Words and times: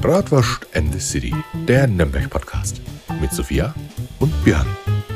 Bratwurst 0.00 0.66
and 0.74 0.92
the 0.92 1.00
City, 1.00 1.34
der 1.66 1.86
Nürnberg-Podcast. 1.86 2.80
Mit 3.20 3.32
Sophia 3.32 3.74
und 4.20 4.32
Björn. 4.44 4.66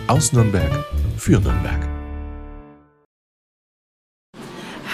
Aus 0.06 0.32
Nürnberg 0.32 0.70
für 1.16 1.40
Nürnberg. 1.40 1.86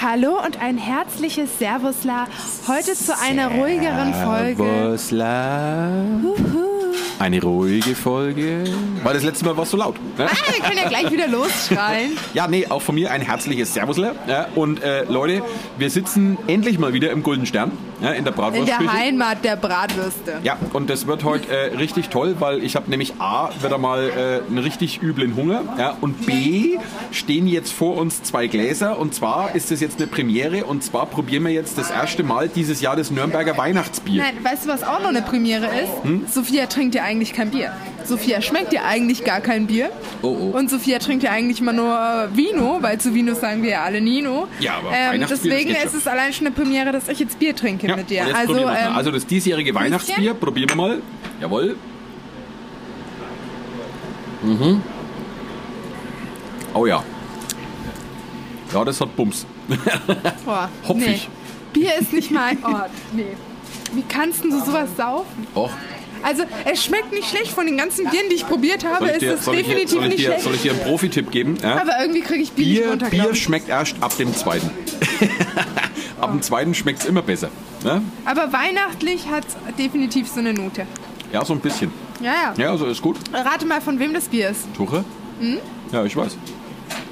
Hallo 0.03 0.43
und 0.45 0.61
ein 0.61 0.79
herzliches 0.79 1.59
Servusla. 1.59 2.27
Heute 2.69 2.95
zu 2.95 3.19
einer 3.19 3.49
ruhigeren 3.49 4.15
Folge. 4.15 4.99
Servusla. 4.99 5.91
Eine 7.19 7.41
ruhige 7.43 7.95
Folge. 7.95 8.65
Weil 9.03 9.15
das 9.15 9.23
letzte 9.23 9.47
Mal 9.47 9.57
war 9.57 9.65
es 9.65 9.71
so 9.71 9.79
laut. 9.79 9.97
Ne? 10.19 10.27
Ah, 10.27 10.53
wir 10.53 10.63
können 10.63 10.77
ja 10.77 10.89
gleich 10.89 11.11
wieder 11.11 11.27
losschreien. 11.29 12.13
Ja, 12.35 12.47
nee, 12.47 12.67
auch 12.69 12.83
von 12.83 12.95
mir 12.95 13.11
ein 13.11 13.23
herzliches 13.23 13.73
Servusla. 13.73 14.15
Ja, 14.27 14.49
und 14.55 14.83
äh, 14.83 15.05
Leute, 15.05 15.43
wir 15.79 15.89
sitzen 15.89 16.37
endlich 16.47 16.79
mal 16.79 16.93
wieder 16.93 17.11
im 17.11 17.23
Golden 17.23 17.47
Stern 17.47 17.73
ja, 18.01 18.11
in 18.11 18.25
der 18.25 18.35
In 18.55 18.67
der. 18.67 18.93
Heimat 18.93 19.45
der 19.45 19.57
Bratwürste. 19.57 20.41
Ja, 20.43 20.59
und 20.73 20.91
das 20.91 21.07
wird 21.07 21.25
heute 21.25 21.49
äh, 21.49 21.77
richtig 21.77 22.11
toll, 22.11 22.37
weil 22.39 22.63
ich 22.63 22.77
habe 22.77 22.91
nämlich 22.91 23.15
A, 23.19 23.51
wieder 23.63 23.79
mal 23.79 24.11
äh, 24.11 24.49
einen 24.49 24.59
richtig 24.59 25.03
üblen 25.03 25.35
Hunger 25.37 25.63
ja, 25.79 25.97
und 26.01 26.27
B, 26.27 26.77
stehen 27.11 27.47
jetzt 27.47 27.73
vor 27.73 27.97
uns 27.97 28.23
zwei 28.23 28.47
Gläser 28.47 28.99
und 28.99 29.15
zwar 29.15 29.55
ist 29.55 29.71
das 29.71 29.81
jetzt 29.81 29.99
eine 29.99 30.07
Premiere 30.07 30.65
und 30.65 30.83
zwar 30.83 31.07
probieren 31.07 31.45
wir 31.45 31.53
jetzt 31.53 31.79
das 31.79 31.91
erste 31.91 32.23
Mal 32.23 32.49
dieses 32.49 32.81
Jahr 32.81 32.97
das 32.97 33.11
Nürnberger 33.11 33.57
Weihnachtsbier. 33.57 34.23
Nein, 34.23 34.45
weißt 34.45 34.67
du, 34.67 34.69
was 34.69 34.83
auch 34.83 35.01
noch 35.01 35.09
eine 35.09 35.23
Premiere 35.23 35.67
ist? 35.67 36.05
Hm? 36.05 36.27
Sophia 36.31 36.67
trinkt 36.67 36.95
ja 36.95 37.06
eigentlich 37.07 37.33
kein 37.33 37.51
Bier. 37.51 37.73
Sophia 38.05 38.43
schmeckt 38.43 38.73
ja 38.73 38.85
eigentlich 38.85 39.25
gar 39.25 39.41
kein 39.41 39.67
Bier. 39.67 39.91
Oh, 40.23 40.29
oh. 40.29 40.57
Und 40.57 40.69
Sophia 40.71 40.99
trinkt 40.99 41.23
ja 41.25 41.31
eigentlich 41.31 41.61
immer 41.61 41.73
nur 41.73 42.29
Vino, 42.35 42.79
weil 42.81 42.99
zu 42.99 43.15
Vino 43.15 43.35
sagen 43.35 43.63
wir 43.63 43.71
ja 43.71 43.83
alle 43.85 44.01
Nino. 44.01 44.49
Ja, 44.61 44.79
aber 44.79 44.91
ähm, 44.93 45.25
Deswegen 45.29 45.71
ist 45.71 45.95
es 45.95 46.07
allein 46.07 46.33
schon 46.33 46.47
eine 46.47 46.55
Premiere, 46.55 46.93
dass 46.93 47.09
ich 47.09 47.19
jetzt 47.19 47.39
Bier 47.39 47.55
trinke 47.55 47.87
Ja, 47.87 47.97
mit 47.97 48.11
dir. 48.11 48.27
Also, 48.35 48.57
ähm, 48.59 48.69
also 48.95 49.11
das 49.11 49.27
diesjährige 49.27 49.75
Weihnachtsbier, 49.75 50.35
probieren 50.35 50.69
wir 50.71 50.77
mal. 50.77 51.03
Jawohl. 51.41 51.77
Mhm. 54.43 54.83
Oh 56.75 56.87
ja. 56.87 57.03
Ja, 58.73 58.85
das 58.85 59.01
hat 59.01 59.15
Bums. 59.17 59.47
boah, 60.45 60.69
hopfig. 60.87 61.29
Nee. 61.73 61.81
Bier 61.81 61.99
ist 62.01 62.13
nicht 62.13 62.31
mein 62.31 62.63
Ort. 62.65 62.91
Nee. 63.13 63.37
Wie 63.93 64.03
kannst 64.03 64.45
du 64.45 64.51
sowas 64.51 64.91
saufen? 64.97 65.47
Och. 65.55 65.71
Also, 66.23 66.45
es 66.65 66.85
schmeckt 66.85 67.13
nicht 67.13 67.29
schlecht 67.29 67.53
von 67.53 67.67
den 67.67 67.77
ganzen 67.77 68.09
Bieren, 68.11 68.27
die 68.31 68.37
ich 68.37 68.47
probiert 68.47 68.85
habe. 68.85 68.99
Soll 68.99 69.09
ich 69.09 69.15
ist 69.15 69.23
dir, 69.23 69.35
es 69.35 69.45
soll 69.45 69.57
definitiv 69.57 69.91
soll 69.91 70.03
ich 70.05 70.09
nicht 70.09 70.19
dir, 70.21 70.25
schlecht. 70.27 70.43
soll 70.43 70.55
ich 70.55 70.63
dir 70.63 70.73
einen 70.73 70.81
Profi-Tipp 70.81 71.31
geben? 71.31 71.57
Ja? 71.63 71.81
aber 71.81 72.01
irgendwie 72.01 72.21
kriege 72.23 72.43
ich 72.43 72.53
Bier, 72.53 72.67
nicht 72.67 72.81
Bier, 72.81 72.91
runter, 72.91 73.11
Bier 73.11 73.35
schmeckt 73.35 73.69
erst 73.69 73.97
ab 74.01 74.17
dem 74.17 74.35
zweiten. 74.35 74.71
ab 76.21 76.31
dem 76.33 76.43
zweiten 76.43 76.75
schmeckt 76.75 77.01
es 77.01 77.07
immer 77.07 77.23
besser. 77.23 77.49
Ne? 77.85 78.03
Aber 78.25 78.53
weihnachtlich 78.53 79.29
hat 79.29 79.45
es 79.47 79.77
definitiv 79.77 80.29
so 80.29 80.41
eine 80.41 80.53
Note. 80.53 80.87
Ja, 81.33 81.45
so 81.45 81.53
ein 81.53 81.61
bisschen. 81.61 81.93
Ja, 82.21 82.33
ja. 82.33 82.55
Ja, 82.57 82.71
also 82.71 82.87
ist 82.87 83.03
gut. 83.03 83.17
Rate 83.33 83.67
mal, 83.67 83.81
von 83.81 83.99
wem 83.99 84.15
das 84.15 84.29
Bier 84.29 84.51
ist. 84.51 84.67
Tucher? 84.75 85.05
Ja, 85.93 86.05
ich 86.05 86.17
weiß. 86.17 86.37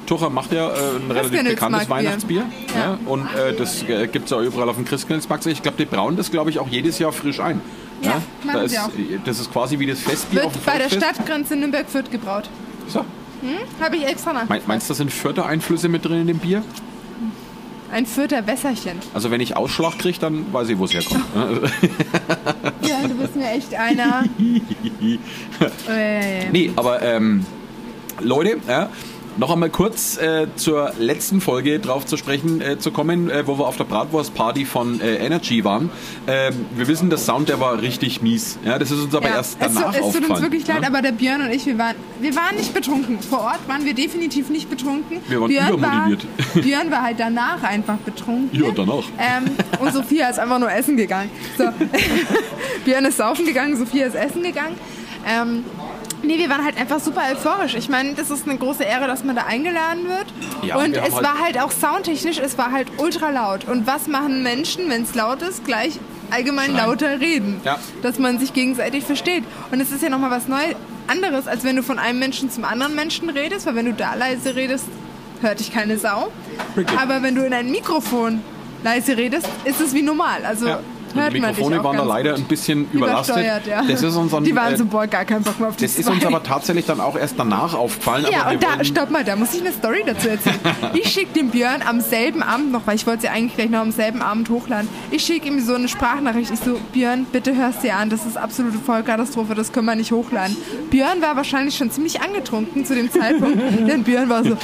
Tucher 0.07 0.31
macht 0.31 0.53
ja 0.53 0.69
äh, 0.69 0.73
ein 0.97 1.11
relativ 1.11 1.45
bekanntes. 1.45 1.89
Weihnachtsbier. 1.89 2.45
Ja. 2.75 2.81
Ja. 2.81 2.99
und 3.07 3.23
äh, 3.35 3.55
das 3.55 3.83
äh, 3.85 4.07
gibt 4.07 4.27
es 4.27 4.31
ja 4.31 4.41
überall 4.41 4.69
auf 4.69 4.77
dem 4.77 4.85
Christkindlesmarkt. 4.85 5.47
Ich 5.47 5.63
glaube, 5.63 5.79
die 5.79 5.87
brauen 5.87 6.17
das, 6.17 6.31
glaube 6.31 6.51
ich, 6.51 6.59
auch 6.59 6.69
jedes 6.69 6.99
Jahr 6.99 7.13
frisch 7.13 7.41
ein. 7.41 7.61
Ja, 8.05 8.23
da 8.43 8.47
machen 8.53 8.65
ist, 8.65 8.71
sie 8.73 8.79
auch. 8.79 8.91
Das 9.25 9.41
ist 9.41 9.53
quasi 9.53 9.79
wie 9.79 9.87
das 9.87 10.01
Festbier 10.01 10.47
auf 10.47 10.53
dem 10.53 10.57
Wird 10.57 10.67
bei 10.67 10.79
der 10.79 10.89
Volksfest. 10.91 11.17
Stadtgrenze 11.17 11.57
Nürnberg-Fürth 11.57 12.11
gebraut. 12.11 12.49
So. 12.89 13.05
Habe 13.81 13.97
ich 13.97 14.07
extra 14.07 14.33
nach. 14.33 14.49
Mein, 14.49 14.63
meinst 14.67 14.89
du, 14.89 14.93
da 14.95 14.97
sind 14.97 15.13
vierte 15.13 15.45
Einflüsse 15.45 15.89
mit 15.89 16.05
drin 16.05 16.23
in 16.23 16.27
dem 16.27 16.39
Bier? 16.39 16.63
Ein 17.93 18.07
Fürther 18.07 18.47
Wässerchen. 18.47 18.99
Also 19.13 19.31
wenn 19.31 19.41
ich 19.41 19.57
Ausschlag 19.57 19.99
kriege, 19.99 20.19
dann 20.19 20.53
weiß 20.53 20.69
ich, 20.71 20.79
wo 20.79 20.85
es 20.87 20.95
herkommt. 20.95 21.25
Ja, 22.83 23.07
du 23.07 23.15
bist 23.15 23.35
mir 23.37 23.51
echt 23.51 23.75
einer. 23.75 24.25
äh, 25.89 26.49
Nee, 26.51 26.73
aber 26.77 27.03
ähm, 27.03 27.45
Leute, 28.21 28.57
ja, 28.69 28.91
noch 29.37 29.51
einmal 29.51 29.71
kurz 29.71 30.17
äh, 30.17 30.47
zur 30.57 30.93
letzten 30.99 31.41
Folge 31.41 31.81
drauf 31.81 32.07
zu 32.07 32.17
sprechen 32.17 32.61
äh, 32.61 32.79
zu 32.79 32.91
kommen, 32.91 33.31
äh, 33.31 33.47
wo 33.47 33.59
wir 33.59 33.67
auf 33.67 33.77
der 33.77 33.85
Bratwurst-Party 33.85 34.65
von 34.65 35.01
äh, 35.01 35.17
Energy 35.17 35.65
waren. 35.65 35.91
Ähm, 36.27 36.67
wir 36.77 36.89
wissen, 36.89 37.11
der 37.11 37.19
Sound, 37.19 37.49
der 37.49 37.61
war 37.61 37.81
richtig 37.81 38.23
mies. 38.23 38.59
Ja, 38.65 38.79
das 38.79 38.91
ist 38.91 39.01
uns 39.01 39.15
aber 39.15 39.29
ja, 39.29 39.37
erst 39.37 39.57
es, 39.61 39.75
danach 39.75 39.91
es 39.91 39.97
tut 39.97 40.05
aufgefallen. 40.05 40.33
uns 40.33 40.43
wirklich 40.43 40.67
leid, 40.67 40.83
ja? 40.83 40.89
aber 40.89 41.03
der 41.03 41.13
Björn 41.13 41.43
und 41.43 41.51
ich, 41.51 41.67
wir 41.67 41.79
waren, 41.79 41.97
wir 42.21 42.35
waren 42.37 42.57
nicht 42.57 42.73
betrunken. 42.75 43.21
Vor 43.21 43.41
Ort 43.41 43.67
waren 43.67 43.85
wir 43.85 43.95
definitiv 43.95 44.51
nicht 44.51 44.71
betrunken. 44.71 45.19
Wir 45.29 45.41
waren 45.41 45.49
Björn 45.49 45.75
übermotiviert. 45.75 46.27
War, 46.55 46.63
Björn 46.63 46.91
war 46.91 47.03
halt 47.03 47.21
danach 47.21 47.63
einfach 47.63 47.97
betrunken. 47.97 48.51
Ja, 48.53 48.71
danach. 48.71 49.05
Ähm, 49.19 49.45
und 49.81 49.93
Sophia 49.93 50.29
ist 50.29 50.39
einfach 50.39 50.59
nur 50.59 50.71
essen 50.71 50.97
gegangen. 50.97 51.31
So. 51.59 51.65
Björn 52.85 53.05
ist 53.05 53.17
saufen 53.17 53.47
gegangen, 53.47 53.77
Sophia 53.77 54.07
ist 54.07 54.15
essen 54.15 54.43
gegangen. 54.43 54.77
Ähm, 55.27 55.65
nee, 56.25 56.39
wir 56.39 56.49
waren 56.51 56.65
halt 56.65 56.77
einfach 56.77 56.99
super 57.01 57.23
euphorisch. 57.33 57.75
Ich 57.75 57.89
meine, 57.89 58.15
das 58.15 58.31
ist 58.31 58.49
eine 58.49 58.59
große 58.59 58.83
Ehre, 58.85 59.07
dass 59.07 59.25
man 59.25 59.37
da 59.37 59.43
eingeladen 59.45 60.09
wird. 60.09 60.27
Ja, 60.63 60.77
und 60.77 60.93
wir 60.93 61.03
es 61.03 61.15
halt- 61.15 61.25
war 61.25 61.39
halt 61.39 61.61
auch 61.61 61.71
soundtechnisch, 61.71 62.39
es 62.39 62.57
war 62.59 62.73
halt 62.73 62.89
ultra 62.99 63.31
laut. 63.31 63.67
Und 63.69 63.87
was 63.87 64.07
machen 64.09 64.43
Menschen, 64.43 64.89
wenn 64.91 65.03
es 65.03 65.15
laut 65.15 65.43
ist? 65.43 65.65
Gleich 65.65 65.99
allgemein 66.31 66.71
Schreien. 66.73 66.87
lauter 66.89 67.21
reden. 67.21 67.61
Ja. 67.65 67.79
Dass 68.03 68.19
man 68.19 68.39
sich 68.39 68.53
gegenseitig 68.53 69.05
versteht. 69.05 69.45
Und 69.71 69.81
es 69.81 69.91
ist 69.93 70.03
ja 70.03 70.09
nochmal 70.09 70.31
was 70.31 70.49
Neues, 70.49 70.75
anderes, 71.07 71.47
als 71.47 71.65
wenn 71.65 71.77
du 71.77 71.83
von 71.83 71.99
einem 71.99 72.19
Menschen 72.19 72.51
zum 72.51 72.65
anderen 72.65 72.95
Menschen 72.95 73.29
redest. 73.31 73.67
Weil 73.67 73.75
wenn 73.77 73.87
du 73.87 73.93
da 73.93 74.15
leise 74.15 74.57
redest, 74.57 74.87
hört 75.43 75.61
dich 75.61 75.73
keine 75.73 75.99
Sau. 75.99 76.33
Richtig. 76.77 76.99
Aber 76.99 77.23
wenn 77.23 77.35
du 77.35 77.45
in 77.45 77.53
ein 77.53 77.71
Mikrofon 77.71 78.43
leise 78.83 79.17
redest, 79.17 79.49
ist 79.65 79.81
es 79.81 79.93
wie 79.95 80.03
normal. 80.03 80.45
Also 80.47 80.67
Ja. 80.69 80.81
Hört 81.15 81.33
die 81.33 81.41
Mikrofone 81.41 81.83
waren 81.85 81.97
da 81.97 82.05
leider 82.05 82.35
ein 82.35 82.45
bisschen 82.45 82.91
überlastet. 82.93 83.67
Ja. 83.67 83.83
Das 83.83 84.03
ist 84.03 84.17
uns 84.17 84.33
dann, 84.33 84.45
die 84.45 84.55
waren 84.55 84.75
äh, 84.75 84.77
so, 84.77 84.85
boah, 84.85 85.07
gar 85.07 85.25
keinen 85.25 85.43
Bock 85.43 85.59
mehr 85.59 85.69
auf 85.69 85.77
die 85.77 85.85
das 85.85 85.99
ist 85.99 86.09
uns 86.09 86.21
zwei. 86.21 86.29
aber 86.29 86.43
tatsächlich 86.43 86.87
dann 86.87 87.01
auch 87.01 87.17
erst 87.17 87.39
danach 87.39 87.75
aufgefallen. 87.75 88.27
Ja, 88.31 88.51
und 88.51 88.63
da, 88.63 88.83
stopp 88.85 89.11
mal, 89.11 89.25
da 89.25 89.37
muss 89.37 89.55
ich 89.55 89.61
eine 89.61 89.73
Story 89.73 90.03
dazu 90.05 90.29
erzählen. 90.29 90.59
Ich 90.95 91.11
schicke 91.13 91.33
dem 91.35 91.51
Björn 91.51 91.83
am 91.83 92.01
selben 92.01 92.43
Abend 92.43 92.73
noch, 92.73 92.87
weil 92.87 92.97
ich 92.97 93.07
wollte 93.07 93.23
sie 93.23 93.29
eigentlich 93.29 93.57
gleich 93.57 93.71
noch 93.71 93.81
am 93.81 93.91
selben 93.91 94.23
Abend 94.23 94.49
hochladen. 94.49 94.89
Ich 95.11 95.25
schicke 95.25 95.49
ihm 95.49 95.61
so 95.61 95.75
eine 95.75 95.89
Sprachnachricht. 95.89 96.51
Ich 96.53 96.61
so, 96.61 96.79
Björn, 96.93 97.27
bitte 97.31 97.55
hörst 97.57 97.83
dir 97.83 97.97
an, 97.97 98.11
das 98.11 98.27
ist 98.27 98.37
absolute 98.37 98.79
Vollkatastrophe, 98.79 99.55
das 99.55 99.73
können 99.73 99.87
wir 99.87 99.95
nicht 99.95 100.13
hochladen. 100.13 100.57
Björn 100.91 101.21
war 101.21 101.37
wahrscheinlich 101.37 101.77
schon 101.77 101.91
ziemlich 101.91 102.21
angetrunken 102.21 102.85
zu 102.85 102.95
dem 102.95 103.11
Zeitpunkt, 103.11 103.59
denn 103.89 104.05
Björn 104.05 104.29
war 104.29 104.45
so, 104.45 104.57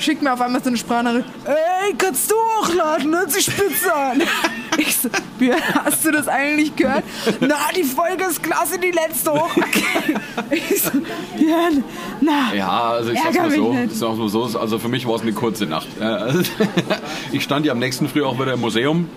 schickt 0.00 0.22
mir 0.22 0.32
auf 0.32 0.40
einmal 0.40 0.62
so 0.62 0.68
eine 0.68 0.76
Sprachnachricht, 0.76 1.26
ey, 1.44 1.94
kannst 1.96 2.30
du 2.30 2.34
hochladen, 2.34 3.14
hört 3.14 3.30
sich 3.30 3.44
spitze 3.44 3.94
an. 3.94 4.22
Ich 4.78 4.96
so, 4.96 5.08
Björn, 5.38 5.60
hast 5.84 6.04
du 6.06 6.10
das 6.12 6.26
eigentlich 6.26 6.74
gehört? 6.74 7.02
Na, 7.40 7.56
die 7.76 7.82
Folge 7.82 8.24
ist 8.24 8.42
klasse, 8.42 8.78
die 8.78 8.92
letzte 8.92 9.32
hoch. 9.32 9.50
Ich 10.50 10.82
so, 10.82 10.90
Björn, 11.36 11.84
na. 12.20 12.54
Ja, 12.54 12.90
also 12.92 13.10
ich 13.10 13.20
sag's 13.20 13.36
mal 13.36 13.50
so. 13.50 13.76
Ich 13.84 13.98
sag's 13.98 14.16
mal 14.16 14.28
so. 14.28 14.58
Also 14.58 14.78
für 14.78 14.88
mich 14.88 15.06
war 15.06 15.16
es 15.16 15.22
eine 15.22 15.32
kurze 15.32 15.66
Nacht. 15.66 15.88
Also 16.00 16.42
Ich 17.32 17.42
stand 17.42 17.66
ja 17.66 17.72
am 17.72 17.78
nächsten 17.78 18.08
Früh 18.08 18.22
auch 18.24 18.40
wieder 18.40 18.54
im 18.54 18.60
Museum. 18.60 19.08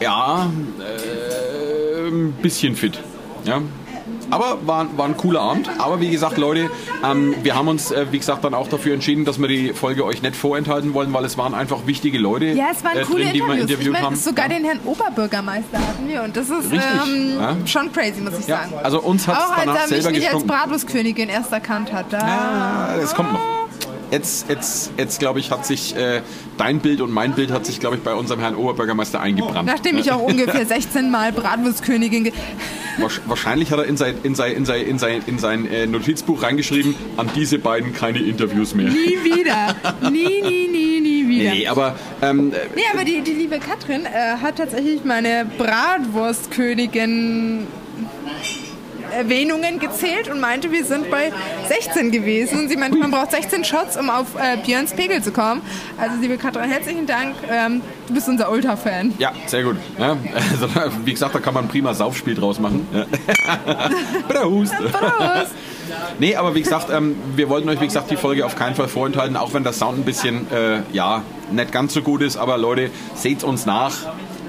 Ja, 0.00 0.50
äh, 0.80 2.08
ein 2.08 2.32
bisschen 2.42 2.76
fit. 2.76 2.98
Ja. 3.44 3.62
Aber 4.30 4.58
war, 4.66 4.86
war 4.96 5.06
ein 5.06 5.16
cooler 5.16 5.40
Abend. 5.40 5.70
Aber 5.78 6.00
wie 6.00 6.10
gesagt, 6.10 6.36
Leute, 6.38 6.70
ähm, 7.04 7.34
wir 7.42 7.54
haben 7.54 7.68
uns, 7.68 7.90
äh, 7.90 8.06
wie 8.10 8.18
gesagt, 8.18 8.44
dann 8.44 8.54
auch 8.54 8.68
dafür 8.68 8.94
entschieden, 8.94 9.24
dass 9.24 9.38
wir 9.40 9.48
die 9.48 9.72
Folge 9.72 10.04
euch 10.04 10.22
nicht 10.22 10.36
vorenthalten 10.36 10.94
wollen, 10.94 11.12
weil 11.12 11.24
es 11.24 11.36
waren 11.38 11.54
einfach 11.54 11.86
wichtige 11.86 12.18
Leute 12.18 12.46
Ja, 12.46 12.68
es 12.72 12.82
waren 12.84 12.98
äh, 12.98 13.02
coole 13.02 13.24
drin, 13.24 13.32
die 13.34 13.40
wir 13.40 13.54
interviewt 13.54 13.80
ich 13.80 13.90
meine, 13.92 14.06
haben. 14.06 14.16
sogar 14.16 14.48
den 14.48 14.64
Herrn 14.64 14.80
Oberbürgermeister 14.84 15.78
hatten 15.78 16.08
wir 16.08 16.22
und 16.22 16.36
das 16.36 16.48
ist 16.48 16.72
ähm, 16.72 17.38
ja. 17.40 17.56
schon 17.66 17.92
crazy, 17.92 18.20
muss 18.20 18.38
ich 18.38 18.46
Ja, 18.46 18.58
sagen. 18.62 18.72
also 18.82 19.00
uns 19.00 19.26
hat's 19.26 19.38
Auch 19.44 19.50
als 19.56 19.64
danach 19.64 19.90
er 19.90 19.96
mich 19.96 20.10
nicht 20.10 20.34
als. 20.34 20.44
Bratwurstkönigin 20.44 21.28
erst 21.28 21.52
erkannt 21.52 21.92
hat. 21.92 22.06
Da. 22.12 22.18
Ja, 22.18 22.88
das 23.00 23.14
kommt 23.14 23.32
noch. 23.32 23.59
Jetzt, 24.10 24.48
jetzt, 24.48 24.90
jetzt 24.96 25.18
glaube 25.20 25.38
ich, 25.40 25.50
hat 25.50 25.66
sich 25.66 25.94
äh, 25.96 26.22
dein 26.58 26.80
Bild 26.80 27.00
und 27.00 27.10
mein 27.12 27.32
Bild 27.32 27.50
hat 27.52 27.64
sich, 27.66 27.80
glaube 27.80 27.96
ich, 27.96 28.02
bei 28.02 28.14
unserem 28.14 28.40
Herrn 28.40 28.56
Oberbürgermeister 28.56 29.20
eingebrannt. 29.20 29.66
Nachdem 29.66 29.98
ich 29.98 30.10
auch 30.10 30.22
ungefähr 30.22 30.64
16 30.70 31.10
Mal 31.10 31.32
Bratwurstkönigin. 31.32 32.32
Wahrscheinlich 33.26 33.70
hat 33.70 33.78
er 33.78 33.84
in 33.86 33.96
sein, 33.96 34.14
in 34.24 34.34
sein, 34.34 34.52
in 34.52 34.64
sein, 34.66 34.84
in 34.86 34.98
sein, 34.98 35.22
in 35.26 35.38
sein 35.38 35.66
äh, 35.70 35.86
Notizbuch 35.86 36.42
reingeschrieben, 36.42 36.94
an 37.16 37.30
diese 37.34 37.58
beiden 37.58 37.94
keine 37.94 38.18
Interviews 38.18 38.74
mehr. 38.74 38.90
Nie 38.90 39.16
wieder. 39.24 39.74
Nie, 40.10 40.42
nie, 40.42 40.68
nie, 40.68 41.00
nie 41.00 41.26
wieder. 41.28 41.52
Nee, 41.52 41.66
aber 41.68 41.96
ähm, 42.20 42.52
Nee, 42.74 42.82
aber 42.92 43.04
die, 43.04 43.22
die 43.22 43.32
liebe 43.32 43.58
Katrin 43.58 44.04
äh, 44.04 44.36
hat 44.42 44.56
tatsächlich 44.56 45.02
meine 45.04 45.46
Bratwurstkönigin 45.56 47.66
Erwähnungen 49.12 49.78
gezählt 49.78 50.28
und 50.30 50.40
meinte, 50.40 50.70
wir 50.72 50.84
sind 50.84 51.10
bei 51.10 51.32
16 51.68 52.10
gewesen. 52.10 52.60
Und 52.60 52.68
sie 52.68 52.76
meinte, 52.76 52.98
man 52.98 53.10
braucht 53.10 53.30
16 53.32 53.64
Shots, 53.64 53.96
um 53.96 54.10
auf 54.10 54.34
äh, 54.36 54.56
Björns 54.64 54.92
Pegel 54.92 55.22
zu 55.22 55.32
kommen. 55.32 55.62
Also, 55.98 56.16
liebe 56.20 56.36
Katrin, 56.36 56.70
herzlichen 56.70 57.06
Dank. 57.06 57.34
Ähm, 57.50 57.82
du 58.08 58.14
bist 58.14 58.28
unser 58.28 58.50
Ultra-Fan. 58.50 59.14
ja, 59.18 59.32
sehr 59.46 59.62
gut. 59.62 59.76
Ja, 59.98 60.16
also, 60.52 60.68
wie 61.04 61.12
gesagt, 61.12 61.34
da 61.34 61.38
kann 61.38 61.54
man 61.54 61.64
ein 61.64 61.68
prima 61.68 61.94
Saufspiel 61.94 62.34
draus 62.34 62.58
machen. 62.58 62.86
Ja. 62.92 63.06
Prost. 64.28 64.74
Prost! 64.92 65.52
Nee, 66.18 66.36
aber 66.36 66.54
wie 66.54 66.62
gesagt, 66.62 66.88
ähm, 66.90 67.16
wir 67.34 67.48
wollten 67.48 67.68
euch, 67.68 67.80
wie 67.80 67.86
gesagt, 67.86 68.10
die 68.10 68.16
Folge 68.16 68.46
auf 68.46 68.54
keinen 68.56 68.74
Fall 68.74 68.88
vorenthalten, 68.88 69.36
auch 69.36 69.54
wenn 69.54 69.64
der 69.64 69.72
Sound 69.72 69.98
ein 69.98 70.04
bisschen, 70.04 70.50
äh, 70.52 70.82
ja, 70.92 71.22
nicht 71.50 71.72
ganz 71.72 71.94
so 71.94 72.02
gut 72.02 72.22
ist. 72.22 72.36
Aber 72.36 72.58
Leute, 72.58 72.90
seht 73.14 73.42
uns 73.42 73.66
nach. 73.66 73.92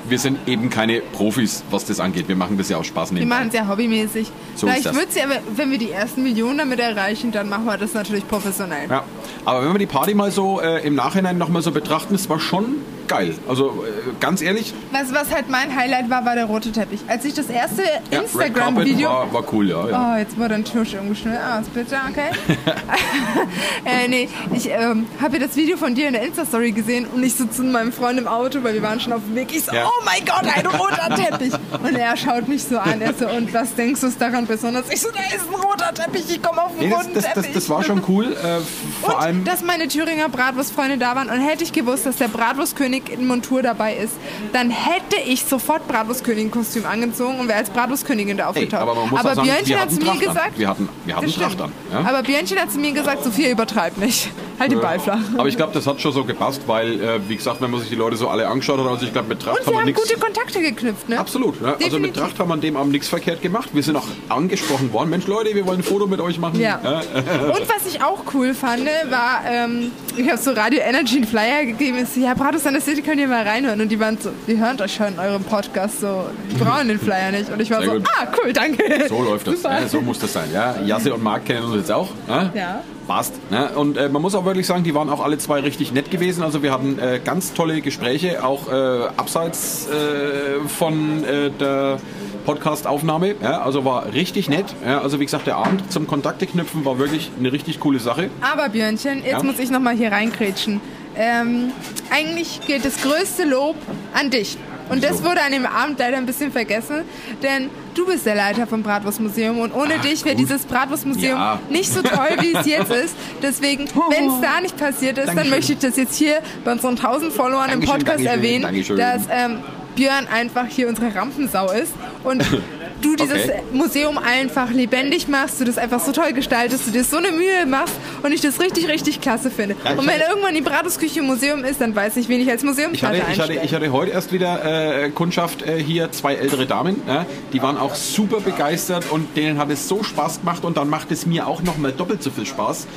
Wir 0.07 0.19
sind 0.19 0.47
eben 0.47 0.69
keine 0.69 1.01
Profis, 1.01 1.63
was 1.69 1.85
das 1.85 1.99
angeht. 1.99 2.27
Wir 2.27 2.35
machen 2.35 2.57
das 2.57 2.69
ja 2.69 2.77
auch 2.77 2.83
Spaß 2.83 3.11
Wir 3.11 3.19
nebenbei. 3.19 3.35
machen 3.35 3.47
es 3.49 3.53
ja 3.53 3.67
hobbymäßig. 3.67 4.31
So 4.55 4.67
Vielleicht 4.67 4.93
wird 4.93 5.11
sie 5.11 5.21
aber, 5.21 5.35
wenn 5.55 5.71
wir 5.71 5.77
die 5.77 5.91
ersten 5.91 6.23
Millionen 6.23 6.57
damit 6.59 6.79
erreichen, 6.79 7.31
dann 7.31 7.49
machen 7.49 7.65
wir 7.65 7.77
das 7.77 7.93
natürlich 7.93 8.27
professionell. 8.27 8.89
Ja, 8.89 9.03
aber 9.45 9.65
wenn 9.65 9.73
wir 9.73 9.79
die 9.79 9.85
Party 9.85 10.13
mal 10.13 10.31
so 10.31 10.59
äh, 10.61 10.85
im 10.85 10.95
Nachhinein 10.95 11.37
nochmal 11.37 11.61
so 11.61 11.71
betrachten, 11.71 12.15
es 12.15 12.29
war 12.29 12.39
schon 12.39 12.75
geil. 13.11 13.35
Also 13.47 13.83
äh, 13.85 14.11
ganz 14.19 14.41
ehrlich, 14.41 14.73
Was, 14.91 15.13
was 15.13 15.33
halt 15.33 15.49
mein 15.49 15.75
Highlight 15.75 16.09
war, 16.09 16.25
war 16.25 16.35
der 16.35 16.45
rote 16.45 16.71
Teppich. 16.71 17.01
Als 17.07 17.25
ich 17.25 17.33
das 17.33 17.49
erste 17.49 17.83
ja, 18.09 18.21
Instagram-Video... 18.21 19.09
war, 19.09 19.33
war 19.33 19.43
cool, 19.53 19.69
ja. 19.69 19.87
ja. 19.89 20.13
Oh, 20.13 20.17
jetzt 20.17 20.37
wurde 20.37 20.55
ein 20.55 20.63
Tisch 20.63 20.95
umgeschnitten. 20.95 21.39
Ah, 21.39 21.61
bitte, 21.73 21.97
okay. 22.09 22.29
äh, 23.85 24.07
nee, 24.07 24.29
ich 24.53 24.69
ähm, 24.69 25.07
habe 25.21 25.37
ja 25.37 25.45
das 25.45 25.55
Video 25.57 25.75
von 25.75 25.93
dir 25.93 26.07
in 26.07 26.13
der 26.13 26.23
Insta-Story 26.23 26.71
gesehen 26.71 27.05
und 27.13 27.21
ich 27.23 27.35
so 27.35 27.45
zu 27.45 27.63
meinem 27.63 27.91
Freund 27.91 28.17
im 28.17 28.27
Auto, 28.27 28.63
weil 28.63 28.73
wir 28.75 28.81
waren 28.81 28.99
schon 28.99 29.11
auf 29.13 29.21
dem 29.25 29.35
Weg. 29.35 29.53
Ich 29.53 29.65
so, 29.65 29.73
Ja. 29.73 29.87
oh 29.87 30.03
mein 30.05 30.23
Gott, 30.25 30.45
ein 30.55 30.65
roter 30.65 31.15
Teppich. 31.15 31.53
Und 31.83 31.95
er 31.95 32.15
schaut 32.15 32.47
mich 32.47 32.63
so 32.63 32.77
an. 32.79 33.01
Er 33.01 33.13
so, 33.13 33.27
und 33.27 33.53
was 33.53 33.75
denkst 33.75 34.01
du 34.01 34.09
daran 34.17 34.45
besonders? 34.47 34.85
Ich 34.89 35.01
so, 35.01 35.09
da 35.09 35.35
ist 35.35 35.47
ein 35.47 35.55
roter 35.55 35.93
Teppich, 35.93 36.25
ich 36.29 36.41
komme 36.41 36.63
auf 36.63 36.71
den 36.77 36.87
Nee, 36.87 36.89
das, 36.89 36.99
roten 36.99 37.13
das, 37.13 37.25
Teppich. 37.25 37.43
das, 37.47 37.53
das 37.53 37.69
war 37.69 37.83
schon 37.83 38.01
cool. 38.07 38.31
Äh, 38.31 38.61
vor 39.01 39.15
und 39.15 39.21
allem, 39.21 39.43
dass 39.43 39.61
meine 39.63 39.87
Thüringer 39.89 40.29
Bratwurstfreunde 40.29 40.97
da 40.97 41.15
waren 41.15 41.29
und 41.29 41.41
hätte 41.41 41.63
ich 41.65 41.73
gewusst, 41.73 42.05
dass 42.05 42.15
der 42.15 42.29
Bratwurstkönig 42.29 43.00
in 43.09 43.27
Montur 43.27 43.61
dabei 43.61 43.95
ist, 43.95 44.13
dann 44.53 44.69
hätte 44.69 45.17
ich 45.25 45.43
sofort 45.45 45.87
Bratwurstkönigin-Kostüm 45.87 46.85
angezogen 46.85 47.39
und 47.39 47.47
wäre 47.47 47.59
als 47.59 47.69
Bratwurstkönigin 47.69 48.37
da 48.37 48.47
aufgetaucht. 48.47 48.81
aber 48.81 48.95
man 48.95 49.09
muss 49.09 49.19
aber 49.19 49.35
sagen, 49.35 49.47
Björnchen 49.47 49.79
hat 49.79 49.91
zu 49.91 49.99
mir 50.01 50.17
gesagt, 50.19 50.57
Wir 50.59 50.69
hatten, 50.69 50.89
wir 51.05 51.15
hatten. 51.15 51.31
Tracht 51.31 51.61
an. 51.61 51.71
Ja? 51.91 51.99
aber 51.99 52.23
Björnchen 52.23 52.59
hat 52.59 52.71
zu 52.71 52.79
mir 52.79 52.91
gesagt, 52.91 53.23
Sophia 53.23 53.49
übertreibt 53.49 53.97
nicht. 53.97 54.29
Halt 54.59 54.71
den 54.71 54.79
Ball 54.81 54.99
flach. 54.99 55.17
Aber 55.37 55.47
ich 55.47 55.57
glaube, 55.57 55.73
das 55.73 55.87
hat 55.87 55.99
schon 55.99 56.11
so 56.11 56.23
gepasst, 56.23 56.61
weil, 56.67 57.01
äh, 57.01 57.19
wie 57.27 57.35
gesagt, 57.35 57.61
wenn 57.61 57.71
man 57.71 57.79
sich 57.79 57.89
die 57.89 57.95
Leute 57.95 58.15
so 58.15 58.27
alle 58.27 58.47
angeschaut 58.47 58.79
hat, 58.79 58.85
also 58.85 59.05
ich 59.05 59.11
glaube, 59.11 59.29
mit 59.29 59.41
Tracht 59.41 59.59
Und 59.59 59.65
haben 59.65 59.73
wir 59.73 59.79
haben 59.79 59.85
nichts. 59.87 60.03
gute 60.07 60.19
Kontakte 60.19 60.61
geknüpft, 60.61 61.09
ne? 61.09 61.17
Absolut. 61.19 61.59
Ja. 61.61 61.75
Also 61.83 61.97
mit. 61.99 62.15
Tracht 62.15 62.37
haben 62.37 62.49
wir 62.49 62.53
an 62.53 62.61
dem 62.61 62.77
Abend 62.77 62.91
nichts 62.91 63.07
verkehrt 63.07 63.41
gemacht. 63.41 63.69
Wir 63.73 63.81
sind 63.81 63.95
auch 63.95 64.05
angesprochen 64.29 64.93
worden. 64.93 65.09
Mensch, 65.09 65.25
Leute, 65.25 65.55
wir 65.55 65.65
wollen 65.65 65.79
ein 65.79 65.83
Foto 65.83 66.05
mit 66.05 66.19
euch 66.21 66.37
machen. 66.37 66.59
Ja. 66.59 66.75
Und 66.83 67.67
was 67.69 67.87
ich 67.91 68.03
auch 68.03 68.19
cool 68.35 68.53
fand, 68.53 68.85
war, 69.09 69.41
ähm, 69.49 69.91
ich 70.15 70.27
habe 70.29 70.37
so 70.37 70.51
Radio 70.51 70.79
Energy 70.81 71.15
einen 71.17 71.25
Flyer 71.27 71.65
gegeben. 71.65 72.05
So, 72.05 72.19
ja, 72.21 72.33
Bratos 72.35 72.65
an 72.67 72.73
der 72.73 72.81
City 72.91 73.01
könnt 73.01 73.19
ihr 73.19 73.27
mal 73.27 73.43
reinhören. 73.47 73.79
Und 73.81 73.89
die 73.89 73.99
waren 73.99 74.17
so, 74.19 74.31
wir 74.45 74.57
hören 74.57 74.79
euch 74.81 74.93
schon 74.93 75.07
in 75.07 75.19
eurem 75.19 75.43
Podcast 75.43 76.01
so, 76.01 76.25
die 76.51 76.55
brauchen 76.55 76.87
den 76.87 76.99
Flyer 76.99 77.31
nicht. 77.31 77.49
Und 77.51 77.59
ich 77.61 77.69
war 77.71 77.79
Sehr 77.81 77.87
so, 77.89 77.95
gut. 77.97 78.07
ah, 78.19 78.27
cool, 78.43 78.53
danke. 78.53 78.83
So 79.09 79.21
läuft 79.23 79.47
das. 79.47 79.63
Ja, 79.63 79.87
so 79.87 80.01
muss 80.01 80.19
das 80.19 80.33
sein. 80.33 80.49
Ja. 80.53 80.75
Jasse 80.85 81.13
und 81.13 81.23
Marc 81.23 81.45
kennen 81.45 81.63
uns 81.65 81.75
jetzt 81.75 81.91
auch. 81.91 82.09
Ja. 82.27 82.51
Ja. 82.53 82.83
Passt. 83.07 83.33
Ne? 83.51 83.69
Und 83.75 83.97
äh, 83.97 84.09
man 84.09 84.21
muss 84.21 84.35
auch 84.35 84.45
wirklich 84.45 84.67
sagen, 84.67 84.83
die 84.83 84.93
waren 84.93 85.09
auch 85.09 85.21
alle 85.23 85.37
zwei 85.37 85.59
richtig 85.61 85.91
nett 85.91 86.11
gewesen. 86.11 86.43
Also 86.43 86.61
wir 86.63 86.71
hatten 86.71 86.99
äh, 86.99 87.19
ganz 87.23 87.53
tolle 87.53 87.81
Gespräche, 87.81 88.43
auch 88.43 88.71
äh, 88.71 89.07
abseits 89.17 89.87
äh, 89.87 90.67
von 90.67 91.23
äh, 91.23 91.49
der 91.49 91.97
Podcast-Aufnahme. 92.45 93.35
Ja, 93.41 93.61
also 93.61 93.85
war 93.85 94.13
richtig 94.13 94.49
nett. 94.49 94.65
Ja, 94.85 95.01
also 95.01 95.19
wie 95.19 95.25
gesagt, 95.25 95.47
der 95.47 95.57
Abend 95.57 95.91
zum 95.91 96.07
Kontakte 96.07 96.45
knüpfen 96.47 96.85
war 96.85 96.97
wirklich 96.99 97.31
eine 97.39 97.51
richtig 97.51 97.79
coole 97.79 97.99
Sache. 97.99 98.29
Aber 98.41 98.69
Björnchen, 98.69 99.19
jetzt 99.23 99.31
Ja. 99.31 99.43
muss 99.43 99.59
ich 99.59 99.69
nochmal 99.71 99.95
hier 99.95 100.11
reinkrätschen. 100.11 100.79
Ähm, 101.15 101.71
eigentlich 102.09 102.61
gilt 102.65 102.85
das 102.85 103.01
größte 103.01 103.43
Lob 103.43 103.75
an 104.13 104.29
dich. 104.29 104.57
Und 104.89 105.03
das 105.03 105.23
wurde 105.23 105.41
an 105.41 105.53
dem 105.53 105.65
Abend 105.65 105.99
leider 105.99 106.17
ein 106.17 106.25
bisschen 106.25 106.51
vergessen, 106.51 107.03
denn 107.41 107.69
du 107.93 108.05
bist 108.05 108.25
der 108.25 108.35
Leiter 108.35 108.67
vom 108.67 108.83
Bratwurstmuseum 108.83 109.59
und 109.59 109.73
ohne 109.73 109.93
Ach, 109.99 110.01
dich 110.01 110.25
wäre 110.25 110.35
dieses 110.35 110.63
Bratwurstmuseum 110.65 111.37
Ja. 111.37 111.59
nicht 111.69 111.93
so 111.93 112.01
toll, 112.01 112.27
wie 112.41 112.53
es 112.53 112.65
jetzt 112.65 112.91
ist. 112.91 113.15
Deswegen, 113.41 113.85
wenn 114.09 114.27
es 114.29 114.41
da 114.41 114.59
nicht 114.59 114.75
passiert 114.77 115.17
ist, 115.17 115.27
dann 115.27 115.37
Dankeschön. 115.37 115.57
möchte 115.57 115.73
ich 115.73 115.79
das 115.79 115.95
jetzt 115.95 116.15
hier 116.17 116.39
bei 116.65 116.73
unseren 116.73 116.97
1000 116.97 117.31
Followern 117.31 117.69
im 117.69 117.79
Dankeschön, 117.81 117.99
Podcast 117.99 118.25
Dankeschön, 118.25 118.63
erwähnen, 118.63 118.97
dass 118.97 119.21
ähm, 119.31 119.59
Björn 119.95 120.27
einfach 120.27 120.65
hier 120.67 120.89
unsere 120.89 121.15
Rampensau 121.15 121.71
ist 121.71 121.93
und 122.25 122.43
du 123.01 123.15
dieses 123.15 123.41
Okay. 123.41 123.63
Museum 123.73 124.17
einfach 124.17 124.71
lebendig 124.71 125.27
machst, 125.27 125.59
du 125.59 125.65
das 125.65 125.77
einfach 125.77 125.99
so 125.99 126.11
toll 126.11 126.33
gestaltest, 126.33 126.87
du 126.87 126.91
dir 126.91 127.03
so 127.03 127.17
eine 127.17 127.31
Mühe 127.31 127.65
machst 127.65 127.95
und 128.23 128.31
ich 128.31 128.41
das 128.41 128.59
richtig, 128.59 128.87
richtig 128.87 129.21
klasse 129.21 129.49
finde. 129.49 129.75
Ja, 129.83 129.93
ich 129.93 129.99
und 129.99 130.07
wenn 130.07 130.21
irgendwann 130.21 130.53
die 130.53 130.61
Bratusküche 130.61 131.19
im 131.19 131.25
Museum 131.25 131.63
ist, 131.63 131.81
dann 131.81 131.95
weiß 131.95 132.17
ich, 132.17 132.29
wen 132.29 132.39
ich 132.39 132.49
als 132.49 132.61
Ich 132.61 132.67
Museumsleiter 132.69 133.23
hatte, 133.23 133.31
ich, 133.33 133.39
hatte, 133.39 133.53
ich 133.65 133.73
hatte 133.73 133.91
heute 133.91 134.11
erst 134.11 134.31
wieder 134.31 135.03
äh, 135.05 135.09
Kundschaft 135.09 135.63
äh, 135.63 135.81
hier, 135.81 136.11
zwei 136.11 136.35
ältere 136.35 136.65
Damen. 136.65 137.01
Ja, 137.07 137.25
die 137.53 137.61
waren 137.61 137.77
auch 137.77 137.95
super 137.95 138.39
begeistert 138.39 139.05
und 139.11 139.35
denen 139.35 139.57
hat 139.57 139.69
es 139.69 139.87
so 139.87 140.03
Spaß 140.03 140.41
gemacht 140.41 140.63
und 140.63 140.77
dann 140.77 140.89
macht 140.89 141.11
es 141.11 141.25
mir 141.25 141.47
auch 141.47 141.61
nochmal 141.63 141.91
doppelt 141.91 142.21
so 142.21 142.29
viel 142.29 142.45
Spaß, 142.45 142.87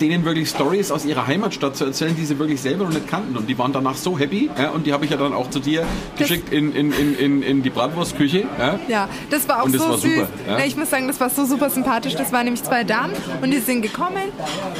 denen 0.00 0.24
wirklich 0.24 0.48
Stories 0.48 0.90
aus 0.90 1.04
ihrer 1.04 1.26
Heimatstadt 1.26 1.76
zu 1.76 1.84
erzählen, 1.84 2.16
die 2.16 2.24
sie 2.24 2.38
wirklich 2.38 2.60
selber 2.60 2.84
noch 2.84 2.92
nicht 2.92 3.08
kannten. 3.08 3.36
Und 3.36 3.48
die 3.48 3.58
waren 3.58 3.72
danach 3.72 3.96
so 3.96 4.18
happy 4.18 4.50
ja, 4.58 4.70
und 4.70 4.86
die 4.86 4.92
habe 4.92 5.04
ich 5.04 5.10
ja 5.10 5.16
dann 5.16 5.32
auch 5.32 5.50
zu 5.50 5.60
dir 5.60 5.84
geschickt 6.16 6.52
in, 6.52 6.74
in, 6.74 6.92
in, 6.92 7.14
in, 7.18 7.42
in 7.42 7.62
die 7.62 7.70
Bratwurstküche. 7.70 8.44
Ja. 8.58 8.78
Ja, 8.88 9.08
das 9.30 9.48
war 9.48 9.60
auch 9.60 9.66
Und 9.66 9.74
das 9.74 9.82
so 9.82 9.88
war 9.90 9.98
süß. 9.98 10.14
super, 10.14 10.28
ja. 10.48 10.64
Ich 10.64 10.76
muss 10.76 10.90
sagen, 10.90 11.06
das 11.06 11.20
war 11.20 11.30
so 11.30 11.44
super 11.44 11.70
sympathisch. 11.70 12.14
Das 12.14 12.32
waren 12.32 12.44
nämlich 12.44 12.62
zwei 12.64 12.84
Damen 12.84 13.12
und 13.42 13.50
die 13.50 13.58
sind 13.58 13.82
gekommen 13.82 14.24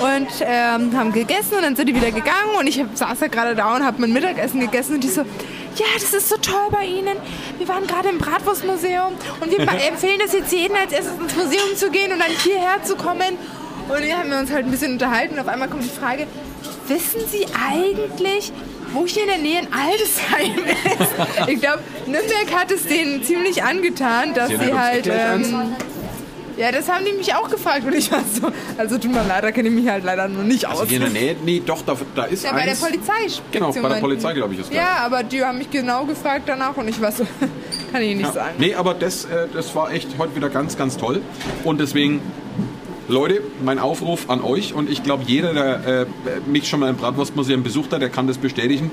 und 0.00 0.28
ähm, 0.40 0.96
haben 0.96 1.12
gegessen 1.12 1.54
und 1.56 1.62
dann 1.62 1.76
sind 1.76 1.88
die 1.88 1.94
wieder 1.94 2.10
gegangen 2.10 2.56
und 2.58 2.66
ich 2.66 2.82
saß 2.94 3.20
ja 3.20 3.26
gerade 3.28 3.54
da 3.54 3.76
und 3.76 3.84
habe 3.84 4.00
mein 4.00 4.12
Mittagessen 4.12 4.60
gegessen 4.60 4.94
und 4.96 5.04
die 5.04 5.08
so, 5.08 5.20
ja, 5.20 5.86
das 5.94 6.12
ist 6.12 6.28
so 6.28 6.36
toll 6.36 6.68
bei 6.70 6.84
Ihnen. 6.84 7.16
Wir 7.58 7.68
waren 7.68 7.86
gerade 7.86 8.08
im 8.08 8.18
Bratwurstmuseum 8.18 9.12
und 9.40 9.50
wir 9.50 9.60
empfehlen 9.88 10.18
das 10.22 10.32
jetzt 10.32 10.52
jedem 10.52 10.76
als 10.76 10.92
erstes 10.92 11.12
ins 11.18 11.36
Museum 11.36 11.76
zu 11.76 11.90
gehen 11.90 12.12
und 12.12 12.18
dann 12.18 12.30
hierher 12.42 12.82
zu 12.82 12.96
kommen. 12.96 13.36
Und 13.90 14.00
dann 14.08 14.18
haben 14.18 14.30
wir 14.30 14.38
uns 14.38 14.50
halt 14.50 14.64
ein 14.64 14.70
bisschen 14.70 14.92
unterhalten 14.92 15.34
und 15.34 15.40
auf 15.40 15.48
einmal 15.48 15.68
kommt 15.68 15.84
die 15.84 15.88
Frage, 15.88 16.26
wissen 16.88 17.20
Sie 17.30 17.46
eigentlich, 17.68 18.52
wo 18.92 19.06
hier 19.06 19.22
in 19.22 19.28
der 19.28 19.38
Nähe 19.38 19.58
ein 19.60 19.68
Aldesheim 19.72 20.64
ist? 20.98 21.48
Ich 21.48 21.60
glaube, 21.60 21.80
Nürnberg 22.06 22.54
hat 22.54 22.70
es 22.70 22.86
denen 22.86 23.22
ziemlich 23.24 23.62
angetan, 23.62 24.34
dass 24.34 24.48
Sie 24.48 24.72
halt... 24.72 25.06
Ähm, 25.06 25.74
ja, 26.56 26.70
das 26.70 26.90
haben 26.90 27.06
die 27.06 27.12
mich 27.12 27.34
auch 27.34 27.48
gefragt 27.48 27.86
und 27.86 27.94
ich 27.94 28.12
war 28.12 28.20
so, 28.38 28.50
also 28.76 28.98
tut 28.98 29.10
mir 29.12 29.22
leid, 29.24 29.42
da 29.44 29.50
kenne 29.50 29.68
ich 29.70 29.74
mich 29.74 29.88
halt 29.88 30.04
leider 30.04 30.28
noch 30.28 30.42
nicht 30.42 30.66
aus. 30.66 30.80
Also 30.80 30.90
hier 30.90 30.98
in 31.06 31.10
der 31.10 31.22
Nähe, 31.22 31.36
nee, 31.42 31.62
doch, 31.64 31.80
da, 31.80 31.96
da 32.14 32.24
ist 32.24 32.44
ja, 32.44 32.52
bei 32.52 32.62
der 32.64 32.72
eins. 32.72 32.80
Polizei. 32.80 33.12
Genau, 33.50 33.72
bei 33.72 33.88
der 33.88 33.94
Polizei, 33.96 34.34
glaube 34.34 34.52
ich, 34.52 34.60
ist 34.60 34.70
Ja, 34.74 34.96
aber 34.98 35.22
die 35.22 35.42
haben 35.42 35.56
mich 35.56 35.70
genau 35.70 36.04
gefragt 36.04 36.42
danach 36.46 36.76
und 36.76 36.86
ich 36.88 37.00
war 37.00 37.12
so, 37.12 37.26
kann 37.92 38.02
ich 38.02 38.14
nicht 38.14 38.26
Ja. 38.26 38.32
sagen. 38.32 38.54
Nee, 38.58 38.74
aber 38.74 38.92
das, 38.92 39.24
äh, 39.24 39.46
das 39.54 39.74
war 39.74 39.90
echt 39.90 40.08
heute 40.18 40.36
wieder 40.36 40.50
ganz, 40.50 40.76
ganz 40.76 40.98
toll. 40.98 41.22
Und 41.64 41.80
deswegen, 41.80 42.20
Leute, 43.10 43.42
mein 43.64 43.78
Aufruf 43.78 44.30
an 44.30 44.40
euch 44.40 44.72
und 44.74 44.88
ich 44.90 45.02
glaube, 45.02 45.24
jeder, 45.26 45.52
der 45.52 45.86
äh, 45.86 46.06
mich 46.46 46.68
schon 46.68 46.80
mal 46.80 46.88
im 46.90 46.96
Bratwurstmuseum 46.96 47.62
besucht 47.62 47.92
hat, 47.92 48.00
der 48.02 48.08
kann 48.08 48.26
das 48.26 48.38
bestätigen. 48.38 48.90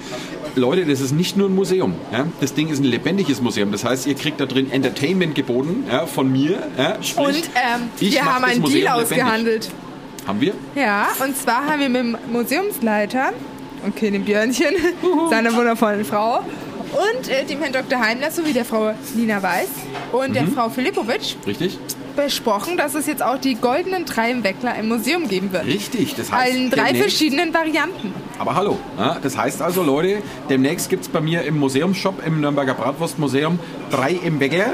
Leute, 0.55 0.85
das 0.85 1.01
ist 1.01 1.11
nicht 1.11 1.37
nur 1.37 1.49
ein 1.49 1.55
Museum. 1.55 1.93
Ja? 2.11 2.25
Das 2.41 2.53
Ding 2.53 2.69
ist 2.69 2.79
ein 2.79 2.83
lebendiges 2.85 3.41
Museum. 3.41 3.71
Das 3.71 3.83
heißt, 3.83 4.07
ihr 4.07 4.15
kriegt 4.15 4.39
da 4.39 4.45
drin 4.45 4.71
Entertainment 4.71 5.35
geboten 5.35 5.83
ja, 5.91 6.05
von 6.07 6.31
mir. 6.31 6.57
Ja? 6.77 6.97
Sprich, 7.01 7.25
Und 7.27 7.35
ähm, 7.55 7.89
wir 7.99 8.25
haben 8.25 8.43
einen 8.43 8.61
Museum 8.61 8.81
Deal 8.83 8.97
lebendig. 8.99 9.17
ausgehandelt. 9.23 9.69
Haben 10.27 10.41
wir? 10.41 10.53
Ja, 10.75 11.07
und 11.23 11.37
zwar 11.37 11.65
haben 11.67 11.79
wir 11.79 11.89
mit 11.89 12.01
dem 12.01 12.17
Museumsleiter, 12.31 13.31
okay, 13.87 14.11
dem 14.11 14.23
Björnchen, 14.25 14.73
seiner 15.29 15.53
wundervollen 15.55 16.03
Frau 16.03 16.39
und 16.39 17.29
äh, 17.29 17.45
dem 17.45 17.59
Herrn 17.61 17.71
Dr. 17.73 17.99
Heimler 17.99 18.31
sowie 18.31 18.51
der 18.51 18.65
Frau 18.65 18.93
Nina 19.15 19.41
Weiß 19.43 19.67
und 20.11 20.29
Mhm. 20.29 20.33
der 20.33 20.47
Frau 20.47 20.69
Filipovic 20.69 21.35
Richtig? 21.45 21.77
Besprochen, 22.17 22.75
dass 22.75 22.95
es 22.95 23.07
jetzt 23.07 23.23
auch 23.23 23.37
die 23.37 23.55
goldenen 23.55 24.05
Treibenweckler 24.05 24.75
im 24.75 24.89
Museum 24.89 25.29
geben 25.29 25.53
wird. 25.53 25.65
Richtig. 25.65 26.15
Das 26.15 26.29
heißt, 26.31 26.53
In 26.53 26.69
drei 26.69 26.93
verschiedenen 26.93 27.53
Varianten. 27.53 28.13
Aber 28.39 28.55
hallo, 28.55 28.77
ja, 28.97 29.17
das 29.21 29.37
heißt 29.37 29.61
also, 29.61 29.83
Leute, 29.83 30.21
demnächst 30.49 30.89
gibt 30.89 31.03
es 31.03 31.09
bei 31.09 31.21
mir 31.21 31.43
im 31.43 31.57
Museumsshop 31.57 32.25
im 32.25 32.41
Nürnberger 32.41 32.73
Bratwurstmuseum 32.73 33.59
drei 33.89 34.11
im 34.11 34.41
Wecker 34.41 34.73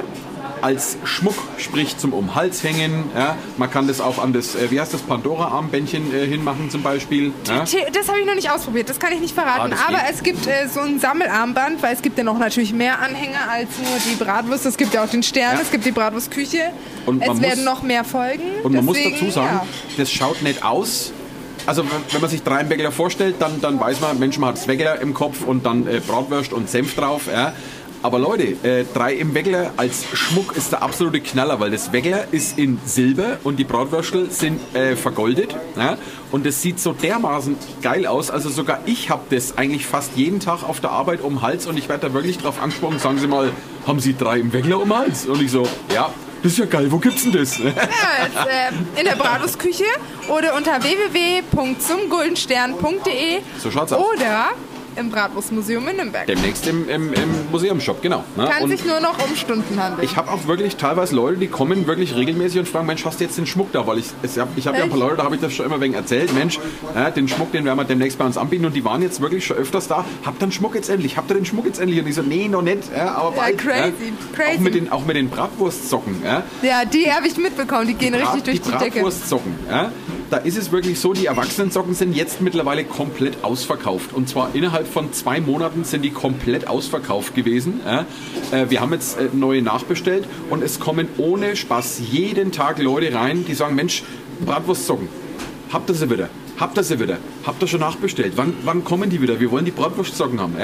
als 0.64 0.98
Schmuck, 1.04 1.36
sprich 1.58 1.98
zum 1.98 2.14
um 2.14 2.36
Hals 2.36 2.64
hängen. 2.64 3.04
Ja. 3.16 3.36
Man 3.58 3.70
kann 3.70 3.88
das 3.88 4.00
auch 4.02 4.18
an 4.18 4.32
das, 4.34 4.56
äh, 4.56 4.72
wie 4.72 4.80
heißt 4.80 4.94
das, 4.94 5.02
Pandora-Armbändchen 5.02 6.14
äh, 6.16 6.26
hinmachen 6.26 6.70
zum 6.70 6.82
Beispiel. 6.82 7.34
Ja. 7.48 7.60
Das 7.92 8.08
habe 8.08 8.20
ich 8.22 8.26
noch 8.26 8.36
nicht 8.36 8.50
ausprobiert, 8.50 8.90
das 8.90 9.00
kann 9.00 9.12
ich 9.14 9.20
nicht 9.20 9.34
verraten. 9.36 9.74
Ah, 9.74 9.88
Aber 9.90 9.98
geht. 9.98 10.14
es 10.16 10.24
gibt 10.24 10.48
äh, 10.48 10.68
so 10.74 10.80
ein 10.80 11.00
Sammelarmband, 11.00 11.84
weil 11.84 11.94
es 11.94 12.02
gibt 12.02 12.18
ja 12.18 12.24
noch 12.24 12.40
natürlich 12.40 12.74
mehr 12.74 13.00
Anhänger 13.00 13.50
als 13.52 13.70
nur 13.78 13.98
die 14.10 14.16
Bratwurst. 14.24 14.66
Es 14.66 14.78
gibt 14.78 14.94
ja 14.94 15.04
auch 15.04 15.10
den 15.10 15.22
Stern, 15.24 15.56
Ja. 15.56 15.62
es 15.62 15.70
gibt 15.70 15.86
die 15.86 15.92
Bratwurstküche. 15.92 16.72
Und 17.06 17.22
es 17.22 17.28
werden 17.42 17.64
muss- 17.66 17.66
noch 17.66 17.84
mehr 17.84 18.04
folgen. 18.06 18.44
Und 18.64 18.74
man 18.74 18.86
Deswegen, 18.88 19.10
muss 19.12 19.20
dazu 19.20 19.32
sagen, 19.32 19.60
das 19.98 20.12
schaut 20.12 20.42
nicht 20.42 20.64
aus. 20.64 21.12
Also 21.66 21.84
wenn- 22.12 22.22
man 22.22 22.30
sich 22.30 22.44
drei 22.44 22.62
im 22.62 22.70
Wegeler 22.70 22.92
vorstellt, 22.92 23.36
dann, 23.40 23.62
dann 23.62 23.80
weiß 23.80 24.02
man, 24.02 24.20
Mensch, 24.20 24.38
man 24.38 24.50
hat 24.50 24.58
das 24.58 24.68
Wegeler 24.68 25.00
im 25.02 25.14
Kopf 25.14 25.44
und 25.46 25.66
dann 25.66 25.88
äh, 25.88 26.00
Bratwurst 26.06 26.52
und 26.54 26.70
Senf 26.70 26.96
drauf. 26.96 27.24
Ja. 27.32 27.54
Aber 28.04 28.20
Leute, 28.20 28.44
äh, 28.68 28.84
drei 28.94 29.14
im 29.14 29.34
Wegeler 29.34 29.72
als 29.78 30.04
Schmuck 30.14 30.58
ist 30.58 30.74
der 30.74 30.84
absolute 30.84 31.22
Knaller, 31.22 31.62
weil 31.62 31.72
das 31.72 31.94
Wegeler 31.94 32.26
ist 32.32 32.60
in 32.60 32.78
Silber 32.86 33.38
und 33.46 33.58
die 33.58 33.64
Bratwürstel 33.64 34.30
sind 34.30 34.60
äh, 34.76 34.98
vergoldet. 34.98 35.56
Ja. 35.78 35.98
Und 36.30 36.46
das 36.46 36.62
sieht 36.62 36.82
so 36.82 36.92
dermaßen 36.92 37.56
geil 37.82 38.06
aus. 38.06 38.30
Also 38.30 38.50
sogar 38.50 38.82
ich 38.86 39.10
habe 39.10 39.22
das 39.34 39.58
eigentlich 39.58 39.86
fast 39.86 40.18
jeden 40.18 40.42
Tag 40.42 40.64
auf 40.64 40.82
der 40.82 40.92
Arbeit 40.92 41.22
um 41.22 41.36
den 41.36 41.42
Hals 41.42 41.66
und 41.66 41.78
ich 41.78 41.88
werde 41.88 42.10
da 42.10 42.14
wirklich 42.14 42.40
drauf 42.40 42.62
angesprochen. 42.62 43.00
Sagen 43.00 43.20
Sie 43.20 43.28
mal, 43.28 43.52
haben 43.88 44.02
Sie 44.02 44.18
drei 44.18 44.40
im 44.40 44.52
Wegeler 44.52 44.82
um 44.82 44.90
den 44.90 44.98
Hals? 44.98 45.26
Und 45.26 45.42
ich 45.42 45.52
so, 45.52 45.66
ja, 45.94 46.10
das 46.44 46.52
ist 46.52 46.58
ja 46.58 46.66
geil, 46.66 46.92
wo 46.92 46.98
gibt's 46.98 47.24
denn 47.24 47.32
das? 47.32 47.58
Ja, 47.58 47.68
jetzt, 47.68 48.36
äh, 48.36 49.00
in 49.00 49.06
der 49.06 49.16
Bratwurstküche 49.16 49.86
oder 50.28 50.58
unter 50.58 50.84
www.zumguldenstern.de 50.84 53.40
So 53.60 53.72
schaut's 53.72 53.94
aus. 53.94 54.06
oder 54.14 54.50
im 54.96 55.10
Bratwurstmuseum 55.10 55.88
in 55.88 55.96
Nürnberg. 55.98 56.28
Demnächst 56.28 56.68
im, 56.68 56.88
im, 56.90 57.14
im 57.14 57.30
Museumshop, 57.52 58.02
genau. 58.02 58.24
Ne? 58.36 58.48
Kann 58.48 58.64
Und 58.64 58.70
sich 58.70 58.86
nur 58.86 59.00
noch 59.00 59.18
um 59.28 59.36
Stunden 59.36 59.82
handeln. 59.82 60.04
ich 60.04 60.16
habe 60.18 60.32
auch 60.32 60.48
wirklich 60.48 60.76
teilweise 60.76 61.16
Leute, 61.16 61.38
die 61.40 61.48
kommen 61.48 61.88
wirklich 61.88 62.16
regelmäßig 62.16 62.60
und 62.60 62.68
fragen, 62.70 62.86
Mensch, 62.88 63.04
hast 63.06 63.20
du 63.20 63.24
jetzt 63.24 63.38
den 63.38 63.46
Schmuck 63.48 63.72
da? 63.72 63.86
Weil 63.88 64.00
ich, 64.00 64.06
es, 64.22 64.38
hab- 64.38 64.50
ich 64.58 64.68
habe 64.68 64.78
ja 64.78 64.84
ein 64.84 64.90
paar? 64.90 65.00
Leute, 65.00 65.18
da 65.18 65.24
habe 65.24 65.36
ich 65.36 65.42
das 65.42 65.54
schon 65.54 65.66
immer 65.66 65.80
wegen 65.82 65.94
erzählt. 65.94 66.34
Mensch, 66.34 66.60
äh, 66.96 67.12
den 67.12 67.28
Schmuck, 67.28 67.52
den 67.52 67.66
werden 67.66 67.78
wir 67.78 67.84
demnächst 67.86 68.18
bei 68.18 68.26
uns 68.26 68.38
anbieten. 68.38 68.66
Und 68.66 68.74
die 68.76 68.86
waren 68.86 69.02
jetzt 69.02 69.22
wirklich 69.22 69.46
schon 69.46 69.58
öfters 69.58 69.88
da. 69.88 70.06
Habt 70.26 70.42
ihr 70.42 70.48
den 70.48 70.52
Schmuck 70.52 70.76
jetzt 70.76 70.90
endlich? 70.90 71.18
Habt 71.18 71.30
ihr 71.32 71.36
den 71.36 71.46
Schmuck 71.46 71.66
jetzt 71.66 71.80
endlich? 71.80 72.00
Und 72.00 72.08
ich 72.08 72.16
so, 72.16 72.22
nee, 72.22 72.48
noch 72.48 72.62
nicht. 72.62 72.80
Ja, 72.96 73.16
aber 73.16 73.36
Ja, 73.36 73.42
bald. 73.42 73.58
crazy, 73.58 73.74
ja. 73.78 74.36
crazy. 74.36 74.58
Auch 74.58 74.60
mit 74.62 74.76
den, 74.76 74.92
auch 74.92 75.06
mit 75.06 75.16
den 75.16 75.30
Bratwurstsocken. 75.30 76.16
Ja. 76.24 76.44
ja, 76.62 76.86
die 76.86 77.12
habe 77.12 77.28
ich 77.28 77.38
mitbekommen. 77.38 77.88
Die 77.88 77.94
gehen 77.96 78.14
richtig 78.14 78.34
Brat- 78.34 78.48
durch 78.48 78.62
die, 78.62 78.72
Decke. 78.72 78.92
Bratwurstsocken. 79.02 79.56
Ja, 79.70 79.92
da 80.34 80.40
ist 80.40 80.58
es 80.58 80.72
wirklich 80.72 81.00
so, 81.00 81.14
die 81.14 81.28
Erwachsenensocken 81.28 81.94
sind 81.94 82.16
jetzt 82.16 82.42
mittlerweile 82.42 82.86
komplett 82.86 83.44
ausverkauft. 83.44 84.14
Und 84.14 84.28
zwar 84.28 84.56
innerhalb 84.56 84.88
von 84.88 85.14
zwei 85.14 85.40
Monaten 85.40 85.84
sind 85.84 86.02
die 86.02 86.10
komplett 86.10 86.68
ausverkauft 86.68 87.36
gewesen. 87.36 87.82
Äh, 87.86 88.66
wir 88.68 88.82
haben 88.82 88.92
jetzt 88.94 89.20
äh, 89.20 89.30
neue 89.32 89.62
nachbestellt 89.62 90.26
und 90.50 90.64
es 90.64 90.80
kommen 90.80 91.08
ohne 91.20 91.56
Spaß 91.56 92.02
jeden 92.12 92.52
Tag 92.52 92.82
Leute 92.82 93.14
rein, 93.14 93.46
die 93.48 93.54
sagen, 93.54 93.76
Mensch, 93.76 94.02
Bratwurstsocken, 94.44 95.08
habt 95.72 95.92
ihr 95.92 95.94
sie 95.94 96.10
wieder? 96.10 96.30
Habt 96.58 96.78
ihr 96.80 96.84
sie 96.84 97.00
wieder? 97.00 97.20
Habt 97.46 97.62
ihr 97.62 97.68
schon 97.68 97.82
nachbestellt? 97.82 98.34
Wann, 98.36 98.56
wann 98.64 98.84
kommen 98.84 99.12
die 99.12 99.22
wieder? 99.22 99.40
Wir 99.40 99.52
wollen 99.52 99.66
die 99.66 99.72
Bratwurstsocken 99.72 100.42
haben. 100.42 100.56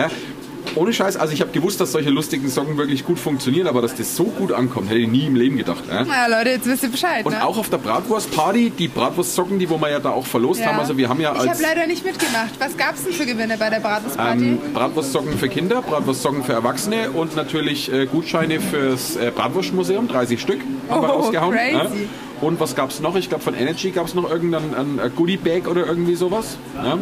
Ja? 0.75 0.81
Ohne 0.81 0.93
Scheiß, 0.93 1.17
also 1.17 1.33
ich 1.33 1.41
habe 1.41 1.51
gewusst, 1.51 1.79
dass 1.81 1.91
solche 1.91 2.09
lustigen 2.09 2.47
Socken 2.49 2.77
wirklich 2.77 3.05
gut 3.05 3.19
funktionieren, 3.19 3.67
aber 3.67 3.81
dass 3.81 3.95
das 3.95 4.15
so 4.15 4.25
gut 4.25 4.51
ankommt, 4.51 4.89
hätte 4.89 4.99
ich 4.99 5.07
nie 5.07 5.25
im 5.25 5.35
Leben 5.35 5.57
gedacht. 5.57 5.83
Ja? 5.89 6.03
Ja, 6.03 6.27
Leute, 6.27 6.49
jetzt 6.51 6.65
wisst 6.67 6.83
ihr 6.83 6.89
Bescheid. 6.89 7.25
Und 7.25 7.33
ne? 7.33 7.45
auch 7.45 7.57
auf 7.57 7.69
der 7.69 7.77
Bratwurstparty, 7.77 8.71
die 8.71 8.87
Bratwurstsocken, 8.87 9.59
die 9.59 9.69
wo 9.69 9.77
wir 9.79 9.89
ja 9.89 9.99
da 9.99 10.11
auch 10.11 10.25
verlost 10.25 10.65
haben, 10.65 10.79
also 10.79 10.97
wir 10.97 11.09
haben 11.09 11.19
ja 11.21 11.31
ich 11.33 11.39
habe 11.39 11.49
als 11.49 11.61
leider 11.61 11.87
nicht 11.87 12.05
mitgemacht. 12.05 12.51
Was 12.59 12.75
gab 12.77 12.95
es 12.95 13.03
denn 13.03 13.13
für 13.13 13.25
Gewinne 13.25 13.57
bei 13.57 13.69
der 13.69 13.79
Bratwurstparty? 13.79 14.43
ähm, 14.45 14.59
Bratwurstsocken 14.73 15.37
für 15.37 15.49
Kinder, 15.49 15.81
Bratwurstsocken 15.81 16.43
für 16.43 16.53
Erwachsene 16.53 17.11
und 17.11 17.35
natürlich 17.35 17.91
äh, 17.91 18.05
Gutscheine 18.05 18.59
fürs 18.59 19.15
äh, 19.15 19.31
Bratwurstmuseum, 19.35 20.07
30 20.07 20.39
Stück 20.41 20.59
haben 20.89 21.01
wir 21.01 21.09
Oh, 21.09 21.19
rausgehauen. 21.19 21.53
crazy. 21.55 21.73
Ja. 21.73 21.87
Und 22.41 22.59
was 22.59 22.75
gab 22.75 22.89
es 22.89 23.01
noch? 23.01 23.15
Ich 23.17 23.27
glaube 23.29 23.43
von 23.43 23.53
Energy 23.53 23.91
gab 23.91 24.07
es 24.07 24.15
noch 24.15 24.29
irgendein 24.29 24.73
ein, 24.73 24.99
ein 24.99 25.11
Goodie-Bag 25.15 25.67
oder 25.67 25.85
irgendwie 25.85 26.15
sowas. 26.15 26.57
Ja. 26.81 26.97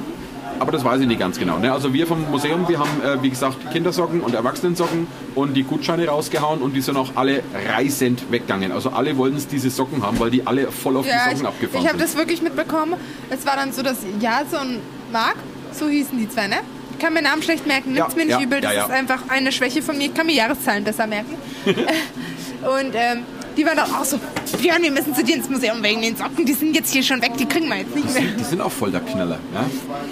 Aber 0.59 0.71
das 0.71 0.83
weiß 0.83 1.01
ich 1.01 1.07
nicht 1.07 1.19
ganz 1.19 1.37
genau. 1.39 1.59
Ne? 1.59 1.71
Also 1.71 1.93
wir 1.93 2.07
vom 2.07 2.29
Museum, 2.31 2.67
wir 2.67 2.79
haben, 2.79 3.01
äh, 3.03 3.21
wie 3.21 3.29
gesagt, 3.29 3.71
Kindersocken 3.71 4.21
und 4.21 4.33
Erwachsenensocken 4.33 5.07
und 5.35 5.53
die 5.53 5.63
Gutscheine 5.63 6.07
rausgehauen 6.07 6.61
und 6.61 6.73
die 6.73 6.81
sind 6.81 6.97
auch 6.97 7.11
alle 7.15 7.43
reißend 7.69 8.31
weggegangen. 8.31 8.71
Also 8.71 8.89
alle 8.89 9.17
wollten 9.17 9.37
diese 9.51 9.69
Socken 9.69 10.03
haben, 10.03 10.19
weil 10.19 10.31
die 10.31 10.45
alle 10.47 10.71
voll 10.71 10.97
auf 10.97 11.05
die 11.05 11.11
Ja, 11.11 11.25
Socken 11.25 11.41
ich, 11.41 11.47
abgefahren 11.47 11.83
ich 11.83 11.89
habe 11.89 11.99
sind. 11.99 12.09
das 12.09 12.17
wirklich 12.17 12.41
mitbekommen. 12.41 12.95
Es 13.29 13.45
war 13.45 13.55
dann 13.55 13.71
so, 13.71 13.81
dass 13.83 13.97
Jase 14.19 14.59
und 14.59 14.79
Marc, 15.11 15.35
so 15.71 15.87
hießen 15.87 16.17
die 16.17 16.29
zwei, 16.29 16.47
ne? 16.47 16.57
Ich 16.93 16.99
kann 16.99 17.13
mir 17.13 17.21
Namen 17.21 17.43
schlecht 17.43 17.67
merken, 17.67 17.93
Ja, 17.95 18.03
nimmt's 18.03 18.15
mir 18.15 18.25
nicht 18.25 18.39
ja, 18.39 18.41
übel, 18.41 18.59
das 18.59 18.71
ja, 18.71 18.77
ja. 18.79 18.85
ist 18.85 18.91
einfach 18.91 19.19
eine 19.29 19.51
Schwäche 19.51 19.83
von 19.83 19.97
mir. 19.97 20.05
Ich 20.05 20.13
kann 20.15 20.25
mir 20.25 20.33
Jahreszahlen 20.33 20.83
besser 20.83 21.05
merken. 21.05 21.35
und 21.65 22.95
ähm, 22.95 23.19
die 23.57 23.65
waren 23.65 23.75
dann 23.75 23.91
auch 23.91 24.05
so, 24.05 24.19
Björn, 24.61 24.83
wir 24.83 24.91
müssen 24.91 25.15
zu 25.15 25.23
dir 25.23 25.35
ins 25.35 25.49
Museum 25.49 25.81
wegen 25.81 26.01
den 26.01 26.15
Socken, 26.15 26.45
die 26.45 26.53
sind 26.53 26.75
jetzt 26.75 26.93
hier 26.93 27.03
schon 27.03 27.21
weg, 27.21 27.31
die 27.37 27.45
kriegen 27.45 27.67
wir 27.67 27.77
jetzt 27.77 27.95
nicht 27.95 28.13
mehr. 28.13 28.23
Die 28.37 28.43
sind 28.43 28.61
auch 28.61 28.71
voll 28.71 28.91
der 28.91 29.01
Knaller. 29.01 29.39
Ja? 29.53 29.65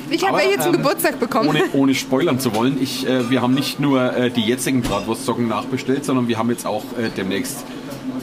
Ich 0.09 0.27
habe 0.27 0.37
welche 0.37 0.59
zum 0.59 0.73
ähm, 0.73 0.81
Geburtstag 0.81 1.19
bekommen. 1.19 1.49
Ohne, 1.49 1.63
ohne 1.73 1.95
spoilern 1.95 2.39
zu 2.39 2.55
wollen, 2.55 2.81
ich, 2.81 3.07
äh, 3.07 3.29
wir 3.29 3.41
haben 3.41 3.53
nicht 3.53 3.79
nur 3.79 4.13
äh, 4.15 4.31
die 4.31 4.41
jetzigen 4.41 4.81
Bratwurstsocken 4.81 5.47
nachbestellt, 5.47 6.05
sondern 6.05 6.27
wir 6.27 6.37
haben 6.37 6.49
jetzt 6.49 6.65
auch 6.65 6.83
äh, 6.97 7.09
demnächst 7.15 7.63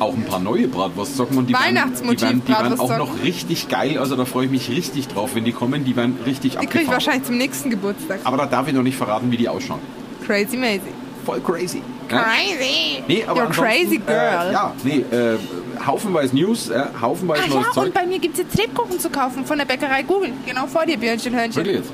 auch 0.00 0.14
ein 0.14 0.24
paar 0.24 0.40
neue 0.40 0.66
Bratwurstsocken 0.66 1.38
und 1.38 1.48
die 1.48 1.54
Weihnachtsmotiv 1.54 2.22
werden, 2.22 2.42
die 2.44 2.52
werden 2.52 2.80
auch 2.80 2.98
noch 2.98 3.22
richtig 3.22 3.68
geil. 3.68 3.98
Also 3.98 4.16
da 4.16 4.24
freue 4.24 4.46
ich 4.46 4.50
mich 4.50 4.68
richtig 4.70 5.06
drauf, 5.06 5.34
wenn 5.34 5.44
die 5.44 5.52
kommen. 5.52 5.84
Die 5.84 5.94
werden 5.94 6.18
richtig 6.26 6.52
die 6.52 6.56
kriege 6.58 6.62
ich 6.62 6.66
abgefahren. 6.66 6.92
wahrscheinlich 6.92 7.24
zum 7.24 7.38
nächsten 7.38 7.70
Geburtstag. 7.70 8.20
Aber 8.24 8.36
da 8.36 8.46
darf 8.46 8.66
ich 8.66 8.74
noch 8.74 8.82
nicht 8.82 8.96
verraten, 8.96 9.30
wie 9.30 9.36
die 9.36 9.48
ausschauen. 9.48 9.80
Crazy 10.26 10.56
Mazy. 10.56 10.80
Voll 11.24 11.40
crazy. 11.40 11.82
Ja? 12.10 12.22
Crazy. 12.22 13.02
Nee, 13.06 13.24
aber 13.26 13.44
You're 13.44 13.50
crazy 13.50 13.98
girl. 13.98 14.48
Äh, 14.48 14.52
ja, 14.52 14.74
nee, 14.84 15.04
äh, 15.10 15.38
haufenweise 15.86 16.34
News, 16.34 16.68
äh, 16.70 16.84
haufenweise 17.00 17.42
Ach 17.44 17.54
neues 17.54 17.66
ja, 17.66 17.72
Zeug. 17.72 17.84
und 17.86 17.94
bei 17.94 18.06
mir 18.06 18.18
gibt 18.18 18.34
es 18.34 18.40
jetzt 18.40 18.56
Lebkuchen 18.56 18.98
zu 18.98 19.10
kaufen 19.10 19.44
von 19.44 19.58
der 19.58 19.64
Bäckerei 19.64 20.02
Google. 20.02 20.32
Genau 20.46 20.66
vor 20.66 20.84
dir, 20.84 20.96
Björnchen 20.96 21.34
Hörnchen. 21.34 21.56
Wirklich 21.56 21.76
jetzt? 21.76 21.92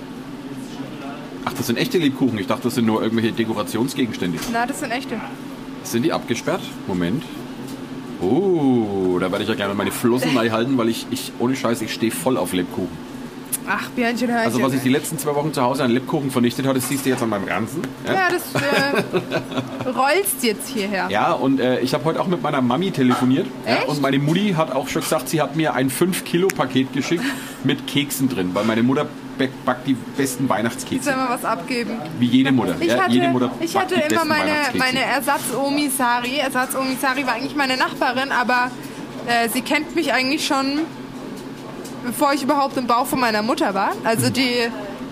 Ach, 1.45 1.53
das 1.55 1.67
sind 1.67 1.79
echte 1.79 1.99
Lebkuchen. 1.99 2.39
Ich 2.39 2.47
dachte, 2.47 2.65
das 2.65 2.75
sind 2.75 2.87
nur 2.87 3.03
irgendwelche 3.03 3.33
Dekorationsgegenstände. 3.33 4.39
Na, 4.53 4.67
das 4.67 4.81
sind 4.81 4.91
echte. 4.91 5.21
Sind 5.83 6.03
die 6.03 6.13
abgesperrt? 6.13 6.61
Moment. 6.87 7.23
Oh, 8.21 9.19
da 9.21 9.31
werde 9.31 9.45
ich 9.45 9.49
ja 9.49 9.55
gerne 9.55 9.75
meine 9.75 9.93
Flossen 9.93 10.37
halten, 10.37 10.77
weil 10.77 10.89
ich, 10.89 11.07
ich 11.11 11.33
ohne 11.39 11.55
Scheiß, 11.55 11.81
ich 11.83 11.95
stehe 11.95 12.11
voll 12.11 12.37
auf 12.37 12.53
Lebkuchen. 12.53 13.08
Ach, 13.71 13.89
Björnchen 13.91 14.29
Hörnchen. 14.29 14.47
Also 14.47 14.63
was 14.63 14.73
ich 14.75 14.83
die 14.83 14.89
letzten 14.89 15.19
zwei 15.19 15.35
Wochen 15.35 15.53
zu 15.53 15.63
Hause 15.63 15.85
an 15.85 15.91
Lebkuchen 15.91 16.31
vernichtet 16.31 16.67
habe, 16.67 16.79
das 16.79 16.89
siehst 16.89 17.05
du 17.05 17.11
jetzt 17.11 17.23
an 17.23 17.29
meinem 17.29 17.47
Ganzen. 17.47 17.83
Ja, 18.07 18.13
Ja, 18.15 18.29
das 18.31 18.63
äh, 18.63 19.89
rollst 19.91 20.43
jetzt 20.43 20.69
hierher. 20.69 21.09
ja 21.11 21.33
und 21.33 21.61
äh, 21.61 21.81
ich 21.81 21.95
habe 21.95 22.05
heute 22.05 22.21
auch 22.21 22.27
mit 22.27 22.43
meiner 22.43 22.61
Mami 22.61 22.91
telefoniert. 22.91 23.47
Ja, 23.67 23.83
und 23.87 24.01
meine 24.01 24.19
Mutti 24.19 24.55
hat 24.57 24.73
auch 24.75 24.89
schon 24.89 25.03
gesagt, 25.03 25.29
sie 25.29 25.41
hat 25.41 25.57
mir 25.57 25.75
ein 25.75 25.91
5-Kilo-Paket 25.91 26.93
geschickt 26.93 27.25
mit 27.65 27.87
Keksen 27.87 28.29
drin, 28.29 28.51
weil 28.55 28.65
meine 28.65 28.83
Mutter 28.83 29.07
back- 29.37 29.65
backt 29.65 29.87
die 29.87 29.95
besten 30.17 30.45
Ich 30.45 30.51
Weihnachtskekse. 30.51 31.05
soll 31.11 31.17
mal 31.17 31.31
was 31.31 31.45
abgeben. 31.45 31.93
Wie 32.19 32.27
jede 32.27 32.53
Mutter. 32.53 32.75
Ich 32.81 32.89
ja, 32.89 32.99
hatte, 33.03 33.13
jede 33.13 33.29
Mutter 33.29 33.51
ich 33.61 33.77
hatte 33.77 33.95
immer 33.97 34.25
meine, 34.25 34.53
meine 34.75 35.01
Ersatz-Omi 35.03 35.89
Sari. 35.97 36.37
Ersatz-Omi 36.39 36.97
Sari 37.01 37.27
war 37.27 37.35
eigentlich 37.35 37.55
meine 37.57 37.77
Nachbarin, 37.77 38.33
aber 38.33 38.71
äh, 39.27 39.49
sie 39.49 39.61
kennt 39.63 39.95
mich 39.95 40.13
eigentlich 40.13 40.47
schon, 40.47 40.81
bevor 42.09 42.33
ich 42.33 42.43
überhaupt 42.43 42.77
im 42.77 42.87
Bauch 42.87 43.07
von 43.07 43.21
meiner 43.21 43.43
Mutter 43.43 43.75
war. 43.75 43.93
Also 44.05 44.31
die 44.31 44.55